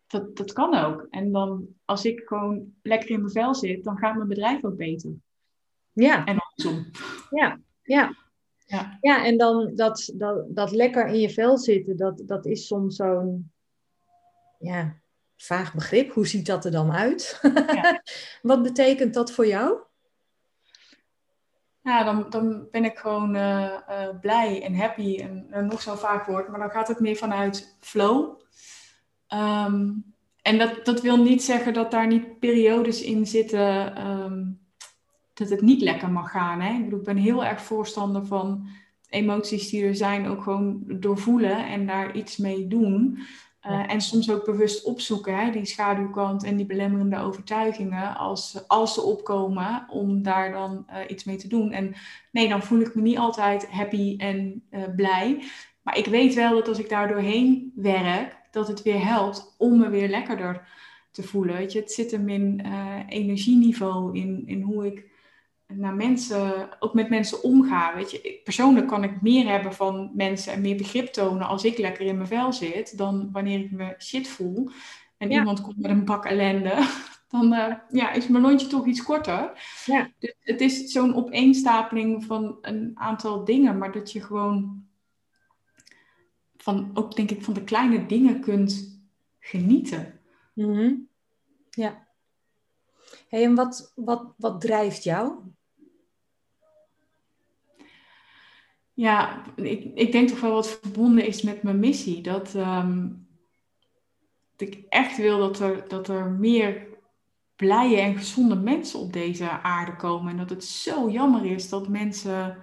dat, 0.07 0.37
dat 0.37 0.53
kan 0.53 0.75
ook. 0.75 1.07
En 1.09 1.31
dan, 1.31 1.67
als 1.85 2.05
ik 2.05 2.21
gewoon 2.25 2.73
lekker 2.81 3.09
in 3.09 3.19
mijn 3.19 3.31
vel 3.31 3.55
zit, 3.55 3.83
dan 3.83 3.97
gaat 3.97 4.15
mijn 4.15 4.27
bedrijf 4.27 4.63
ook 4.63 4.77
beter. 4.77 5.11
Ja. 5.91 6.25
En 6.25 6.37
andersom. 6.37 6.91
Ja, 7.29 7.59
ja. 7.81 8.15
Ja. 8.65 8.97
ja, 9.01 9.25
en 9.25 9.37
dan 9.37 9.75
dat, 9.75 10.13
dat, 10.15 10.45
dat 10.49 10.71
lekker 10.71 11.07
in 11.07 11.19
je 11.19 11.29
vel 11.29 11.57
zitten, 11.57 11.97
dat, 11.97 12.23
dat 12.25 12.45
is 12.45 12.67
soms 12.67 12.95
zo'n 12.95 13.51
ja, 14.59 14.99
vaag 15.43 15.73
begrip. 15.73 16.11
Hoe 16.11 16.27
ziet 16.27 16.45
dat 16.45 16.65
er 16.65 16.71
dan 16.71 16.91
uit? 16.91 17.39
Ja. 17.73 18.01
Wat 18.41 18.63
betekent 18.63 19.13
dat 19.13 19.31
voor 19.31 19.47
jou? 19.47 19.77
Ja, 21.81 22.03
dan, 22.03 22.29
dan 22.29 22.67
ben 22.71 22.85
ik 22.85 22.97
gewoon 22.97 23.35
uh, 23.35 23.73
uh, 23.89 24.19
blij 24.21 24.63
en 24.63 24.75
happy. 24.75 25.19
En 25.49 25.67
nog 25.67 25.81
zo'n 25.81 25.97
vaak 25.97 26.25
woord, 26.25 26.47
maar 26.49 26.59
dan 26.59 26.69
gaat 26.69 26.87
het 26.87 26.99
meer 26.99 27.15
vanuit 27.15 27.77
flow. 27.79 28.39
Um, 29.33 30.13
en 30.41 30.57
dat, 30.57 30.85
dat 30.85 31.01
wil 31.01 31.17
niet 31.17 31.43
zeggen 31.43 31.73
dat 31.73 31.91
daar 31.91 32.07
niet 32.07 32.39
periodes 32.39 33.01
in 33.01 33.25
zitten 33.27 34.07
um, 34.07 34.59
dat 35.33 35.49
het 35.49 35.61
niet 35.61 35.81
lekker 35.81 36.09
mag 36.09 36.31
gaan. 36.31 36.61
Hè? 36.61 36.73
Ik, 36.73 36.83
bedoel, 36.83 36.99
ik 36.99 37.05
ben 37.05 37.17
heel 37.17 37.45
erg 37.45 37.61
voorstander 37.61 38.25
van 38.25 38.67
emoties 39.09 39.69
die 39.69 39.83
er 39.83 39.95
zijn, 39.95 40.27
ook 40.27 40.43
gewoon 40.43 40.83
doorvoelen 40.87 41.67
en 41.67 41.85
daar 41.85 42.15
iets 42.15 42.37
mee 42.37 42.67
doen. 42.67 43.19
Uh, 43.69 43.91
en 43.93 44.01
soms 44.01 44.31
ook 44.31 44.45
bewust 44.45 44.83
opzoeken, 44.83 45.37
hè, 45.37 45.51
die 45.51 45.65
schaduwkant 45.65 46.43
en 46.43 46.55
die 46.55 46.65
belemmerende 46.65 47.19
overtuigingen, 47.19 48.17
als, 48.17 48.63
als 48.67 48.93
ze 48.93 49.01
opkomen, 49.01 49.85
om 49.89 50.23
daar 50.23 50.51
dan 50.51 50.85
uh, 50.89 50.97
iets 51.07 51.23
mee 51.23 51.35
te 51.35 51.47
doen. 51.47 51.71
En 51.71 51.95
nee, 52.31 52.47
dan 52.49 52.63
voel 52.63 52.79
ik 52.79 52.95
me 52.95 53.01
niet 53.01 53.17
altijd 53.17 53.69
happy 53.69 54.15
en 54.17 54.63
uh, 54.71 54.83
blij. 54.95 55.43
Maar 55.81 55.97
ik 55.97 56.05
weet 56.05 56.33
wel 56.33 56.53
dat 56.53 56.67
als 56.67 56.79
ik 56.79 56.89
daar 56.89 57.07
doorheen 57.07 57.71
werk, 57.75 58.37
dat 58.51 58.67
het 58.67 58.81
weer 58.81 59.05
helpt 59.05 59.55
om 59.57 59.77
me 59.77 59.89
weer 59.89 60.09
lekkerder 60.09 60.67
te 61.11 61.23
voelen. 61.23 61.55
Weet 61.55 61.71
je, 61.71 61.79
het 61.79 61.91
zit 61.91 62.11
hem 62.11 62.29
in 62.29 62.65
energieniveau, 63.07 64.17
in, 64.17 64.43
in 64.45 64.61
hoe 64.61 64.85
ik 64.85 65.09
naar 65.73 65.95
mensen, 65.95 66.69
ook 66.79 66.93
met 66.93 67.09
mensen 67.09 67.43
omgaan. 67.43 67.95
Weet 67.95 68.11
je, 68.11 68.41
persoonlijk 68.43 68.87
kan 68.87 69.03
ik 69.03 69.21
meer 69.21 69.47
hebben 69.47 69.73
van 69.73 70.11
mensen 70.13 70.53
en 70.53 70.61
meer 70.61 70.77
begrip 70.77 71.07
tonen 71.07 71.47
als 71.47 71.63
ik 71.63 71.77
lekker 71.77 72.05
in 72.05 72.15
mijn 72.15 72.27
vel 72.27 72.53
zit, 72.53 72.97
dan 72.97 73.29
wanneer 73.31 73.59
ik 73.59 73.71
me 73.71 73.95
shit 73.97 74.27
voel 74.27 74.69
en 75.17 75.31
iemand 75.31 75.61
komt 75.61 75.77
met 75.77 75.91
een 75.91 76.05
bak 76.05 76.25
ellende. 76.25 76.75
Dan 77.29 77.53
uh, 77.53 77.75
ja, 77.89 78.11
is 78.11 78.27
mijn 78.27 78.43
lontje 78.43 78.67
toch 78.67 78.85
iets 78.85 79.03
korter. 79.03 79.61
Ja. 79.85 80.09
Dus 80.19 80.35
het 80.39 80.61
is 80.61 80.91
zo'n 80.91 81.15
opeenstapeling 81.15 82.25
van 82.25 82.57
een 82.61 82.91
aantal 82.93 83.43
dingen, 83.45 83.77
maar 83.77 83.91
dat 83.91 84.11
je 84.11 84.21
gewoon 84.21 84.85
van, 86.57 86.91
ook 86.93 87.15
denk 87.15 87.31
ik, 87.31 87.43
van 87.43 87.53
de 87.53 87.63
kleine 87.63 88.05
dingen 88.05 88.41
kunt 88.41 89.01
genieten. 89.39 90.19
Mm 90.53 90.73
-hmm. 90.73 91.07
Ja. 91.69 92.07
Hey, 93.27 93.43
en 93.43 93.55
wat, 93.55 93.91
wat, 93.95 94.33
wat 94.37 94.61
drijft 94.61 95.03
jou? 95.03 95.33
Ja, 98.99 99.41
ik, 99.55 99.91
ik 99.95 100.11
denk 100.11 100.29
toch 100.29 100.39
wel 100.39 100.53
wat 100.53 100.79
verbonden 100.81 101.25
is 101.25 101.41
met 101.41 101.63
mijn 101.63 101.79
missie. 101.79 102.21
Dat, 102.21 102.53
um, 102.53 103.27
dat 104.55 104.67
ik 104.67 104.85
echt 104.89 105.17
wil 105.17 105.39
dat 105.39 105.59
er, 105.59 105.87
dat 105.87 106.07
er 106.07 106.31
meer 106.31 106.87
blije 107.55 107.99
en 107.99 108.17
gezonde 108.17 108.55
mensen 108.55 108.99
op 108.99 109.13
deze 109.13 109.49
aarde 109.49 109.95
komen. 109.95 110.31
En 110.31 110.37
dat 110.37 110.49
het 110.49 110.63
zo 110.63 111.09
jammer 111.09 111.45
is 111.45 111.69
dat 111.69 111.87
mensen 111.87 112.57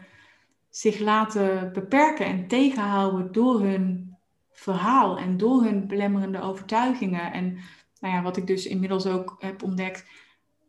zich 0.69 0.99
laten 0.99 1.73
beperken 1.73 2.27
en 2.27 2.49
tegenhouden 2.49 3.33
door 3.33 3.61
hun 3.61 4.17
verhaal 4.51 5.19
en 5.19 5.37
door 5.37 5.63
hun 5.63 5.87
belemmerende 5.87 6.41
overtuigingen. 6.41 7.33
En 7.33 7.59
nou 8.01 8.15
ja, 8.15 8.23
wat 8.23 8.37
ik 8.37 8.47
dus 8.47 8.67
inmiddels 8.67 9.07
ook 9.07 9.37
heb 9.39 9.63
ontdekt, 9.63 10.05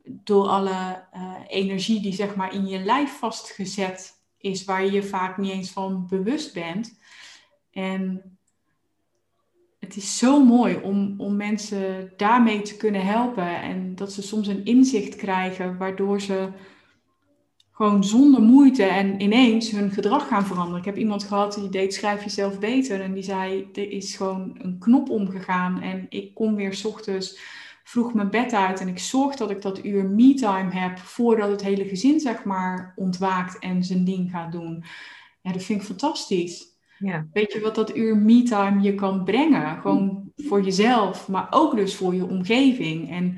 door 0.03 0.47
alle 0.47 1.03
uh, 1.13 1.33
energie 1.47 2.01
die 2.01 2.13
zeg 2.13 2.35
maar 2.35 2.53
in 2.53 2.67
je 2.67 2.79
lijf 2.79 3.17
vastgezet 3.17 4.16
is 4.37 4.65
waar 4.65 4.85
je 4.85 4.91
je 4.91 5.03
vaak 5.03 5.37
niet 5.37 5.51
eens 5.51 5.71
van 5.71 6.07
bewust 6.09 6.53
bent. 6.53 6.99
En 7.71 8.37
het 9.79 9.95
is 9.95 10.17
zo 10.17 10.43
mooi 10.43 10.75
om, 10.83 11.13
om 11.17 11.35
mensen 11.35 12.13
daarmee 12.17 12.61
te 12.61 12.77
kunnen 12.77 13.05
helpen. 13.05 13.61
En 13.61 13.95
dat 13.95 14.13
ze 14.13 14.21
soms 14.21 14.47
een 14.47 14.65
inzicht 14.65 15.15
krijgen 15.15 15.77
waardoor 15.77 16.21
ze 16.21 16.49
gewoon 17.71 18.03
zonder 18.03 18.41
moeite 18.41 18.83
en 18.83 19.21
ineens 19.21 19.71
hun 19.71 19.91
gedrag 19.91 20.27
gaan 20.27 20.45
veranderen. 20.45 20.79
Ik 20.79 20.85
heb 20.85 20.97
iemand 20.97 21.23
gehad 21.23 21.53
die 21.53 21.69
deed 21.69 21.93
schrijf 21.93 22.23
jezelf 22.23 22.59
beter. 22.59 23.01
En 23.01 23.13
die 23.13 23.23
zei, 23.23 23.69
er 23.73 23.91
is 23.91 24.15
gewoon 24.15 24.55
een 24.61 24.79
knop 24.79 25.09
omgegaan. 25.09 25.81
En 25.81 26.05
ik 26.09 26.33
kom 26.33 26.55
weer 26.55 26.73
s 26.73 26.85
ochtends 26.85 27.39
vroeg 27.87 28.13
mijn 28.13 28.29
bed 28.29 28.53
uit 28.53 28.79
en 28.79 28.87
ik 28.87 28.99
zorg 28.99 29.35
dat 29.35 29.49
ik 29.49 29.61
dat 29.61 29.85
uur 29.85 30.05
me-time 30.05 30.71
heb 30.71 30.97
voordat 30.97 31.49
het 31.49 31.61
hele 31.61 31.87
gezin 31.87 32.19
zeg 32.19 32.43
maar 32.43 32.93
ontwaakt 32.95 33.59
en 33.59 33.83
zijn 33.83 34.05
ding 34.05 34.31
gaat 34.31 34.51
doen. 34.51 34.83
Ja, 35.41 35.51
dat 35.51 35.63
vind 35.63 35.81
ik 35.81 35.87
fantastisch. 35.87 36.77
Ja. 36.99 37.27
Weet 37.33 37.53
je 37.53 37.59
wat 37.59 37.75
dat 37.75 37.95
uur 37.95 38.17
me-time 38.17 38.81
je 38.81 38.95
kan 38.95 39.23
brengen? 39.23 39.81
Gewoon 39.81 40.31
voor 40.35 40.61
jezelf, 40.61 41.27
maar 41.27 41.47
ook 41.49 41.75
dus 41.75 41.95
voor 41.95 42.15
je 42.15 42.27
omgeving. 42.27 43.11
En 43.11 43.37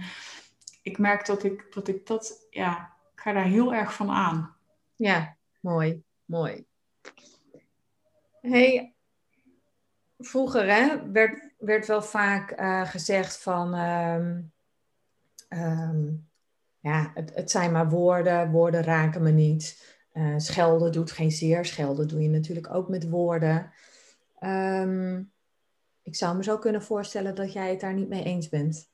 ik 0.81 0.97
merk 0.97 1.25
dat 1.25 1.43
ik 1.43 1.67
dat, 1.73 1.87
ik 1.87 2.07
dat 2.07 2.47
ja, 2.49 2.93
ik 3.13 3.19
ga 3.21 3.33
daar 3.33 3.45
heel 3.45 3.73
erg 3.73 3.93
van 3.93 4.09
aan. 4.09 4.55
Ja, 4.95 5.37
mooi, 5.59 6.01
mooi. 6.25 6.65
Hey, 8.41 8.93
vroeger 10.17 10.73
hè, 10.73 11.11
werd 11.11 11.48
werd 11.59 11.87
wel 11.87 12.01
vaak 12.01 12.59
uh, 12.59 12.85
gezegd 12.85 13.37
van, 13.37 13.73
um, 13.73 14.51
um, 15.49 16.27
ja, 16.79 17.11
het, 17.13 17.35
het, 17.35 17.51
zijn 17.51 17.71
maar 17.71 17.89
woorden, 17.89 18.51
woorden 18.51 18.83
raken 18.83 19.23
me 19.23 19.31
niet. 19.31 19.97
Uh, 20.13 20.33
schelden 20.37 20.91
doet 20.91 21.11
geen 21.11 21.31
zeer, 21.31 21.65
schelden 21.65 22.07
doe 22.07 22.21
je 22.21 22.29
natuurlijk 22.29 22.73
ook 22.73 22.89
met 22.89 23.09
woorden. 23.09 23.71
Um, 24.39 25.31
ik 26.03 26.15
zou 26.15 26.37
me 26.37 26.43
zo 26.43 26.57
kunnen 26.57 26.83
voorstellen 26.83 27.35
dat 27.35 27.53
jij 27.53 27.69
het 27.69 27.79
daar 27.79 27.93
niet 27.93 28.09
mee 28.09 28.23
eens 28.23 28.49
bent. 28.49 28.89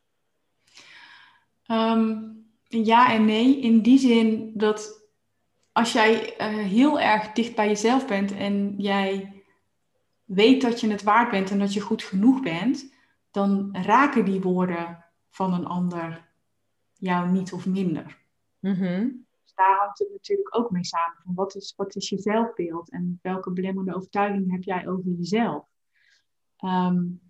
ja 2.68 3.13
en 3.13 3.26
nee, 3.26 3.59
in 3.59 3.82
die 3.82 3.99
zin 3.99 4.51
dat 4.53 5.03
als 5.72 5.91
jij 5.93 6.34
uh, 6.41 6.47
heel 6.47 6.99
erg 6.99 7.32
dicht 7.32 7.55
bij 7.55 7.68
jezelf 7.68 8.07
bent 8.07 8.36
en 8.36 8.76
jij 8.78 9.34
weet 10.26 10.61
dat 10.61 10.80
je 10.80 10.89
het 10.91 11.03
waard 11.03 11.32
bent 11.32 11.51
en 11.51 11.59
dat 11.59 11.73
je 11.73 11.82
goed 11.82 12.03
genoeg 12.03 12.41
bent, 12.41 12.93
dan 13.32 13.69
raken 13.76 14.26
die 14.26 14.41
woorden 14.41 15.05
van 15.30 15.53
een 15.53 15.65
ander 15.65 16.30
jou 16.93 17.32
niet 17.32 17.53
of 17.53 17.65
minder. 17.65 18.17
Mm 18.59 19.26
Dus 19.43 19.53
daar 19.55 19.78
hangt 19.78 19.99
het 19.99 20.11
natuurlijk 20.11 20.57
ook 20.57 20.71
mee 20.71 20.86
samen. 20.86 21.17
Van 21.23 21.34
wat, 21.36 21.55
is, 21.55 21.73
wat 21.78 21.95
is 21.95 22.09
je 22.09 22.17
zelfbeeld 22.17 22.91
en 22.91 23.19
welke 23.21 23.51
belemmerende 23.51 23.95
overtuiging 23.95 24.51
heb 24.51 24.63
jij 24.63 24.88
over 24.88 25.11
jezelf? 25.11 25.65
Um, 26.59 27.21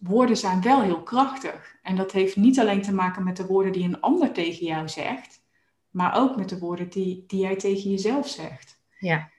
woorden 0.00 0.36
zijn 0.36 0.62
wel 0.62 0.82
heel 0.82 1.02
krachtig. 1.02 1.76
En 1.82 1.96
dat 1.96 2.12
heeft 2.12 2.36
niet 2.36 2.58
alleen 2.58 2.82
te 2.82 2.94
maken 2.94 3.24
met 3.24 3.36
de 3.36 3.46
woorden 3.46 3.72
die 3.72 3.84
een 3.84 4.00
ander 4.00 4.32
tegen 4.32 4.66
jou 4.66 4.88
zegt, 4.88 5.42
maar 5.90 6.16
ook 6.16 6.36
met 6.36 6.48
de 6.48 6.58
woorden 6.58 6.88
die, 6.88 7.24
die 7.26 7.40
jij 7.40 7.56
tegen 7.56 7.90
jezelf 7.90 8.28
zegt. 8.28 8.80
Ja. 8.98 9.30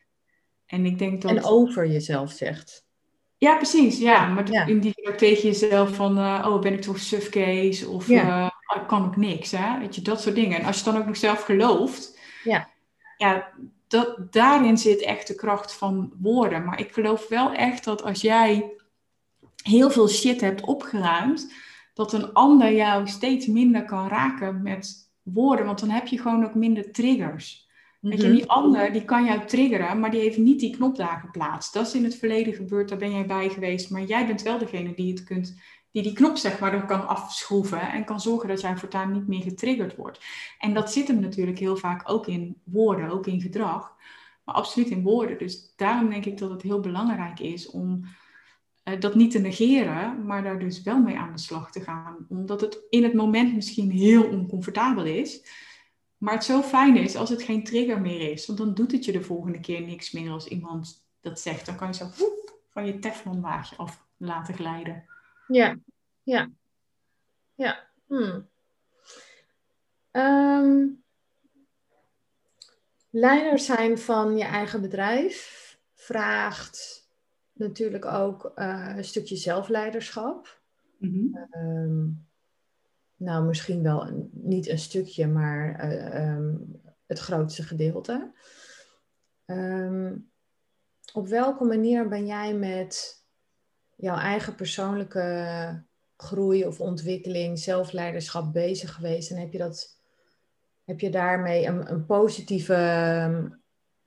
En 0.70 0.86
ik 0.86 1.00
denk 1.00 1.22
dat... 1.22 1.32
En 1.32 1.44
over 1.44 1.88
jezelf 1.88 2.32
zegt. 2.32 2.88
Ja, 3.38 3.56
precies. 3.56 3.98
Ja, 3.98 4.28
maar 4.28 4.68
in 4.68 4.80
die 4.80 5.16
tegen 5.16 5.48
jezelf 5.48 5.96
van, 5.96 6.18
uh, 6.18 6.46
oh, 6.48 6.62
ben 6.62 6.74
ik 6.74 6.82
toch 6.82 7.00
sufcase 7.00 7.90
of 7.90 8.08
ja. 8.08 8.52
uh, 8.76 8.88
kan 8.88 9.06
ik 9.06 9.18
niks, 9.18 9.52
hè? 9.52 9.80
Weet 9.80 9.96
je, 9.96 10.02
dat 10.02 10.22
soort 10.22 10.36
dingen. 10.36 10.60
En 10.60 10.66
als 10.66 10.78
je 10.78 10.84
dan 10.84 10.98
ook 10.98 11.06
nog 11.06 11.18
zelf 11.18 11.42
gelooft, 11.42 12.20
ja, 12.44 12.70
ja 13.18 13.48
dat, 13.88 14.34
daarin 14.34 14.78
zit 14.78 15.02
echt 15.02 15.28
de 15.28 15.36
kracht 15.36 15.74
van 15.74 16.14
woorden. 16.20 16.66
Maar 16.66 16.80
ik 16.80 16.92
geloof 16.92 17.28
wel 17.28 17.54
echt 17.54 17.84
dat 17.84 18.04
als 18.04 18.22
jij 18.22 18.72
heel 19.64 19.90
veel 19.90 20.08
shit 20.08 20.42
hebt 20.42 20.62
opgeruimd, 20.62 21.54
dat 21.94 22.14
een 22.14 22.34
ander 22.34 22.74
jou 22.74 23.08
steeds 23.08 23.48
minder 23.48 23.86
kan 23.86 24.08
raken 24.08 24.62
met 24.62 25.12
woorden, 25.22 25.66
want 25.66 25.80
dan 25.80 25.90
heb 25.90 26.08
je 26.08 26.18
gewoon 26.18 26.46
ook 26.46 26.56
minder 26.56 26.92
triggers. 26.92 27.69
Weet 28.00 28.22
je, 28.22 28.28
mhm. 28.28 28.36
die 28.36 28.50
ander 28.50 28.92
die 28.92 29.06
kan 29.06 29.26
jou 29.26 29.46
triggeren, 29.46 30.00
maar 30.00 30.12
die 30.12 30.20
heeft 30.20 30.38
niet 30.38 30.60
die 30.60 30.76
knop 30.76 30.96
daar 30.96 31.20
geplaatst. 31.20 31.74
Dat 31.74 31.88
is 31.88 31.94
in 31.94 32.04
het 32.04 32.16
verleden 32.16 32.54
gebeurd, 32.54 32.90
daar 32.90 32.98
ben 32.98 33.12
jij 33.12 33.26
bij 33.26 33.50
geweest. 33.50 33.90
Maar 33.90 34.04
jij 34.04 34.28
bent 34.28 34.42
wel 34.42 34.58
degene 34.58 34.94
die 34.96 35.12
het 35.12 35.24
kunt, 35.24 35.60
die 35.92 36.04
die 36.04 36.14
knop 36.14 36.38
zeg 36.38 36.60
maar 36.60 36.86
kan 36.86 37.08
afschroeven 37.08 37.82
en 37.92 38.06
kan 38.06 38.20
zorgen 38.20 38.50
dat 38.50 38.62
jij 38.62 38.78
voortaan 38.78 39.12
niet 39.12 39.28
meer 39.28 39.42
getriggerd 39.42 39.96
wordt. 39.96 40.20
En 40.60 40.74
dat 40.74 40.92
zit 40.92 41.08
hem 41.08 41.20
natuurlijk 41.20 41.60
heel 41.60 41.78
vaak 41.78 42.10
ook 42.12 42.28
in 42.28 42.62
woorden, 42.64 43.10
ook 43.10 43.28
in 43.28 43.42
gedrag, 43.42 43.96
maar 44.44 44.56
absoluut 44.56 44.90
in 44.90 45.04
woorden. 45.04 45.38
Dus 45.38 45.74
daarom 45.76 46.10
denk 46.10 46.26
ik 46.26 46.38
dat 46.38 46.50
het 46.50 46.62
heel 46.62 46.80
belangrijk 46.80 47.40
is 47.40 47.70
om 47.70 48.06
eh, 48.84 49.00
dat 49.00 49.16
niet 49.16 49.32
te 49.32 49.40
negeren, 49.40 50.26
maar 50.26 50.44
daar 50.44 50.60
dus 50.60 50.82
wel 50.82 51.00
mee 51.00 51.18
aan 51.18 51.34
de 51.34 51.40
slag 51.40 51.72
te 51.72 51.82
gaan. 51.82 52.26
Omdat 52.30 52.62
het 52.62 52.80
in 52.90 53.04
het 53.04 53.14
moment 53.14 53.56
misschien 53.56 53.92
heel 53.92 54.24
oncomfortabel 54.24 55.06
is. 55.06 55.44
Maar 56.20 56.34
het 56.34 56.44
zo 56.44 56.62
fijn 56.62 56.98
is 56.98 57.16
als 57.16 57.30
het 57.30 57.44
geen 57.44 57.64
trigger 57.64 58.02
meer 58.02 58.32
is. 58.32 58.46
Want 58.46 58.60
dan 58.60 58.74
doet 58.74 58.92
het 58.92 59.06
je 59.06 59.12
de 59.12 59.24
volgende 59.24 59.60
keer 59.60 59.82
niks 59.82 60.12
meer 60.12 60.32
als 60.32 60.48
iemand 60.48 61.06
dat 61.22 61.40
zegt. 61.40 61.66
Dan 61.66 61.76
kan 61.76 61.88
je 61.88 61.94
zo 61.94 62.10
woep, 62.18 62.60
van 62.70 62.86
je 62.86 63.00
teflonlaagje 63.00 63.76
af 63.76 64.06
laten 64.18 64.54
glijden. 64.54 65.06
Ja, 65.48 65.78
ja. 66.24 66.50
Ja. 67.56 67.88
Hmm. 68.08 68.48
Ehm, 70.12 70.86
leider 73.10 73.60
zijn 73.60 73.98
van 73.98 74.38
je 74.38 74.44
eigen 74.44 74.82
bedrijf 74.82 75.68
vraagt 75.94 77.08
natuurlijk 77.54 78.06
ook 78.06 78.52
uh, 78.56 78.94
een 78.96 79.04
stukje 79.04 79.36
zelfleiderschap. 79.36 80.62
Mm 80.98 82.28
nou, 83.20 83.46
misschien 83.46 83.84
wel 83.84 84.08
een, 84.08 84.30
niet 84.34 84.70
een 84.70 84.80
stukje, 84.80 85.28
maar 85.28 85.92
uh, 85.92 86.36
um, 86.36 86.82
het 87.06 87.20
grootste 87.20 87.64
gedeelte. 87.64 88.32
Um, 89.46 90.32
op 91.14 91.28
welke 91.28 91.64
manier 91.64 92.08
ben 92.08 92.26
jij 92.26 92.54
met 92.54 93.24
jouw 93.96 94.18
eigen 94.18 94.56
persoonlijke 94.56 95.84
groei 96.18 96.66
of 96.66 96.80
ontwikkeling, 96.80 97.60
zelfleiderschap 97.60 98.54
bezig 98.54 98.94
geweest? 98.94 99.32
En 99.32 99.38
heb 99.38 99.52
je, 99.52 99.58
dat, 99.58 100.02
heb 100.84 101.00
je 101.00 101.10
daarmee 101.10 101.66
een, 101.66 101.92
een 101.92 102.06
positieve 102.06 102.76
um, 103.28 103.62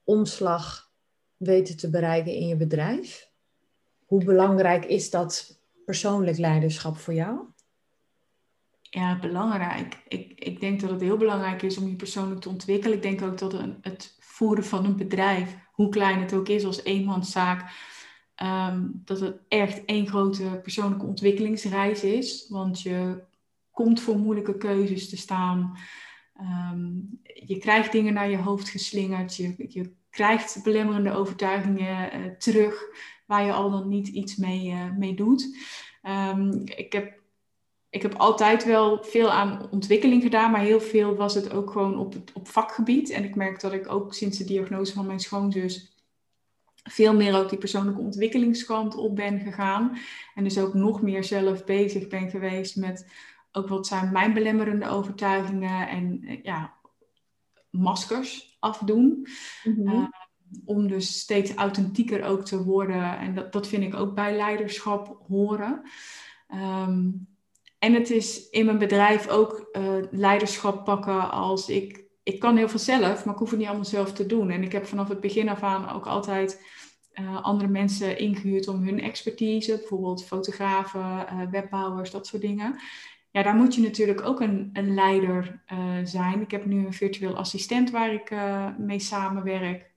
omslag 0.05 0.91
weten 1.37 1.77
te 1.77 1.91
bereiken 1.91 2.33
in 2.33 2.47
je 2.47 2.57
bedrijf? 2.57 3.31
Hoe 4.05 4.25
belangrijk 4.25 4.85
is 4.85 5.11
dat 5.11 5.61
persoonlijk 5.85 6.39
leiderschap 6.39 6.97
voor 6.97 7.15
jou? 7.15 7.52
Ja, 8.95 9.19
belangrijk. 9.19 10.03
Ik, 10.09 10.33
ik 10.41 10.61
denk 10.61 10.81
dat 10.81 10.91
het 10.91 11.01
heel 11.01 11.17
belangrijk 11.17 11.63
is 11.63 11.79
om 11.79 11.89
je 11.89 11.97
persoonlijk 11.97 12.41
te 12.41 12.49
ontwikkelen. 12.49 12.97
Ik 12.97 13.03
denk 13.03 13.23
ook 13.23 13.39
dat 13.39 13.53
het 13.81 14.17
voeren 14.21 14.65
van 14.65 14.85
een 14.85 14.97
bedrijf, 14.97 15.57
hoe 15.73 15.89
klein 15.89 16.21
het 16.21 16.35
ook 16.35 16.49
is 16.49 16.65
als 16.65 16.85
eenmanszaak, 16.85 17.71
um, 18.43 19.03
dat 19.05 19.21
het 19.21 19.41
echt 19.49 19.85
één 19.85 20.07
grote 20.07 20.61
persoonlijke 20.63 21.07
ontwikkelingsreis 21.07 22.03
is. 22.03 22.47
Want 22.49 22.83
je 22.83 23.23
komt 23.71 24.01
voor 24.01 24.19
moeilijke 24.19 24.57
keuzes 24.57 25.09
te 25.09 25.17
staan. 25.17 25.79
Ehm, 26.35 26.91
je 27.47 27.59
krijgt 27.59 27.93
dingen 27.93 28.15
naar 28.15 28.31
je 28.31 28.39
hoofd 28.39 28.69
geslingerd. 28.69 29.37
Je, 29.37 29.55
je 29.69 29.95
krijgt 30.11 30.61
belemmerende 30.63 31.13
overtuigingen 31.13 32.21
uh, 32.21 32.27
terug 32.37 32.85
waar 33.27 33.45
je 33.45 33.53
al 33.53 33.71
dan 33.71 33.89
niet 33.89 34.09
iets 34.09 34.37
mee, 34.37 34.67
uh, 34.67 34.97
mee 34.97 35.15
doet. 35.15 35.57
Um, 36.03 36.63
ik 36.65 36.93
heb 36.93 37.22
ik 37.93 38.03
heb 38.03 38.15
altijd 38.15 38.65
wel 38.65 39.03
veel 39.03 39.31
aan 39.31 39.67
ontwikkeling 39.71 40.23
gedaan, 40.23 40.51
maar 40.51 40.61
heel 40.61 40.81
veel 40.81 41.15
was 41.15 41.35
het 41.35 41.53
ook 41.53 41.71
gewoon 41.71 41.99
op, 41.99 42.15
op 42.35 42.49
vakgebied. 42.49 43.11
En 43.11 43.25
ik 43.25 43.35
merk 43.35 43.61
dat 43.61 43.73
ik 43.73 43.93
ook 43.93 44.15
sinds 44.15 44.39
de 44.39 44.45
diagnose 44.45 44.93
van 44.93 45.07
mijn 45.07 45.21
schoonzus 45.21 45.97
veel 46.83 47.15
meer 47.15 47.37
ook 47.37 47.49
die 47.49 47.59
persoonlijke 47.59 48.01
ontwikkelingskant 48.01 48.95
op 48.95 49.17
ben 49.17 49.41
gegaan. 49.41 49.99
En 50.35 50.45
dus 50.45 50.59
ook 50.59 50.75
nog 50.75 51.03
meer 51.03 51.25
zelf 51.25 51.65
bezig 51.65 52.09
ben 52.09 52.31
geweest 52.31 52.77
met 52.77 53.11
ook 53.53 53.69
wat 53.69 53.87
zijn 53.87 54.13
mijn 54.13 54.33
belemmerende 54.35 54.89
overtuigingen 54.89 55.89
en 55.89 56.25
ja, 56.43 56.75
maskers 57.71 58.57
afdoen. 58.61 59.27
Mm 59.65 59.75
-hmm. 59.75 59.89
uh, 59.89 60.07
om 60.65 60.89
dus 60.89 61.21
steeds 61.21 61.55
authentieker 61.55 62.25
ook 62.25 62.45
te 62.45 62.65
worden. 62.65 63.19
En 63.19 63.35
dat, 63.35 63.53
dat 63.53 63.67
vind 63.69 63.83
ik 63.83 63.95
ook 63.95 64.15
bij 64.15 64.37
leiderschap 64.37 65.23
horen. 65.29 65.83
Um, 66.55 67.31
en 67.83 67.95
het 67.95 68.11
is 68.11 68.49
in 68.51 68.65
mijn 68.65 68.79
bedrijf 68.79 69.29
ook 69.29 69.69
uh, 69.73 69.95
leiderschap 70.11 70.85
pakken 70.85 71.31
als 71.31 71.69
ik... 71.69 72.05
Ik 72.23 72.39
kan 72.39 72.57
heel 72.57 72.69
veel 72.69 72.79
zelf, 72.79 73.25
maar 73.25 73.35
ik 73.35 73.41
hoef 73.41 73.51
het 73.51 73.59
niet 73.59 73.69
allemaal 73.69 73.85
zelf 73.85 74.13
te 74.13 74.27
doen. 74.27 74.51
En 74.51 74.63
ik 74.63 74.73
heb 74.73 74.87
vanaf 74.87 75.09
het 75.09 75.21
begin 75.21 75.49
af 75.49 75.63
aan 75.63 75.91
ook 75.91 76.07
altijd 76.07 76.63
uh, 77.15 77.43
andere 77.43 77.71
mensen 77.71 78.19
ingehuurd 78.19 78.69
om 78.69 78.85
hun 78.85 79.01
expertise, 79.01 79.77
bijvoorbeeld 79.77 80.25
fotografen, 80.25 81.01
uh, 81.01 81.51
webbouwers, 81.51 82.11
dat 82.11 82.27
soort 82.27 82.43
dingen. 82.43 82.81
Ja, 83.31 83.43
daar 83.43 83.55
moet 83.55 83.75
je 83.75 83.81
natuurlijk 83.81 84.23
ook 84.23 84.41
een, 84.41 84.71
een 84.73 84.95
leider 84.95 85.63
zijn. 86.03 86.41
Ik 86.41 86.51
heb 86.51 86.65
nu 86.65 86.87
een 86.87 86.93
virtueel 86.93 87.37
assistent 87.37 87.91
waar 87.91 88.13
ik 88.13 88.31
mee 88.79 88.99
samenwerk. 88.99 89.95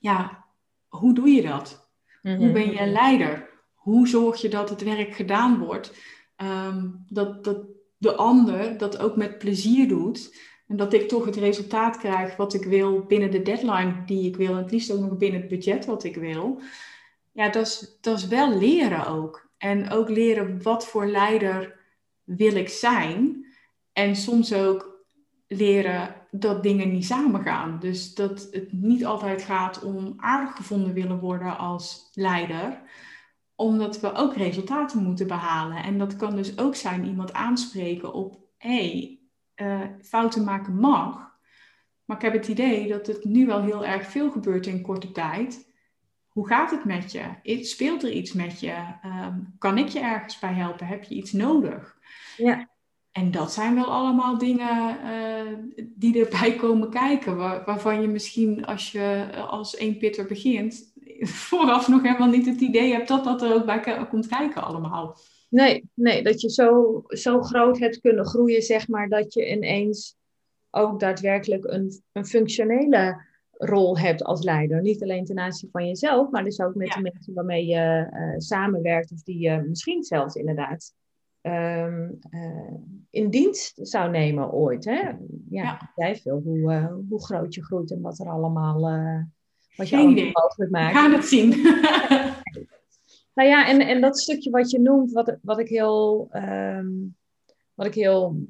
Ja, 0.00 0.44
hoe 0.88 1.14
doe 1.14 1.28
je 1.28 1.42
dat? 1.42 1.90
Hoe 2.22 2.36
mhm. 2.36 2.52
ben 2.52 2.70
je 2.70 2.80
een 2.80 2.92
leider? 2.92 3.48
Hoe 3.74 4.08
zorg 4.08 4.40
je 4.40 4.48
dat 4.48 4.70
het 4.70 4.82
werk 4.82 5.14
gedaan 5.14 5.58
wordt? 5.58 5.92
Ehm, 6.42 6.88
dat, 7.08 7.44
dat 7.44 7.58
de 7.98 8.14
ander 8.14 8.78
dat 8.78 8.98
ook 8.98 9.16
met 9.16 9.38
plezier 9.38 9.88
doet. 9.88 10.36
En 10.68 10.76
dat 10.76 10.92
ik 10.92 11.08
toch 11.08 11.24
het 11.24 11.36
resultaat 11.36 11.98
krijg 11.98 12.36
wat 12.36 12.54
ik 12.54 12.64
wil 12.64 13.00
binnen 13.00 13.30
de 13.30 13.42
deadline 13.42 14.04
die 14.06 14.28
ik 14.28 14.36
wil. 14.36 14.50
En 14.50 14.62
het 14.62 14.70
liefst 14.70 14.92
ook 14.92 15.00
nog 15.00 15.16
binnen 15.16 15.40
het 15.40 15.48
budget 15.48 15.84
wat 15.84 16.04
ik 16.04 16.16
wil. 16.16 16.60
Ja, 17.32 17.48
dat 17.48 17.66
is, 17.66 17.98
dat 18.00 18.18
is 18.18 18.26
wel 18.26 18.58
leren 18.58 19.06
ook. 19.06 19.48
En 19.58 19.90
ook 19.90 20.08
leren 20.08 20.62
wat 20.62 20.86
voor 20.86 21.06
leider 21.06 21.80
wil 22.24 22.54
ik 22.54 22.68
zijn. 22.68 23.46
En 23.92 24.16
soms 24.16 24.54
ook 24.54 25.04
leren 25.46 26.14
dat 26.30 26.62
dingen 26.62 26.92
niet 26.92 27.06
samengaan. 27.06 27.78
Dus 27.80 28.14
dat 28.14 28.48
het 28.50 28.72
niet 28.72 29.04
altijd 29.04 29.42
gaat 29.42 29.82
om 29.82 30.14
aardig 30.16 30.56
gevonden 30.56 30.92
willen 30.92 31.18
worden 31.18 31.58
als 31.58 32.10
leider 32.14 32.82
omdat 33.62 34.00
we 34.00 34.12
ook 34.12 34.36
resultaten 34.36 35.02
moeten 35.02 35.26
behalen. 35.26 35.76
En 35.76 35.98
dat 35.98 36.16
kan 36.16 36.36
dus 36.36 36.58
ook 36.58 36.74
zijn 36.74 37.06
iemand 37.06 37.32
aanspreken 37.32 38.12
op, 38.12 38.36
hé, 38.58 38.88
hey, 38.88 39.18
uh, 39.56 39.80
fouten 40.00 40.44
maken 40.44 40.74
mag. 40.74 41.30
Maar 42.04 42.16
ik 42.16 42.22
heb 42.22 42.32
het 42.32 42.48
idee 42.48 42.88
dat 42.88 43.06
het 43.06 43.24
nu 43.24 43.46
wel 43.46 43.62
heel 43.62 43.84
erg 43.84 44.10
veel 44.10 44.30
gebeurt 44.30 44.66
in 44.66 44.82
korte 44.82 45.12
tijd. 45.12 45.70
Hoe 46.28 46.46
gaat 46.46 46.70
het 46.70 46.84
met 46.84 47.12
je? 47.12 47.64
Speelt 47.64 48.02
er 48.02 48.10
iets 48.10 48.32
met 48.32 48.60
je? 48.60 48.76
Ehm, 49.02 49.38
kan 49.58 49.78
ik 49.78 49.88
je 49.88 50.00
ergens 50.00 50.38
bij 50.38 50.52
helpen? 50.52 50.86
Heb 50.86 51.02
je 51.02 51.14
iets 51.14 51.32
nodig? 51.32 51.98
Ja. 52.36 52.68
En 53.12 53.30
dat 53.30 53.52
zijn 53.52 53.74
wel 53.74 53.92
allemaal 53.92 54.38
dingen 54.38 54.98
uh, 55.04 55.82
die 55.94 56.24
erbij 56.24 56.56
komen 56.64 56.90
kijken. 56.90 57.36
waarvan 57.36 58.00
je 58.00 58.08
misschien 58.08 58.64
als 58.64 58.92
je 58.92 59.28
als 59.48 59.76
één 59.76 59.98
pitter 59.98 60.26
begint, 60.26 60.91
vooraf 61.48 61.88
nog 61.88 62.02
helemaal 62.02 62.28
niet 62.28 62.46
het 62.46 62.60
idee 62.60 62.92
hebt 62.92 63.08
dat 63.08 63.24
dat 63.24 63.42
er 63.42 63.54
ook 63.54 63.64
bij 63.66 64.06
komt 64.08 64.26
kijken 64.26 64.62
allemaal. 64.62 65.16
Nee, 65.48 65.90
nee 65.94 66.22
dat 66.22 66.40
je 66.40 66.50
zo, 66.50 67.02
zo 67.06 67.42
groot 67.42 67.78
hebt 67.78 68.00
kunnen 68.00 68.26
groeien, 68.26 68.62
zeg 68.62 68.88
maar, 68.88 69.08
dat 69.08 69.34
je 69.34 69.50
ineens 69.50 70.16
ook 70.70 71.00
daadwerkelijk 71.00 71.64
een, 71.64 72.02
een 72.12 72.26
functionele 72.26 73.20
rol 73.50 73.98
hebt 73.98 74.24
als 74.24 74.42
leider. 74.42 74.80
Niet 74.80 75.02
alleen 75.02 75.24
ten 75.24 75.38
aanzien 75.38 75.70
van 75.70 75.86
jezelf, 75.86 76.30
maar 76.30 76.44
dus 76.44 76.60
ook 76.60 76.74
met 76.74 76.92
de 76.92 77.00
mensen 77.00 77.34
waarmee 77.34 77.66
je 77.66 78.10
uh, 78.12 78.38
samenwerkt 78.38 79.12
of 79.12 79.22
die 79.22 79.38
je 79.38 79.64
misschien 79.68 80.02
zelfs 80.02 80.34
inderdaad 80.34 80.94
um, 81.42 82.18
uh, 82.30 82.74
in 83.10 83.30
dienst 83.30 83.78
zou 83.82 84.10
nemen 84.10 84.52
ooit. 84.52 84.84
Hè? 84.84 85.00
Ja, 85.00 85.16
ja. 85.48 85.92
jij 85.96 86.16
veel 86.16 86.40
hoe, 86.44 86.72
uh, 86.72 86.94
hoe 87.08 87.24
groot 87.24 87.54
je 87.54 87.64
groeit 87.64 87.90
en 87.90 88.00
wat 88.00 88.18
er 88.18 88.28
allemaal 88.28 88.90
wat 89.76 89.88
je 89.88 89.96
mogelijk 90.32 90.70
maakt. 90.70 90.92
We 90.92 90.98
gaan 90.98 91.12
het 91.12 91.24
zien. 91.24 91.48
nou 93.34 93.48
ja, 93.48 93.66
en, 93.66 93.80
en 93.80 94.00
dat 94.00 94.18
stukje 94.18 94.50
wat 94.50 94.70
je 94.70 94.80
noemt, 94.80 95.12
wat, 95.12 95.36
wat, 95.42 95.58
ik 95.58 95.68
heel, 95.68 96.28
um, 96.32 97.16
wat 97.74 97.86
ik 97.86 97.94
heel 97.94 98.46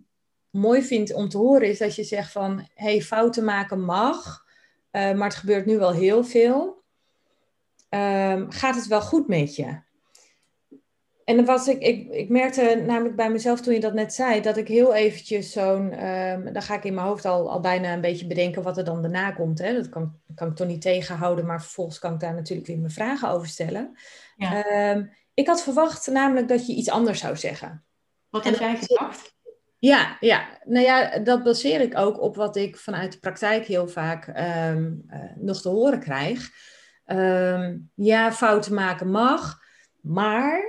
mooi 0.50 0.82
vind 0.82 1.14
om 1.14 1.28
te 1.28 1.38
horen, 1.38 1.68
is 1.68 1.78
dat 1.78 1.94
je 1.94 2.04
zegt 2.04 2.32
van, 2.32 2.68
hey, 2.74 3.00
fouten 3.00 3.44
maken 3.44 3.84
mag, 3.84 4.44
uh, 4.92 5.12
maar 5.12 5.28
het 5.28 5.38
gebeurt 5.38 5.66
nu 5.66 5.78
wel 5.78 5.92
heel 5.92 6.24
veel. 6.24 6.82
ehm, 7.88 8.50
gaat 8.50 8.74
het 8.74 8.86
wel 8.86 9.00
goed 9.00 9.28
met 9.28 9.56
je? 9.56 9.80
En 11.32 11.38
dan 11.38 11.46
was 11.46 11.68
ik, 11.68 11.80
ik, 11.82 12.10
ik 12.10 12.28
merkte 12.28 12.82
namelijk 12.86 13.16
bij 13.16 13.30
mezelf 13.30 13.60
toen 13.60 13.74
je 13.74 13.80
dat 13.80 13.94
net 13.94 14.14
zei, 14.14 14.40
dat 14.40 14.56
ik 14.56 14.68
heel 14.68 14.94
eventjes 14.94 15.52
zo'n, 15.52 16.06
um, 16.06 16.52
dan 16.52 16.62
ga 16.62 16.74
ik 16.74 16.84
in 16.84 16.94
mijn 16.94 17.06
hoofd 17.06 17.24
al, 17.24 17.50
al 17.50 17.60
bijna 17.60 17.92
een 17.92 18.00
beetje 18.00 18.26
bedenken 18.26 18.62
wat 18.62 18.78
er 18.78 18.84
dan 18.84 19.02
daarna 19.02 19.30
komt. 19.30 19.58
Hè? 19.58 19.74
Dat 19.74 19.88
kan, 19.88 20.14
kan 20.34 20.48
ik 20.48 20.56
toch 20.56 20.66
niet 20.66 20.82
tegenhouden, 20.82 21.46
maar 21.46 21.62
vervolgens 21.62 21.98
kan 21.98 22.12
ik 22.12 22.20
daar 22.20 22.34
natuurlijk 22.34 22.68
weer 22.68 22.78
mijn 22.78 22.92
vragen 22.92 23.28
over 23.28 23.48
stellen. 23.48 23.98
Ja. 24.36 24.64
Ehm, 24.64 25.04
ik 25.34 25.46
had 25.46 25.62
verwacht 25.62 26.06
namelijk 26.06 26.48
dat 26.48 26.66
je 26.66 26.74
iets 26.74 26.90
anders 26.90 27.20
zou 27.20 27.36
zeggen. 27.36 27.84
Wat 28.30 28.44
had 28.44 28.58
jij 28.58 28.76
gedacht? 28.76 29.34
Ja, 29.78 30.16
ja, 30.20 30.58
nou 30.64 30.84
ja, 30.84 31.18
dat 31.18 31.42
baseer 31.42 31.80
ik 31.80 31.98
ook 31.98 32.20
op 32.20 32.36
wat 32.36 32.56
ik 32.56 32.76
vanuit 32.76 33.12
de 33.12 33.18
praktijk 33.18 33.66
heel 33.66 33.88
vaak 33.88 34.26
ehm, 34.26 34.92
eh, 35.08 35.20
nog 35.36 35.60
te 35.60 35.68
horen 35.68 36.00
krijg. 36.00 36.50
ja, 37.94 38.32
fouten 38.32 38.74
maken 38.74 39.10
mag, 39.10 39.60
maar 40.02 40.62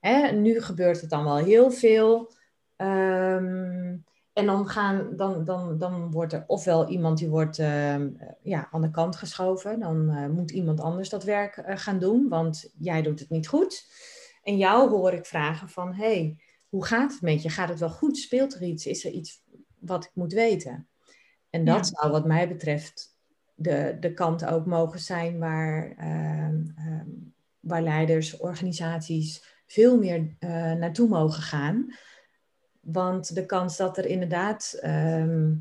hè, 0.00 0.32
nu 0.32 0.60
gebeurt 0.60 1.00
het 1.00 1.10
dan 1.10 1.24
wel 1.24 1.36
heel 1.36 1.70
veel. 1.70 2.32
Ehm, 2.76 3.96
en 4.32 4.46
dan, 4.46 4.68
gaan, 4.68 5.16
dan, 5.16 5.44
dan, 5.44 5.78
dan 5.78 6.10
wordt 6.10 6.32
er 6.32 6.44
ofwel 6.46 6.88
iemand 6.88 7.18
die 7.18 7.28
wordt 7.28 7.58
ehm, 7.58 8.10
ja, 8.42 8.68
aan 8.70 8.82
de 8.82 8.90
kant 8.90 9.16
geschoven. 9.16 9.80
Dan 9.80 10.10
uh, 10.10 10.26
moet 10.26 10.50
iemand 10.50 10.80
anders 10.80 11.08
dat 11.08 11.24
werk 11.24 11.56
uh, 11.56 11.76
gaan 11.76 11.98
doen, 11.98 12.28
want 12.28 12.70
jij 12.78 13.02
doet 13.02 13.20
het 13.20 13.30
niet 13.30 13.48
goed. 13.48 13.86
En 14.42 14.56
jou 14.56 14.90
hoor 14.90 15.12
ik 15.12 15.26
vragen 15.26 15.68
van, 15.68 15.94
hey, 15.94 16.36
hoe 16.68 16.84
gaat 16.84 17.12
het 17.12 17.22
met 17.22 17.42
je? 17.42 17.48
Gaat 17.48 17.68
het 17.68 17.78
wel 17.78 17.90
goed? 17.90 18.18
Speelt 18.18 18.54
er 18.54 18.62
iets? 18.62 18.86
Is 18.86 19.04
er 19.04 19.10
iets 19.10 19.42
wat 19.78 20.04
ik 20.04 20.10
moet 20.14 20.32
weten? 20.32 20.88
En 21.50 21.64
dat 21.64 21.86
zou 21.86 22.12
wat 22.12 22.26
mij 22.26 22.48
betreft 22.48 23.16
de, 23.54 23.96
de 24.00 24.14
kant 24.14 24.44
ook 24.44 24.66
mogen 24.66 25.00
zijn 25.00 25.38
waar, 25.38 25.96
uh, 26.00 27.00
waar 27.60 27.82
leiders, 27.82 28.36
organisaties 28.36 29.57
veel 29.68 29.98
meer 29.98 30.18
uh, 30.18 30.72
naartoe 30.72 31.08
mogen 31.08 31.42
gaan. 31.42 31.94
Want 32.80 33.34
de 33.34 33.46
kans 33.46 33.76
dat 33.76 33.98
er 33.98 34.06
inderdaad 34.06 34.78
ehm, 34.80 35.54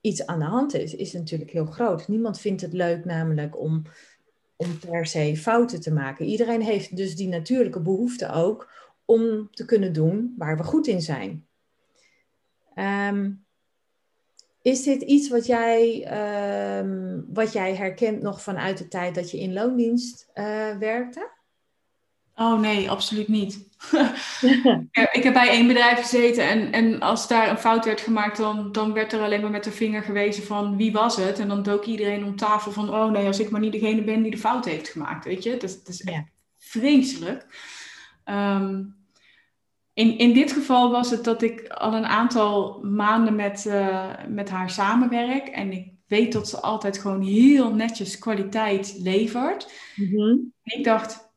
iets 0.00 0.26
aan 0.26 0.38
de 0.38 0.44
hand 0.44 0.74
is, 0.74 0.94
is 0.94 1.12
natuurlijk 1.12 1.50
heel 1.50 1.66
groot. 1.66 2.08
Niemand 2.08 2.40
vindt 2.40 2.60
het 2.62 2.72
leuk 2.72 3.04
namelijk 3.04 3.58
om, 3.60 3.82
om 4.56 4.78
per 4.78 5.06
se 5.06 5.36
fouten 5.36 5.80
te 5.80 5.92
maken. 5.92 6.26
Iedereen 6.26 6.62
heeft 6.62 6.96
dus 6.96 7.16
die 7.16 7.28
natuurlijke 7.28 7.80
behoefte 7.80 8.30
ook 8.32 8.70
om 9.04 9.50
te 9.50 9.64
kunnen 9.64 9.92
doen 9.92 10.34
waar 10.36 10.56
we 10.56 10.62
goed 10.62 10.86
in 10.86 11.02
zijn. 11.02 11.46
Ehm, 12.74 13.30
is 14.62 14.82
dit 14.82 15.02
iets 15.02 15.28
wat 15.28 15.46
jij, 15.46 16.04
ehm, 16.04 17.20
wat 17.32 17.52
jij 17.52 17.74
herkent 17.74 18.22
nog 18.22 18.42
vanuit 18.42 18.78
de 18.78 18.88
tijd 18.88 19.14
dat 19.14 19.30
je 19.30 19.38
in 19.38 19.52
loondienst 19.52 20.30
uh, 20.34 20.76
werkte? 20.76 21.36
Oh 22.40 22.60
nee, 22.60 22.90
absoluut 22.90 23.28
niet. 23.28 23.66
ik 25.12 25.22
heb 25.22 25.32
bij 25.32 25.48
één 25.48 25.66
bedrijf 25.66 25.98
gezeten 25.98 26.48
en, 26.48 26.72
en 26.72 27.00
als 27.00 27.28
daar 27.28 27.50
een 27.50 27.58
fout 27.58 27.84
werd 27.84 28.00
gemaakt, 28.00 28.36
dan, 28.36 28.72
dan 28.72 28.92
werd 28.92 29.12
er 29.12 29.20
alleen 29.20 29.40
maar 29.40 29.50
met 29.50 29.64
de 29.64 29.72
vinger 29.72 30.02
gewezen 30.02 30.42
van 30.42 30.76
wie 30.76 30.92
was 30.92 31.16
het. 31.16 31.38
En 31.38 31.48
dan 31.48 31.62
dook 31.62 31.84
iedereen 31.84 32.24
om 32.24 32.36
tafel 32.36 32.72
van, 32.72 32.94
oh 32.94 33.10
nee, 33.10 33.26
als 33.26 33.40
ik 33.40 33.50
maar 33.50 33.60
niet 33.60 33.72
degene 33.72 34.04
ben 34.04 34.22
die 34.22 34.30
de 34.30 34.38
fout 34.38 34.64
heeft 34.64 34.88
gemaakt, 34.88 35.24
weet 35.24 35.42
je. 35.42 35.50
Dat, 35.50 35.60
dat 35.60 35.88
is 35.88 36.02
echt 36.02 36.30
vreselijk. 36.58 37.46
Ehm, 38.24 38.84
in, 39.92 40.18
in 40.18 40.32
dit 40.32 40.52
geval 40.52 40.90
was 40.90 41.10
het 41.10 41.24
dat 41.24 41.42
ik 41.42 41.68
al 41.68 41.94
een 41.94 42.06
aantal 42.06 42.80
maanden 42.82 43.36
met, 43.36 43.64
uh, 43.66 44.06
met 44.28 44.50
haar 44.50 44.70
samenwerk 44.70 45.48
en 45.48 45.72
ik 45.72 45.92
weet 46.06 46.32
dat 46.32 46.48
ze 46.48 46.60
altijd 46.60 46.98
gewoon 46.98 47.22
heel 47.22 47.74
netjes 47.74 48.18
kwaliteit 48.18 48.94
levert. 48.98 49.72
Mm 49.96 50.52
Ik 50.62 50.84
dacht, 50.84 51.27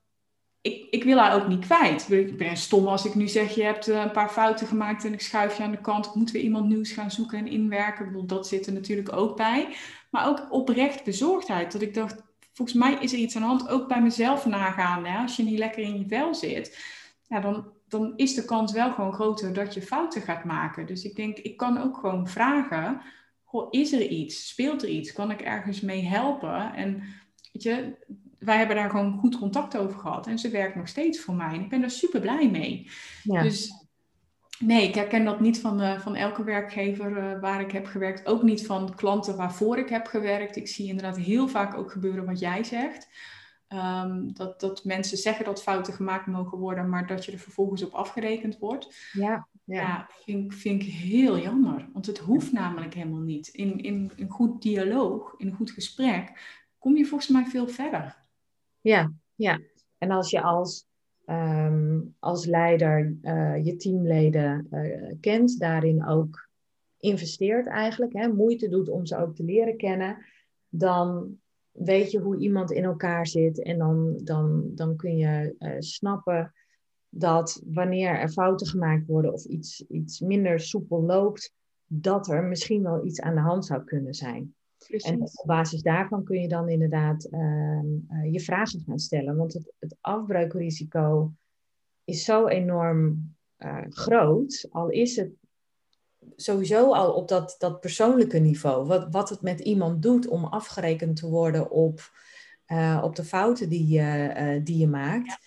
ik, 0.62 0.88
ik 0.90 1.04
wil 1.04 1.18
haar 1.18 1.36
ook 1.36 1.48
niet 1.48 1.66
kwijt. 1.66 2.12
Ik 2.12 2.38
ben 2.38 2.58
stom 2.58 2.88
als 2.88 3.06
ik 3.06 3.16
nu 3.16 3.28
zeg, 3.28 3.56
je 3.56 3.64
hebt 3.64 3.88
eh, 3.88 4.02
een 4.02 4.12
paar 4.12 4.30
fouten 4.30 4.68
gemaakt 4.68 5.06
en 5.06 5.14
ik 5.14 5.22
schuif 5.22 5.58
je 5.58 5.64
aan 5.64 5.72
de 5.72 5.82
kant. 5.82 6.16
Moeten 6.16 6.36
we 6.36 6.42
iemand 6.42 6.70
nieuws 6.70 6.92
gaan 6.92 7.12
zoeken 7.12 7.38
en 7.38 7.48
inwerken? 7.48 8.28
Dat 8.28 8.48
zit 8.48 8.68
er 8.68 8.74
natuurlijk 8.74 9.14
ook 9.14 9.38
bij. 9.38 9.76
Maar 10.10 10.28
ook 10.28 10.48
oprecht 10.50 11.04
bezorgdheid. 11.04 11.72
Dat 11.72 11.82
ik 11.82 11.94
dacht, 11.94 12.24
volgens 12.54 12.78
mij 12.78 12.94
is 12.94 13.14
er 13.14 13.20
iets 13.20 13.36
aan 13.36 13.42
de 13.42 13.48
hand. 13.48 13.68
Ook 13.68 13.88
bij 13.88 14.02
mezelf 14.02 14.46
nagaan. 14.46 15.06
Hè? 15.06 15.18
Als 15.22 15.36
je 15.36 15.44
niet 15.44 15.60
lekker 15.60 15.84
in 15.84 16.00
je 16.00 16.08
vel 16.08 16.36
zit, 16.36 16.80
ja, 17.28 17.40
dan, 17.40 17.68
dan 17.88 18.14
is 18.16 18.34
de 18.34 18.46
kans 18.46 18.72
wel 18.72 18.92
gewoon 18.92 19.14
groter 19.14 19.54
dat 19.54 19.74
je 19.74 19.82
fouten 19.82 20.22
gaat 20.22 20.44
maken. 20.44 20.86
Dus 20.86 21.04
ik 21.04 21.16
denk, 21.16 21.38
ik 21.38 21.58
kan 21.58 21.78
ook 21.78 21.98
gewoon 21.98 22.28
vragen, 22.28 23.02
is 23.70 23.92
er 23.92 24.08
iets? 24.08 24.48
Speelt 24.48 24.84
er 24.84 24.90
iets? 24.90 25.14
Kan 25.14 25.32
ik 25.32 25.42
ergens 25.42 25.82
mee 25.82 26.06
helpen? 26.06 26.74
En 26.74 27.04
weet 27.52 27.64
je, 27.64 27.96
wij 28.42 28.58
hebben 28.58 28.76
daar 28.76 28.90
gewoon 28.90 29.18
goed 29.20 29.38
contact 29.38 29.78
over 29.78 30.00
gehad. 30.00 30.28
En 30.28 30.40
ze 30.40 30.50
werkt 30.50 30.76
nog 30.76 30.88
steeds 30.88 31.20
voor 31.20 31.34
mij. 31.34 31.54
En 31.54 31.62
ik 31.62 31.70
ben 31.70 31.84
er 31.84 31.90
super 31.90 32.22
blij 32.22 32.50
mee. 32.50 32.90
Ja. 33.24 33.42
Dus 33.42 33.88
nee, 34.60 34.88
ik 34.88 34.96
herken 34.96 35.26
dat 35.26 35.40
niet 35.40 35.60
van, 35.60 35.82
uh, 35.82 36.00
van 36.00 36.16
elke 36.16 36.44
werkgever 36.44 37.18
uh, 37.18 37.40
waar 37.40 37.62
ik 37.62 37.72
heb 37.72 37.86
gewerkt. 37.86 38.26
Ook 38.26 38.44
niet 38.44 38.66
van 38.66 38.96
klanten 38.96 39.36
waarvoor 39.36 39.78
ik 39.78 39.90
heb 39.90 40.06
gewerkt. 40.06 40.56
Ik 40.56 40.68
zie 40.68 40.88
inderdaad 40.88 41.18
heel 41.18 41.48
vaak 41.48 41.78
ook 41.78 41.92
gebeuren 41.92 42.26
wat 42.26 42.40
jij 42.40 42.64
zegt. 42.64 43.08
Um, 43.70 44.34
dat, 44.34 44.60
dat 44.60 44.84
mensen 44.84 45.18
zeggen 45.18 45.46
dat 45.46 45.64
fouten 45.64 45.94
gemaakt 45.94 46.26
mogen 46.26 46.58
worden, 46.58 46.90
maar 46.90 47.08
dat 47.08 47.26
je 47.26 47.32
er 47.32 47.40
vervolgens 47.40 47.84
op 47.84 47.94
afgerekend 47.94 48.58
wordt. 48.58 49.10
Ja, 49.12 49.48
ja. 49.64 49.82
ja 49.82 50.10
vind, 50.24 50.56
vind 50.56 50.82
ik 50.82 50.88
heel 50.88 51.40
jammer. 51.40 51.90
Want 51.94 52.06
het 52.06 52.18
hoeft 52.18 52.52
namelijk 52.52 52.94
helemaal 52.94 53.22
niet. 53.22 53.48
In, 53.48 53.78
in 53.78 54.12
een 54.16 54.30
goed 54.30 54.62
dialoog, 54.62 55.34
in 55.38 55.48
een 55.48 55.56
goed 55.56 55.72
gesprek, 55.72 56.32
kom 56.78 56.98
je 56.98 57.06
volgens 57.06 57.30
mij 57.30 57.46
veel 57.46 57.68
verder. 57.68 58.21
Ja, 58.82 59.14
ja. 59.36 59.60
En 59.98 60.12
als 60.12 60.30
je 60.30 60.42
als, 60.42 60.86
ehm, 61.26 62.00
als 62.20 62.46
leider 62.46 63.18
uh, 63.22 63.66
je 63.66 63.76
teamleden 63.76 64.68
uh, 64.72 65.14
kent, 65.20 65.60
daarin 65.60 66.06
ook 66.06 66.50
investeert 66.98 67.68
eigenlijk, 67.68 68.14
hè, 68.14 68.28
moeite 68.28 68.70
doet 68.70 68.90
om 68.90 69.06
ze 69.06 69.18
ook 69.18 69.36
te 69.36 69.44
leren 69.44 69.78
kennen, 69.78 70.26
dan 70.70 71.38
weet 71.72 72.12
je 72.12 72.20
hoe 72.20 72.38
iemand 72.38 72.72
in 72.72 72.84
elkaar 72.84 73.28
zit 73.28 73.64
en 73.64 73.78
dan, 73.78 74.20
dan, 74.24 74.72
dan 74.76 74.96
kun 74.96 75.18
je 75.18 75.56
uh, 75.60 75.76
snappen 75.80 76.54
dat 77.10 77.64
wanneer 77.66 78.20
er 78.20 78.30
fouten 78.30 78.68
gemaakt 78.68 79.08
worden 79.08 79.34
of 79.34 79.46
iets, 79.46 79.86
iets 79.88 80.20
minder 80.20 80.60
soepel 80.60 81.04
loopt, 81.04 81.54
dat 81.86 82.30
er 82.30 82.44
misschien 82.44 82.84
wel 82.84 83.06
iets 83.06 83.22
aan 83.22 83.36
de 83.36 83.42
hand 83.42 83.66
zou 83.66 83.84
kunnen 83.84 84.14
zijn. 84.14 84.56
En 84.88 85.22
op 85.22 85.44
basis 85.46 85.82
daarvan 85.82 86.24
kun 86.24 86.42
je 86.42 86.48
dan 86.48 86.70
inderdaad 86.70 87.24
ehm, 87.26 87.86
eh, 88.08 88.32
je 88.32 88.40
vragen 88.40 88.84
gaan 88.86 89.00
stellen. 89.00 89.36
Want 89.36 89.54
het, 89.54 89.74
het 89.80 89.96
afbreukrisico 90.02 91.32
is 92.04 92.24
zo 92.24 92.48
enorm 92.48 93.34
uh, 93.58 93.82
groot, 93.90 94.68
al 94.72 94.90
is 94.90 95.16
het 95.16 95.32
sowieso 96.36 96.94
al 96.94 97.14
op 97.14 97.28
dat, 97.28 97.56
dat 97.60 97.80
persoonlijke 97.80 98.40
niveau. 98.40 98.86
Wat, 98.86 99.08
wat 99.12 99.30
het 99.30 99.42
met 99.42 99.60
iemand 99.60 100.02
doet 100.02 100.28
om 100.28 100.46
afgerekend 100.46 101.16
te 101.16 101.30
worden 101.30 101.72
op, 101.72 102.12
uh, 102.68 103.02
op 103.04 103.16
de 103.16 103.24
fouten 103.24 103.70
die 103.70 103.88
je, 103.88 104.62
die 104.64 104.78
je 104.78 104.88
maakt. 104.88 105.28
Ja. 105.28 105.40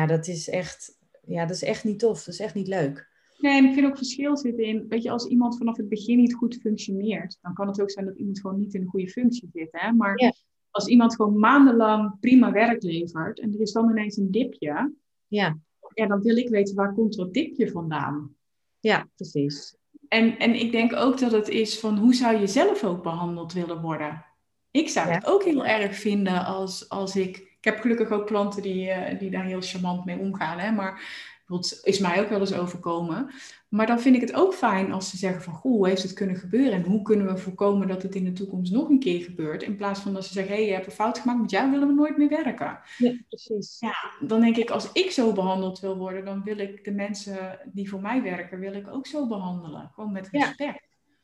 ja, 0.00 0.06
dat 0.06 0.26
is 0.26 0.48
echt, 0.48 0.98
ja, 1.26 1.46
dat 1.46 1.56
is 1.56 1.62
echt 1.62 1.84
niet 1.84 1.98
tof. 1.98 2.24
Dat 2.24 2.34
is 2.34 2.40
echt 2.40 2.54
niet 2.54 2.68
leuk. 2.68 3.15
Nee, 3.38 3.58
en 3.58 3.64
ik 3.64 3.74
vind 3.74 3.86
ook 3.86 3.96
verschil 3.96 4.36
zitten 4.36 4.64
in, 4.64 4.88
weet 4.88 5.02
je, 5.02 5.10
als 5.10 5.26
iemand 5.26 5.56
vanaf 5.56 5.76
het 5.76 5.88
begin 5.88 6.16
niet 6.16 6.34
goed 6.34 6.58
functioneert, 6.60 7.38
dan 7.40 7.54
kan 7.54 7.66
het 7.66 7.80
ook 7.80 7.90
zijn 7.90 8.04
dat 8.04 8.16
iemand 8.16 8.40
gewoon 8.40 8.58
niet 8.58 8.74
in 8.74 8.80
een 8.80 8.88
goede 8.88 9.08
functie 9.08 9.48
zit. 9.52 9.68
Hè? 9.70 9.92
Maar 9.92 10.34
als 10.70 10.86
iemand 10.86 11.14
gewoon 11.14 11.38
maandenlang 11.38 12.20
prima 12.20 12.52
werk 12.52 12.82
levert 12.82 13.40
en 13.40 13.54
er 13.54 13.60
is 13.60 13.72
dan 13.72 13.90
ineens 13.90 14.16
een 14.16 14.30
dipje, 14.30 14.94
ja. 15.26 15.58
Ja, 15.94 16.06
dan 16.06 16.22
wil 16.22 16.36
ik 16.36 16.48
weten 16.48 16.74
waar 16.74 16.94
komt 16.94 17.16
dat 17.16 17.34
dipje 17.34 17.70
vandaan. 17.70 18.34
Ja, 18.80 19.08
precies. 19.14 19.76
En, 20.08 20.38
en 20.38 20.54
ik 20.54 20.72
denk 20.72 20.96
ook 20.96 21.18
dat 21.18 21.32
het 21.32 21.48
is 21.48 21.78
van 21.78 21.98
hoe 21.98 22.14
zou 22.14 22.36
je 22.36 22.46
zelf 22.46 22.84
ook 22.84 23.02
behandeld 23.02 23.52
willen 23.52 23.80
worden? 23.80 24.24
Ik 24.70 24.88
zou 24.88 25.08
het 25.08 25.26
ook 25.26 25.44
heel 25.44 25.66
erg 25.66 25.96
vinden 25.96 26.44
als, 26.44 26.88
als 26.88 27.16
ik. 27.16 27.36
Ik 27.36 27.72
heb 27.72 27.80
gelukkig 27.80 28.10
ook 28.10 28.26
klanten 28.26 28.62
die, 28.62 28.86
uh, 28.86 29.18
die 29.18 29.30
daar 29.30 29.44
heel 29.44 29.60
charmant 29.60 30.04
mee 30.04 30.18
omgaan. 30.18 30.58
Hè? 30.58 30.72
Maar 30.72 31.02
dat 31.46 31.80
is 31.82 31.98
mij 31.98 32.20
ook 32.20 32.28
wel 32.28 32.40
eens 32.40 32.54
overkomen. 32.54 33.30
Maar 33.68 33.86
dan 33.86 34.00
vind 34.00 34.14
ik 34.14 34.20
het 34.20 34.34
ook 34.34 34.54
fijn 34.54 34.92
als 34.92 35.10
ze 35.10 35.16
zeggen 35.16 35.42
van, 35.42 35.54
goh, 35.54 35.72
hoe 35.72 35.88
heeft 35.88 36.02
het 36.02 36.12
kunnen 36.12 36.36
gebeuren? 36.36 36.72
En 36.72 36.82
hoe 36.82 37.02
kunnen 37.02 37.26
we 37.26 37.36
voorkomen 37.36 37.88
dat 37.88 38.02
het 38.02 38.14
in 38.14 38.24
de 38.24 38.32
toekomst 38.32 38.72
nog 38.72 38.88
een 38.88 38.98
keer 38.98 39.22
gebeurt? 39.22 39.62
In 39.62 39.76
plaats 39.76 40.00
van 40.00 40.14
dat 40.14 40.24
ze 40.24 40.32
zeggen, 40.32 40.52
hé, 40.52 40.58
hey, 40.58 40.68
je 40.68 40.74
hebt 40.74 40.86
een 40.86 40.92
fout 40.92 41.18
gemaakt, 41.18 41.40
met 41.40 41.50
jou 41.50 41.70
willen 41.70 41.88
we 41.88 41.94
nooit 41.94 42.16
meer 42.16 42.28
werken. 42.28 42.78
Ja, 42.96 43.14
precies. 43.28 43.76
Ja, 43.80 44.26
dan 44.26 44.40
denk 44.40 44.56
ik, 44.56 44.70
als 44.70 44.92
ik 44.92 45.10
zo 45.10 45.32
behandeld 45.32 45.80
wil 45.80 45.96
worden, 45.96 46.24
dan 46.24 46.42
wil 46.42 46.58
ik 46.58 46.84
de 46.84 46.92
mensen 46.92 47.58
die 47.72 47.88
voor 47.88 48.00
mij 48.00 48.22
werken, 48.22 48.58
wil 48.58 48.74
ik 48.74 48.88
ook 48.88 49.06
zo 49.06 49.26
behandelen. 49.26 49.90
Gewoon 49.94 50.12
met 50.12 50.28
respect. 50.28 50.58
Ja, 50.58 50.80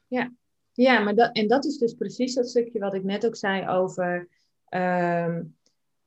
ja. 0.06 0.32
ja 0.72 1.00
maar 1.00 1.14
dat, 1.14 1.36
en 1.36 1.48
dat 1.48 1.64
is 1.64 1.78
dus 1.78 1.94
precies 1.94 2.34
dat 2.34 2.48
stukje 2.48 2.78
wat 2.78 2.94
ik 2.94 3.04
net 3.04 3.26
ook 3.26 3.36
zei 3.36 3.68
over... 3.68 4.28
Ehm, 4.68 5.42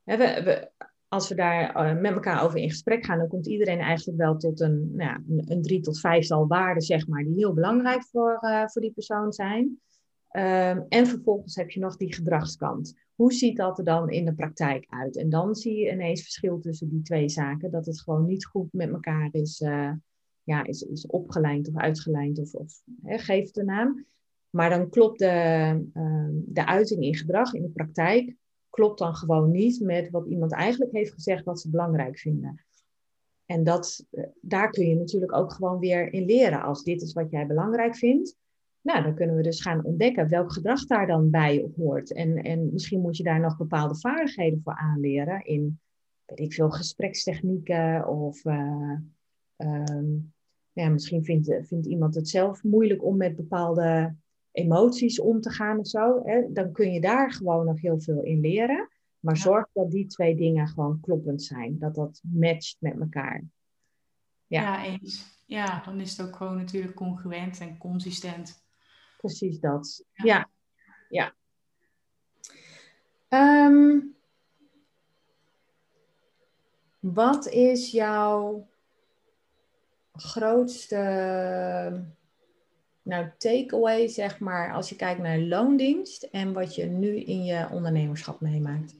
we, 0.03 0.17
we, 0.17 0.71
als 1.07 1.29
we 1.29 1.35
daar 1.35 1.75
uh, 1.75 2.01
met 2.01 2.13
elkaar 2.13 2.43
over 2.43 2.59
in 2.59 2.69
gesprek 2.69 3.05
gaan, 3.05 3.17
dan 3.17 3.27
komt 3.27 3.47
iedereen 3.47 3.79
eigenlijk 3.79 4.17
wel 4.17 4.37
tot 4.37 4.59
een, 4.59 4.91
nou 4.95 5.09
ja, 5.09 5.21
een, 5.45 5.61
drie 5.61 5.79
tot 5.79 5.99
vijftal 5.99 6.47
waarden, 6.47 6.83
zeg 6.83 7.07
maar, 7.07 7.23
die 7.23 7.33
heel 7.33 7.53
belangrijk 7.53 8.03
voor, 8.03 8.39
uh, 8.41 8.67
voor 8.67 8.81
die 8.81 8.91
persoon 8.91 9.33
zijn. 9.33 9.79
Ehm, 10.29 10.81
en 10.89 11.07
vervolgens 11.07 11.55
heb 11.55 11.69
je 11.69 11.79
nog 11.79 11.97
die 11.97 12.13
gedragskant. 12.13 12.93
Hoe 13.15 13.33
ziet 13.33 13.57
dat 13.57 13.77
er 13.77 13.83
dan 13.83 14.09
in 14.09 14.25
de 14.25 14.33
praktijk 14.33 14.85
uit? 14.89 15.17
En 15.17 15.29
dan 15.29 15.55
zie 15.55 15.75
je 15.75 15.91
ineens 15.91 16.21
verschil 16.21 16.59
tussen 16.59 16.89
die 16.89 17.01
twee 17.01 17.29
zaken. 17.29 17.71
Dat 17.71 17.85
het 17.85 18.01
gewoon 18.01 18.25
niet 18.25 18.45
goed 18.45 18.73
met 18.73 18.89
elkaar 18.89 19.29
is, 19.31 19.61
uh, 19.61 19.91
ja, 20.43 20.63
is, 20.63 20.81
is 20.81 21.07
opgelijnd 21.07 21.67
of 21.67 21.75
uitgelijnd 21.75 22.39
of, 22.39 22.53
of 22.53 22.81
hè, 23.03 23.17
geef 23.17 23.51
de 23.51 23.63
naam. 23.63 24.05
Maar 24.49 24.69
dan 24.69 24.89
klopt 24.89 25.19
de, 25.19 25.25
ehm, 25.93 26.31
de 26.31 26.65
uiting 26.65 27.03
in 27.03 27.15
gedrag, 27.15 27.53
in 27.53 27.61
de 27.61 27.69
praktijk, 27.69 28.35
klopt 28.75 28.99
dan 28.99 29.15
gewoon 29.15 29.51
niet 29.51 29.81
met 29.81 30.09
wat 30.09 30.25
iemand 30.25 30.51
eigenlijk 30.51 30.91
heeft 30.91 31.13
gezegd 31.13 31.45
wat 31.45 31.59
ze 31.59 31.69
belangrijk 31.69 32.17
vinden. 32.17 32.65
En 33.45 33.63
dat, 33.63 34.05
eh, 34.11 34.23
daar 34.41 34.69
kun 34.69 34.87
je 34.87 34.95
natuurlijk 34.95 35.33
ook 35.33 35.53
gewoon 35.53 35.79
weer 35.79 36.13
in 36.13 36.25
leren. 36.25 36.61
Als 36.61 36.83
dit 36.83 37.01
is 37.01 37.13
wat 37.13 37.31
jij 37.31 37.47
belangrijk 37.47 37.95
vindt, 37.95 38.35
nou, 38.81 39.03
dan 39.03 39.15
kunnen 39.15 39.35
we 39.35 39.41
dus 39.41 39.61
gaan 39.61 39.83
ontdekken 39.83 40.29
welk 40.29 40.51
gedrag 40.51 40.85
daar 40.85 41.07
dan 41.07 41.29
bij 41.29 41.71
hoort. 41.75 42.13
En, 42.13 42.37
en 42.37 42.69
misschien 42.71 43.01
moet 43.01 43.17
je 43.17 43.23
daar 43.23 43.39
nog 43.39 43.57
bepaalde 43.57 43.95
vaardigheden 43.95 44.61
voor 44.63 44.75
aanleren 44.75 45.45
in, 45.45 45.79
weet 46.25 46.39
ik 46.39 46.53
veel, 46.53 46.69
gesprekstechnieken 46.69 48.07
of 48.07 48.45
uh, 48.45 48.97
ja, 50.71 50.89
misschien 50.89 51.23
vindt, 51.23 51.55
vindt 51.61 51.85
iemand 51.85 52.15
het 52.15 52.29
zelf 52.29 52.63
moeilijk 52.63 53.03
om 53.03 53.17
met 53.17 53.35
bepaalde 53.35 54.15
emoties 54.55 55.19
om 55.19 55.41
te 55.41 55.49
gaan 55.49 55.79
of 55.79 55.87
zo. 55.87 56.21
Hè? 56.23 56.51
Dan 56.51 56.71
kun 56.71 56.91
je 56.91 57.01
daar 57.01 57.31
gewoon 57.31 57.65
nog 57.65 57.81
heel 57.81 57.99
veel 57.99 58.21
in 58.21 58.39
leren. 58.39 58.89
Maar 59.19 59.37
zorg 59.37 59.67
dat 59.73 59.91
die 59.91 60.05
twee 60.05 60.35
dingen 60.35 60.67
gewoon 60.67 60.99
kloppend 60.99 61.43
zijn. 61.43 61.79
Dat 61.79 61.95
dat 61.95 62.21
matcht 62.23 62.77
met 62.79 62.99
elkaar. 62.99 63.43
Ja, 64.47 64.61
ja 64.61 64.85
eens. 64.85 65.43
Ja, 65.45 65.81
dan 65.85 65.99
is 65.99 66.17
het 66.17 66.27
ook 66.27 66.35
gewoon 66.35 66.57
natuurlijk 66.57 66.95
congruent 66.95 67.59
en 67.59 67.77
consistent. 67.77 68.63
Precies 69.17 69.59
dat. 69.59 70.05
Ja. 70.13 70.49
Ja. 71.09 71.33
Ehm, 73.27 73.99
wat 76.99 77.47
is 77.47 77.91
jouw 77.91 78.67
grootste 80.11 82.05
nou, 83.05 83.31
takeaway, 83.37 84.07
zeg 84.07 84.39
maar, 84.39 84.73
als 84.73 84.89
je 84.89 84.95
kijkt 84.95 85.21
naar 85.21 85.39
loondienst 85.39 86.23
en 86.23 86.53
wat 86.53 86.75
je 86.75 86.85
nu 86.85 87.19
in 87.19 87.43
je 87.43 87.67
ondernemerschap 87.71 88.41
meemaakt? 88.41 88.95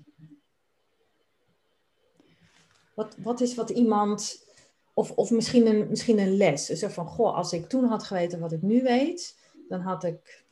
Wat, 2.93 3.15
wat 3.17 3.41
is 3.41 3.55
wat 3.55 3.69
iemand, 3.69 4.45
of, 4.93 5.11
of 5.11 5.31
misschien, 5.31 5.67
een, 5.67 5.87
misschien 5.89 6.19
een 6.19 6.37
les, 6.37 6.65
zo 6.65 6.87
van, 6.87 7.07
goh, 7.07 7.35
als 7.35 7.53
ik 7.53 7.69
toen 7.69 7.83
had 7.83 8.03
geweten 8.03 8.39
wat 8.39 8.51
ik 8.51 8.61
nu 8.61 8.83
weet, 8.83 9.37
dan 9.69 9.81
had 9.81 10.03
ik 10.03 10.45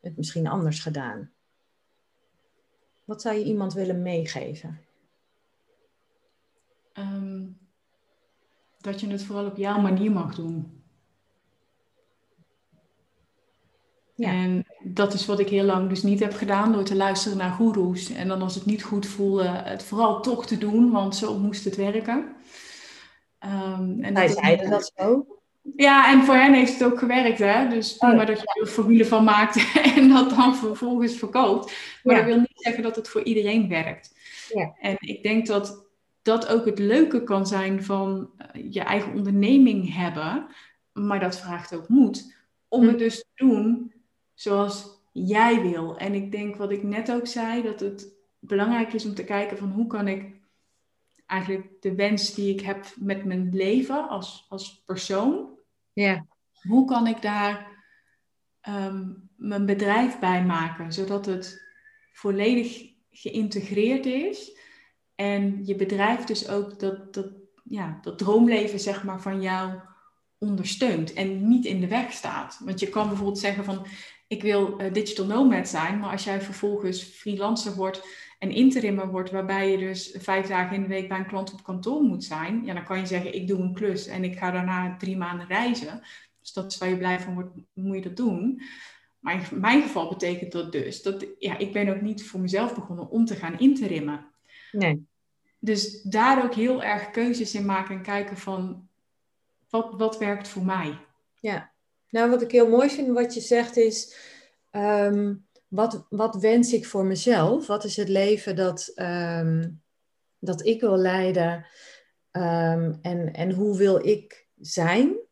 het 0.00 0.16
misschien 0.16 0.46
anders 0.46 0.80
gedaan. 0.80 1.32
Wat 3.04 3.22
zou 3.22 3.36
je 3.36 3.44
iemand 3.44 3.72
willen 3.72 4.02
meegeven? 4.02 4.80
Ehm, 6.92 7.44
dat 8.80 9.00
je 9.00 9.08
het 9.08 9.22
vooral 9.22 9.46
op 9.46 9.56
jouw 9.56 9.80
manier 9.80 10.12
mag 10.12 10.34
doen. 10.34 10.84
Ja. 14.16 14.28
En 14.28 14.66
dat 14.82 15.12
is 15.12 15.26
wat 15.26 15.40
ik 15.40 15.48
heel 15.48 15.64
lang 15.64 15.88
dus 15.88 16.02
niet 16.02 16.20
heb 16.20 16.34
gedaan 16.34 16.72
door 16.72 16.84
te 16.84 16.96
luisteren 16.96 17.38
naar 17.38 17.50
goeroes. 17.50 18.12
En 18.12 18.28
dan 18.28 18.42
als 18.42 18.54
het 18.54 18.66
niet 18.66 18.82
goed 18.82 19.06
voelde, 19.06 19.48
het 19.48 19.82
vooral 19.82 20.22
toch 20.22 20.46
te 20.46 20.58
doen, 20.58 20.90
want 20.90 21.16
zo 21.16 21.38
moest 21.38 21.64
het 21.64 21.76
werken. 21.76 22.34
Um, 23.40 24.02
en 24.02 24.14
Wij 24.14 24.28
zeiden 24.28 24.70
dat 24.70 24.92
zo. 24.96 25.26
Ja, 25.76 26.12
en 26.12 26.22
voor 26.22 26.34
hen 26.34 26.54
heeft 26.54 26.72
het 26.72 26.92
ook 26.92 26.98
gewerkt, 26.98 27.38
hè. 27.38 27.68
Dus 27.68 27.98
oh. 27.98 28.16
maar 28.16 28.26
dat 28.26 28.40
je 28.40 28.46
er 28.46 28.60
een 28.60 28.66
formule 28.66 29.04
van 29.04 29.24
maakt 29.24 29.72
en 29.96 30.08
dat 30.08 30.30
dan 30.30 30.56
vervolgens 30.56 31.16
verkoopt. 31.16 31.72
Maar 32.02 32.16
dat 32.16 32.24
wil 32.24 32.38
niet 32.38 32.52
zeggen 32.54 32.82
dat 32.82 32.96
het 32.96 33.08
voor 33.08 33.22
iedereen 33.22 33.68
werkt. 33.68 34.14
Ja. 34.54 34.74
En 34.80 34.96
ik 34.98 35.22
denk 35.22 35.46
dat 35.46 35.84
dat 36.22 36.48
ook 36.48 36.64
het 36.64 36.78
leuke 36.78 37.22
kan 37.22 37.46
zijn 37.46 37.84
van 37.84 38.30
eh, 38.36 38.72
je 38.72 38.80
eigen 38.80 39.14
onderneming 39.14 39.94
hebben. 39.94 40.46
Maar 40.92 41.20
dat 41.20 41.38
vraagt 41.38 41.74
ook 41.74 41.88
moed 41.88 42.34
om 42.68 42.82
hm. 42.82 42.88
het 42.88 42.98
dus 42.98 43.18
te 43.18 43.44
doen 43.44 43.94
zoals 44.36 45.02
jij 45.12 45.62
wil. 45.62 45.98
En 45.98 46.14
ik 46.14 46.30
denk 46.30 46.56
wat 46.56 46.70
ik 46.70 46.82
net 46.82 47.12
ook 47.12 47.26
zei, 47.26 47.62
dat 47.62 47.80
het 47.80 48.14
belangrijk 48.38 48.92
is 48.92 49.04
om 49.04 49.14
te 49.14 49.24
kijken 49.24 49.58
van 49.58 49.70
hoe 49.70 49.86
kan 49.86 50.08
ik 50.08 50.34
eigenlijk 51.26 51.66
de 51.80 51.94
wens 51.94 52.34
die 52.34 52.54
ik 52.54 52.60
heb 52.60 52.86
met 52.96 53.24
mijn 53.24 53.50
leven 53.52 54.08
als, 54.08 54.46
als 54.48 54.82
persoon, 54.84 55.58
ja. 55.92 56.26
hoe 56.62 56.86
kan 56.86 57.06
ik 57.06 57.22
daar 57.22 57.84
ehm, 58.60 59.12
mijn 59.36 59.66
bedrijf 59.66 60.18
bij 60.18 60.44
maken, 60.44 60.92
zodat 60.92 61.26
het 61.26 61.64
volledig 62.12 62.94
geïntegreerd 63.10 64.06
is 64.06 64.58
en 65.14 65.64
je 65.64 65.76
bedrijf 65.76 66.24
dus 66.24 66.48
ook 66.48 66.78
dat, 66.78 67.14
dat, 67.14 67.26
ja, 67.64 67.98
dat 68.02 68.18
droomleven 68.18 68.80
zeg 68.80 69.04
maar, 69.04 69.20
van 69.20 69.42
jou 69.42 69.80
ondersteunt 70.38 71.12
en 71.12 71.48
niet 71.48 71.64
in 71.64 71.80
de 71.80 71.88
weg 71.88 72.12
staat. 72.12 72.60
Want 72.64 72.80
je 72.80 72.88
kan 72.88 73.08
bijvoorbeeld 73.08 73.38
zeggen 73.38 73.64
van 73.64 73.86
ik 74.26 74.42
wil 74.42 74.80
uh, 74.80 74.92
digital 74.92 75.26
nomad 75.26 75.68
zijn, 75.68 75.98
maar 75.98 76.10
als 76.10 76.24
jij 76.24 76.40
vervolgens 76.40 77.02
freelancer 77.02 77.74
wordt 77.74 78.06
en 78.38 78.50
interimmer 78.50 79.08
wordt, 79.08 79.30
waarbij 79.30 79.70
je 79.70 79.78
dus 79.78 80.16
vijf 80.18 80.46
dagen 80.46 80.76
in 80.76 80.82
de 80.82 80.88
week 80.88 81.08
bij 81.08 81.18
een 81.18 81.26
klant 81.26 81.52
op 81.52 81.62
kantoor 81.62 82.02
moet 82.02 82.24
zijn, 82.24 82.64
ja, 82.64 82.74
dan 82.74 82.84
kan 82.84 82.98
je 82.98 83.06
zeggen, 83.06 83.34
ik 83.34 83.48
doe 83.48 83.60
een 83.60 83.74
klus 83.74 84.06
en 84.06 84.24
ik 84.24 84.38
ga 84.38 84.50
daarna 84.50 84.96
drie 84.96 85.16
maanden 85.16 85.46
reizen. 85.46 86.02
Dus 86.40 86.52
dat 86.52 86.72
is 86.72 86.78
waar 86.78 86.88
je 86.88 86.96
blij 86.96 87.20
van 87.20 87.34
wordt, 87.34 87.56
moet 87.72 87.96
je 87.96 88.02
dat 88.02 88.16
doen. 88.16 88.62
Maar 89.18 89.34
in 89.34 89.60
mijn 89.60 89.82
geval 89.82 90.08
betekent 90.08 90.52
dat 90.52 90.72
dus 90.72 91.02
dat 91.02 91.26
ja, 91.38 91.58
ik 91.58 91.72
ben 91.72 91.88
ook 91.88 92.00
niet 92.00 92.26
voor 92.26 92.40
mezelf 92.40 92.74
begonnen 92.74 93.10
om 93.10 93.24
te 93.24 93.34
gaan 93.34 93.58
interimmen. 93.58 94.26
Nee. 94.72 95.06
Dus 95.58 96.02
daar 96.02 96.44
ook 96.44 96.54
heel 96.54 96.82
erg 96.82 97.10
keuzes 97.10 97.54
in 97.54 97.64
maken 97.64 97.96
en 97.96 98.02
kijken 98.02 98.36
van 98.36 98.88
wat, 99.68 99.94
wat 99.96 100.18
werkt 100.18 100.48
voor 100.48 100.64
mij. 100.64 100.98
Ja, 101.40 101.72
nou, 102.10 102.30
wat 102.30 102.42
ik 102.42 102.50
heel 102.50 102.68
mooi 102.68 102.90
vind 102.90 103.08
wat 103.08 103.34
je 103.34 103.40
zegt 103.40 103.76
is, 103.76 104.16
ehm, 104.70 105.34
wat, 105.68 106.06
wat 106.08 106.34
wens 106.34 106.72
ik 106.72 106.86
voor 106.86 107.04
mezelf? 107.04 107.66
Wat 107.66 107.84
is 107.84 107.96
het 107.96 108.08
leven 108.08 108.56
dat, 108.56 108.92
ehm, 108.94 109.70
dat 110.38 110.66
ik 110.66 110.80
wil 110.80 110.96
leiden? 110.96 111.66
Ehm, 112.30 112.94
en, 113.02 113.32
en 113.32 113.52
hoe 113.52 113.76
wil 113.76 114.06
ik 114.06 114.48
zijn? 114.56 115.24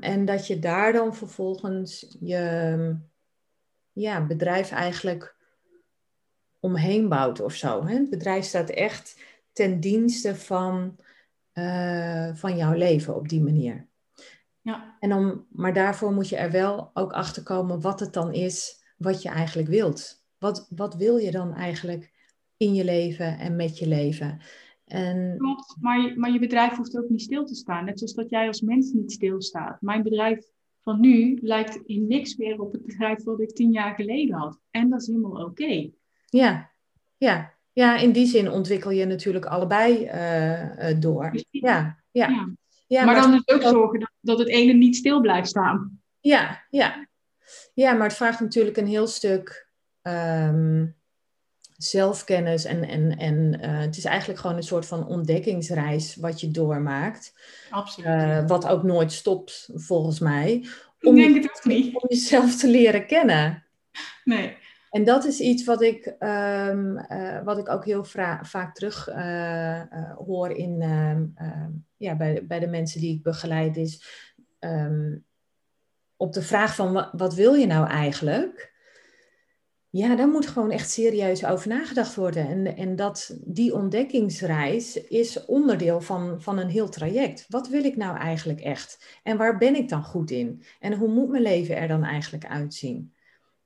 en 0.00 0.24
dat 0.24 0.46
je 0.46 0.58
daar 0.58 0.92
dan 0.92 1.14
vervolgens 1.14 2.16
je 2.20 2.96
ja, 3.92 4.26
bedrijf 4.26 4.70
eigenlijk 4.70 5.36
omheen 6.60 7.08
bouwt 7.08 7.40
of 7.40 7.54
zo. 7.54 7.86
Hè? 7.86 7.94
Het 7.94 8.10
bedrijf 8.10 8.44
staat 8.44 8.70
echt 8.70 9.20
ten 9.52 9.80
dienste 9.80 10.36
van, 10.36 10.96
uh, 11.54 12.34
van 12.34 12.56
jouw 12.56 12.72
leven 12.72 13.14
op 13.14 13.28
die 13.28 13.42
manier. 13.42 13.88
Ja. 14.62 14.96
En 15.00 15.08
dan, 15.08 15.46
maar 15.50 15.72
daarvoor 15.72 16.12
moet 16.12 16.28
je 16.28 16.36
er 16.36 16.50
wel 16.50 16.90
ook 16.94 17.12
achter 17.12 17.42
komen 17.42 17.80
wat 17.80 18.00
het 18.00 18.12
dan 18.12 18.32
is 18.32 18.84
wat 18.96 19.22
je 19.22 19.28
eigenlijk 19.28 19.68
wilt. 19.68 20.26
Wat, 20.38 20.66
wat 20.76 20.94
wil 20.94 21.16
je 21.16 21.30
dan 21.30 21.54
eigenlijk 21.54 22.12
in 22.56 22.74
je 22.74 22.84
leven 22.84 23.38
en 23.38 23.56
met 23.56 23.78
je 23.78 23.88
leven? 23.88 24.40
En... 24.84 25.34
Klopt, 25.38 25.76
maar 25.80 26.00
je, 26.00 26.18
maar 26.18 26.32
je 26.32 26.38
bedrijf 26.38 26.76
hoeft 26.76 26.96
ook 26.96 27.08
niet 27.08 27.22
stil 27.22 27.44
te 27.44 27.54
staan. 27.54 27.84
Net 27.84 27.98
zoals 27.98 28.14
dat 28.14 28.30
jij 28.30 28.46
als 28.46 28.60
mens 28.60 28.92
niet 28.92 29.12
stilstaat. 29.12 29.80
Mijn 29.80 30.02
bedrijf 30.02 30.46
van 30.82 31.00
nu 31.00 31.38
lijkt 31.42 31.80
in 31.86 32.06
niks 32.06 32.36
meer 32.36 32.60
op 32.60 32.72
het 32.72 32.86
bedrijf 32.86 33.24
wat 33.24 33.40
ik 33.40 33.54
tien 33.54 33.72
jaar 33.72 33.94
geleden 33.94 34.36
had. 34.36 34.58
En 34.70 34.90
dat 34.90 35.00
is 35.00 35.06
helemaal 35.06 35.44
oké. 35.44 35.90
Ja, 36.26 36.70
ja. 37.16 37.60
Ja, 37.74 37.96
in 37.96 38.12
die 38.12 38.26
zin 38.26 38.50
ontwikkel 38.50 38.90
je 38.90 39.04
natuurlijk 39.04 39.44
allebei 39.44 40.04
uh, 40.04 41.00
door. 41.00 41.34
Ja, 41.50 41.98
ja. 42.10 42.28
ja. 42.28 42.54
Ja, 42.92 43.04
maar, 43.04 43.14
dan 43.14 43.30
dus 43.30 43.54
ook 43.54 43.62
zorgen 43.62 44.00
dat, 44.00 44.10
dat 44.20 44.38
het 44.38 44.48
ene 44.48 44.72
niet 44.72 44.96
stil 44.96 45.20
blijft 45.20 45.48
staan. 45.48 46.00
Ja, 46.20 46.64
ja. 46.70 47.08
ja 47.74 47.92
maar 47.92 48.06
het 48.06 48.16
vraagt 48.16 48.40
natuurlijk 48.40 48.76
een 48.76 48.86
heel 48.86 49.06
stuk 49.06 49.68
ehm, 50.02 50.86
zelfkennis. 51.76 52.64
En, 52.64 52.88
en, 52.88 53.18
en 53.18 53.58
uh, 53.60 53.78
het 53.78 53.96
is 53.96 54.04
eigenlijk 54.04 54.40
gewoon 54.40 54.56
een 54.56 54.62
soort 54.62 54.86
van 54.86 55.06
ontdekkingsreis 55.06 56.16
wat 56.16 56.40
je 56.40 56.50
doormaakt. 56.50 57.34
Absoluut. 57.70 58.08
Uh, 58.08 58.46
wat 58.46 58.66
ook 58.66 58.82
nooit 58.82 59.12
stopt, 59.12 59.68
volgens 59.74 60.18
mij. 60.18 60.66
Om, 61.00 61.16
Ik 61.16 61.22
denk 61.22 61.42
het 61.42 61.56
ook 61.56 61.64
niet. 61.64 61.94
Om 61.94 62.08
jezelf 62.08 62.56
te 62.56 62.68
leren 62.68 63.06
kennen. 63.06 63.66
Nee. 64.24 64.51
En 64.92 65.04
dat 65.04 65.24
is 65.24 65.40
iets 65.40 65.64
wat 65.64 65.82
ik, 65.82 66.06
um, 66.06 66.98
uh, 66.98 67.42
wat 67.44 67.58
ik 67.58 67.68
ook 67.68 67.84
heel 67.84 68.04
vaak 68.42 68.74
terug 68.74 69.04
hoor 70.26 70.50
in, 70.50 70.80
uh, 70.82 71.66
ja, 71.96 72.16
bij, 72.16 72.46
bij 72.46 72.58
de 72.58 72.66
mensen 72.66 73.00
die 73.00 73.14
ik 73.14 73.22
begeleid. 73.22 73.76
Is 73.76 74.04
op 76.16 76.32
de 76.32 76.42
vraag 76.42 76.74
van 76.74 76.92
wat, 76.92 77.10
wat 77.12 77.34
wil 77.34 77.54
je 77.54 77.66
nou 77.66 77.86
eigenlijk? 77.86 78.72
Ja, 79.90 80.16
daar 80.16 80.28
moet 80.28 80.46
gewoon 80.46 80.70
echt 80.70 80.90
serieus 80.90 81.44
over 81.44 81.68
nagedacht 81.68 82.14
worden. 82.14 82.48
En, 82.48 82.76
en 82.76 82.96
dat, 82.96 83.36
die 83.44 83.74
ontdekkingsreis 83.74 84.96
is 84.96 85.44
onderdeel 85.44 86.00
van, 86.00 86.42
van 86.42 86.58
een 86.58 86.68
heel 86.68 86.88
traject. 86.88 87.46
Wat 87.48 87.68
wil 87.68 87.84
ik 87.84 87.96
nou 87.96 88.16
eigenlijk 88.16 88.60
echt? 88.60 89.20
En 89.22 89.36
waar 89.36 89.58
ben 89.58 89.74
ik 89.74 89.88
dan 89.88 90.04
goed 90.04 90.30
in? 90.30 90.62
En 90.80 90.94
hoe 90.94 91.08
moet 91.08 91.28
mijn 91.28 91.42
leven 91.42 91.76
er 91.76 91.88
dan 91.88 92.04
eigenlijk 92.04 92.46
uitzien? 92.46 93.11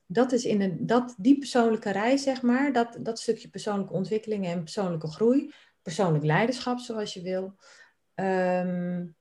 Dat 0.07 0.33
is 0.33 0.45
in 0.45 0.61
een, 0.61 0.87
dat, 0.87 1.15
die 1.19 1.39
persoonlijke 1.39 1.91
reis, 1.91 2.23
zeg 2.23 2.43
maar, 2.43 2.73
dat, 2.73 2.99
dat 3.01 3.19
stukje 3.19 3.49
persoonlijke 3.49 3.93
ontwikkeling 3.93 4.47
en 4.47 4.63
persoonlijke 4.63 5.09
groei, 5.09 5.53
persoonlijk 5.83 6.25
leiderschap, 6.25 6.79
zoals 6.79 7.15
je 7.15 7.23
wil, 7.23 7.55
um, 8.15 9.17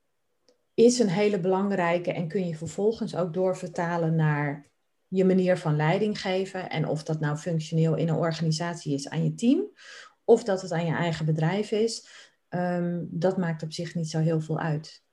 is 0.74 0.98
een 0.98 1.08
hele 1.08 1.40
belangrijke 1.40 2.12
en 2.12 2.28
kun 2.28 2.46
je 2.46 2.56
vervolgens 2.56 3.16
ook 3.16 3.34
doorvertalen 3.34 4.14
naar 4.14 4.70
je 5.08 5.24
manier 5.24 5.58
van 5.58 5.76
leiding 5.76 6.20
geven. 6.20 6.70
En 6.70 6.88
of 6.88 7.02
dat 7.02 7.20
nou 7.20 7.36
functioneel 7.36 7.94
in 7.94 8.08
een 8.08 8.14
organisatie 8.14 8.94
is 8.94 9.08
aan 9.08 9.24
je 9.24 9.34
team, 9.34 9.70
of 10.24 10.44
dat 10.44 10.62
het 10.62 10.72
aan 10.72 10.86
je 10.86 10.94
eigen 10.94 11.26
bedrijf 11.26 11.70
is, 11.70 12.08
ehm, 12.48 13.04
dat 13.08 13.36
maakt 13.36 13.62
op 13.62 13.72
zich 13.72 13.94
niet 13.94 14.10
zo 14.10 14.18
heel 14.18 14.40
veel 14.40 14.58
uit. 14.58 15.04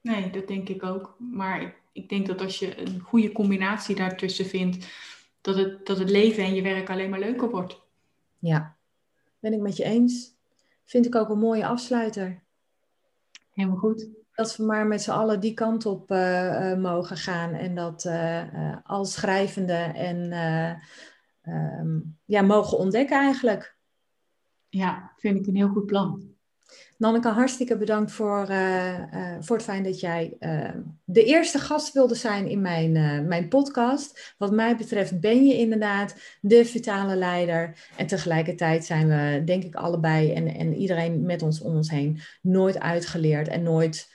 Nee, 0.00 0.30
dat 0.30 0.48
denk 0.48 0.68
ik 0.68 0.82
ook. 0.82 1.16
Maar 1.18 1.62
ik, 1.62 1.81
ik 1.92 2.08
denk 2.08 2.26
dat 2.26 2.40
als 2.40 2.58
je 2.58 2.80
een 2.80 3.00
goede 3.00 3.32
combinatie 3.32 3.94
daartussen 3.94 4.46
vindt, 4.46 4.86
dat 5.40 5.56
het, 5.56 5.86
dat 5.86 5.98
het 5.98 6.10
leven 6.10 6.44
en 6.44 6.54
je 6.54 6.62
werk 6.62 6.90
alleen 6.90 7.10
maar 7.10 7.18
leuker 7.18 7.50
wordt. 7.50 7.80
Ja, 8.38 8.76
ben 9.38 9.52
ik 9.52 9.60
met 9.60 9.76
je 9.76 9.84
eens. 9.84 10.34
Vind 10.84 11.06
ik 11.06 11.14
ook 11.14 11.28
een 11.28 11.38
mooie 11.38 11.66
afsluiter. 11.66 12.42
Helemaal 13.52 13.78
goed. 13.78 14.08
Dat 14.34 14.56
we 14.56 14.62
maar 14.62 14.86
met 14.86 15.02
z'n 15.02 15.10
allen 15.10 15.40
die 15.40 15.54
kant 15.54 15.86
op 15.86 16.10
uh, 16.10 16.74
mogen 16.74 17.16
gaan. 17.16 17.52
En 17.52 17.74
dat 17.74 18.04
uh, 18.04 18.76
als 18.84 19.12
schrijvende 19.12 19.72
en 19.94 20.32
um, 21.42 22.18
ja, 22.24 22.42
mogen 22.42 22.78
ontdekken 22.78 23.18
eigenlijk. 23.18 23.76
Ja, 24.68 25.12
vind 25.16 25.38
ik 25.38 25.46
een 25.46 25.56
heel 25.56 25.68
goed 25.68 25.86
plan. 25.86 26.31
Nanneke, 27.02 27.28
hartstikke 27.28 27.76
bedankt 27.76 28.12
voor, 28.12 28.46
uh, 28.50 28.98
uh, 28.98 29.36
voor 29.40 29.56
het 29.56 29.64
feit 29.64 29.84
dat 29.84 30.00
jij 30.00 30.36
uh, 30.40 30.70
de 31.04 31.24
eerste 31.24 31.58
gast 31.58 31.92
wilde 31.92 32.14
zijn 32.14 32.48
in 32.48 32.60
mijn, 32.60 32.92
mijn 33.28 33.48
podcast. 33.48 34.34
Wat 34.38 34.52
mij 34.52 34.76
betreft 34.76 35.20
ben 35.20 35.46
je 35.46 35.58
inderdaad 35.58 36.14
de 36.40 36.64
vitale 36.64 37.16
leider. 37.16 37.88
En 37.96 38.06
tegelijkertijd 38.06 38.84
zijn 38.84 39.08
we, 39.08 39.44
denk 39.44 39.64
ik, 39.64 39.74
allebei 39.74 40.32
en, 40.32 40.46
en 40.54 40.74
iedereen 40.74 41.22
met 41.22 41.42
ons 41.42 41.60
om 41.60 41.76
ons 41.76 41.90
heen 41.90 42.20
nooit 42.42 42.80
uitgeleerd 42.80 43.48
en 43.48 43.62
nooit 43.62 44.10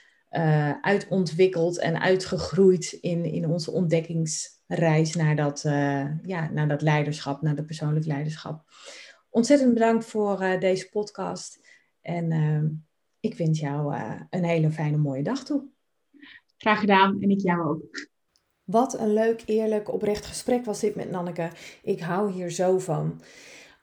uitontwikkeld 0.80 1.78
en 1.78 2.00
uitgegroeid 2.00 2.92
in, 3.00 3.24
in 3.24 3.48
onze 3.48 3.70
ontdekkingsreis 3.70 5.14
naar 5.14 5.36
dat, 5.36 5.60
ja, 6.22 6.50
naar 6.52 6.68
dat 6.68 6.82
leiderschap, 6.82 7.42
naar 7.42 7.54
dat 7.54 7.66
persoonlijk 7.66 8.06
leiderschap. 8.06 8.62
Ontzettend 9.30 9.74
bedankt 9.74 10.04
voor 10.04 10.56
deze 10.60 10.88
podcast. 10.88 11.57
En 12.08 12.30
uh, 12.30 12.70
ik 13.20 13.34
wens 13.34 13.60
jou 13.60 13.94
uh, 13.94 14.20
een 14.30 14.44
hele 14.44 14.70
fijne, 14.70 14.96
mooie 14.96 15.22
dag 15.22 15.44
toe. 15.44 15.62
Graag 16.56 16.80
gedaan 16.80 17.20
en 17.20 17.30
ik 17.30 17.40
jou 17.40 17.68
ook. 17.68 18.08
Wat 18.64 18.98
een 18.98 19.12
leuk, 19.12 19.42
eerlijk, 19.46 19.92
oprecht 19.92 20.26
gesprek 20.26 20.64
was 20.64 20.80
dit 20.80 20.94
met 20.94 21.10
Nanneke. 21.10 21.50
Ik 21.82 22.00
hou 22.00 22.32
hier 22.32 22.50
zo 22.50 22.78
van. 22.78 23.20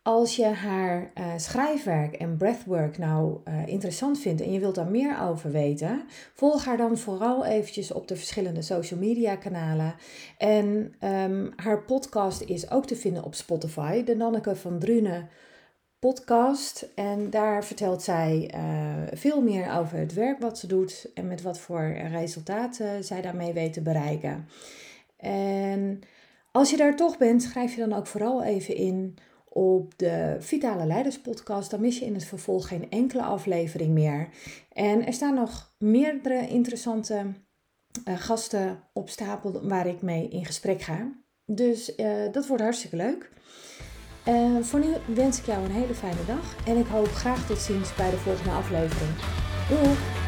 Als 0.01 0.35
je 0.35 0.45
haar 0.45 1.11
uh, 1.17 1.33
schrijfwerk 1.37 2.13
en 2.13 2.37
breathwork 2.37 2.97
nou 2.97 3.39
uh, 3.45 3.67
interessant 3.67 4.19
vindt 4.19 4.41
en 4.41 4.51
je 4.51 4.59
wilt 4.59 4.75
daar 4.75 4.91
meer 4.91 5.21
over 5.21 5.51
weten, 5.51 6.03
volg 6.33 6.65
haar 6.65 6.77
dan 6.77 6.97
vooral 6.97 7.45
eventjes 7.45 7.91
op 7.91 8.07
de 8.07 8.15
verschillende 8.15 8.61
social 8.61 8.99
media 8.99 9.35
kanalen. 9.35 9.95
En 10.37 10.95
um, 10.99 11.51
haar 11.55 11.83
podcast 11.83 12.41
is 12.41 12.71
ook 12.71 12.85
te 12.85 12.95
vinden 12.95 13.23
op 13.23 13.33
Spotify, 13.33 14.03
de 14.03 14.15
Nanneke 14.15 14.55
van 14.55 14.79
Drunen 14.79 15.29
podcast. 16.05 16.87
En 16.95 17.29
daar 17.29 17.65
vertelt 17.65 18.03
zij 18.03 18.51
uh, 18.55 19.17
veel 19.17 19.41
meer 19.41 19.77
over 19.77 19.97
het 19.97 20.13
werk 20.13 20.39
wat 20.39 20.57
ze 20.57 20.67
doet 20.67 21.09
en 21.13 21.27
met 21.27 21.41
wat 21.41 21.59
voor 21.59 21.91
resultaten 21.91 23.03
zij 23.03 23.21
daarmee 23.21 23.53
weet 23.53 23.73
te 23.73 23.81
bereiken. 23.81 24.47
En 25.17 26.01
als 26.51 26.69
je 26.69 26.77
daar 26.77 26.95
toch 26.95 27.17
bent, 27.17 27.43
schrijf 27.43 27.75
je 27.75 27.87
dan 27.87 27.93
ook 27.93 28.07
vooral 28.07 28.43
even 28.43 28.75
in 28.75 29.17
op 29.49 29.97
de 29.97 30.35
Vitale 30.39 30.85
Leiders 30.85 31.19
podcast. 31.19 31.71
Dan 31.71 31.81
mis 31.81 31.99
je 31.99 32.05
in 32.05 32.13
het 32.13 32.25
vervolg 32.25 32.67
geen 32.67 32.89
enkele 32.89 33.23
aflevering 33.23 33.93
meer. 33.93 34.29
En 34.73 35.05
er 35.05 35.13
staan 35.13 35.35
nog 35.35 35.73
meerdere 35.77 36.47
interessante 36.47 37.25
uh, 38.07 38.19
gasten 38.19 38.79
op 38.93 39.09
stapel 39.09 39.67
waar 39.67 39.87
ik 39.87 40.01
mee 40.01 40.27
in 40.27 40.45
gesprek 40.45 40.81
ga. 40.81 41.11
Dus 41.45 41.97
uh, 41.97 42.31
dat 42.31 42.47
wordt 42.47 42.63
hartstikke 42.63 42.95
leuk. 42.95 43.33
Uh, 44.27 44.57
voor 44.61 44.79
nu 44.79 44.93
wens 45.05 45.39
ik 45.39 45.45
jou 45.45 45.63
een 45.63 45.71
hele 45.71 45.93
fijne 45.93 46.25
dag 46.25 46.55
en 46.65 46.77
ik 46.77 46.87
hoop 46.87 47.13
graag 47.13 47.45
tot 47.45 47.57
ziens 47.57 47.95
bij 47.95 48.09
de 48.09 48.17
volgende 48.17 48.51
aflevering. 48.51 49.11
Doei! 49.69 50.24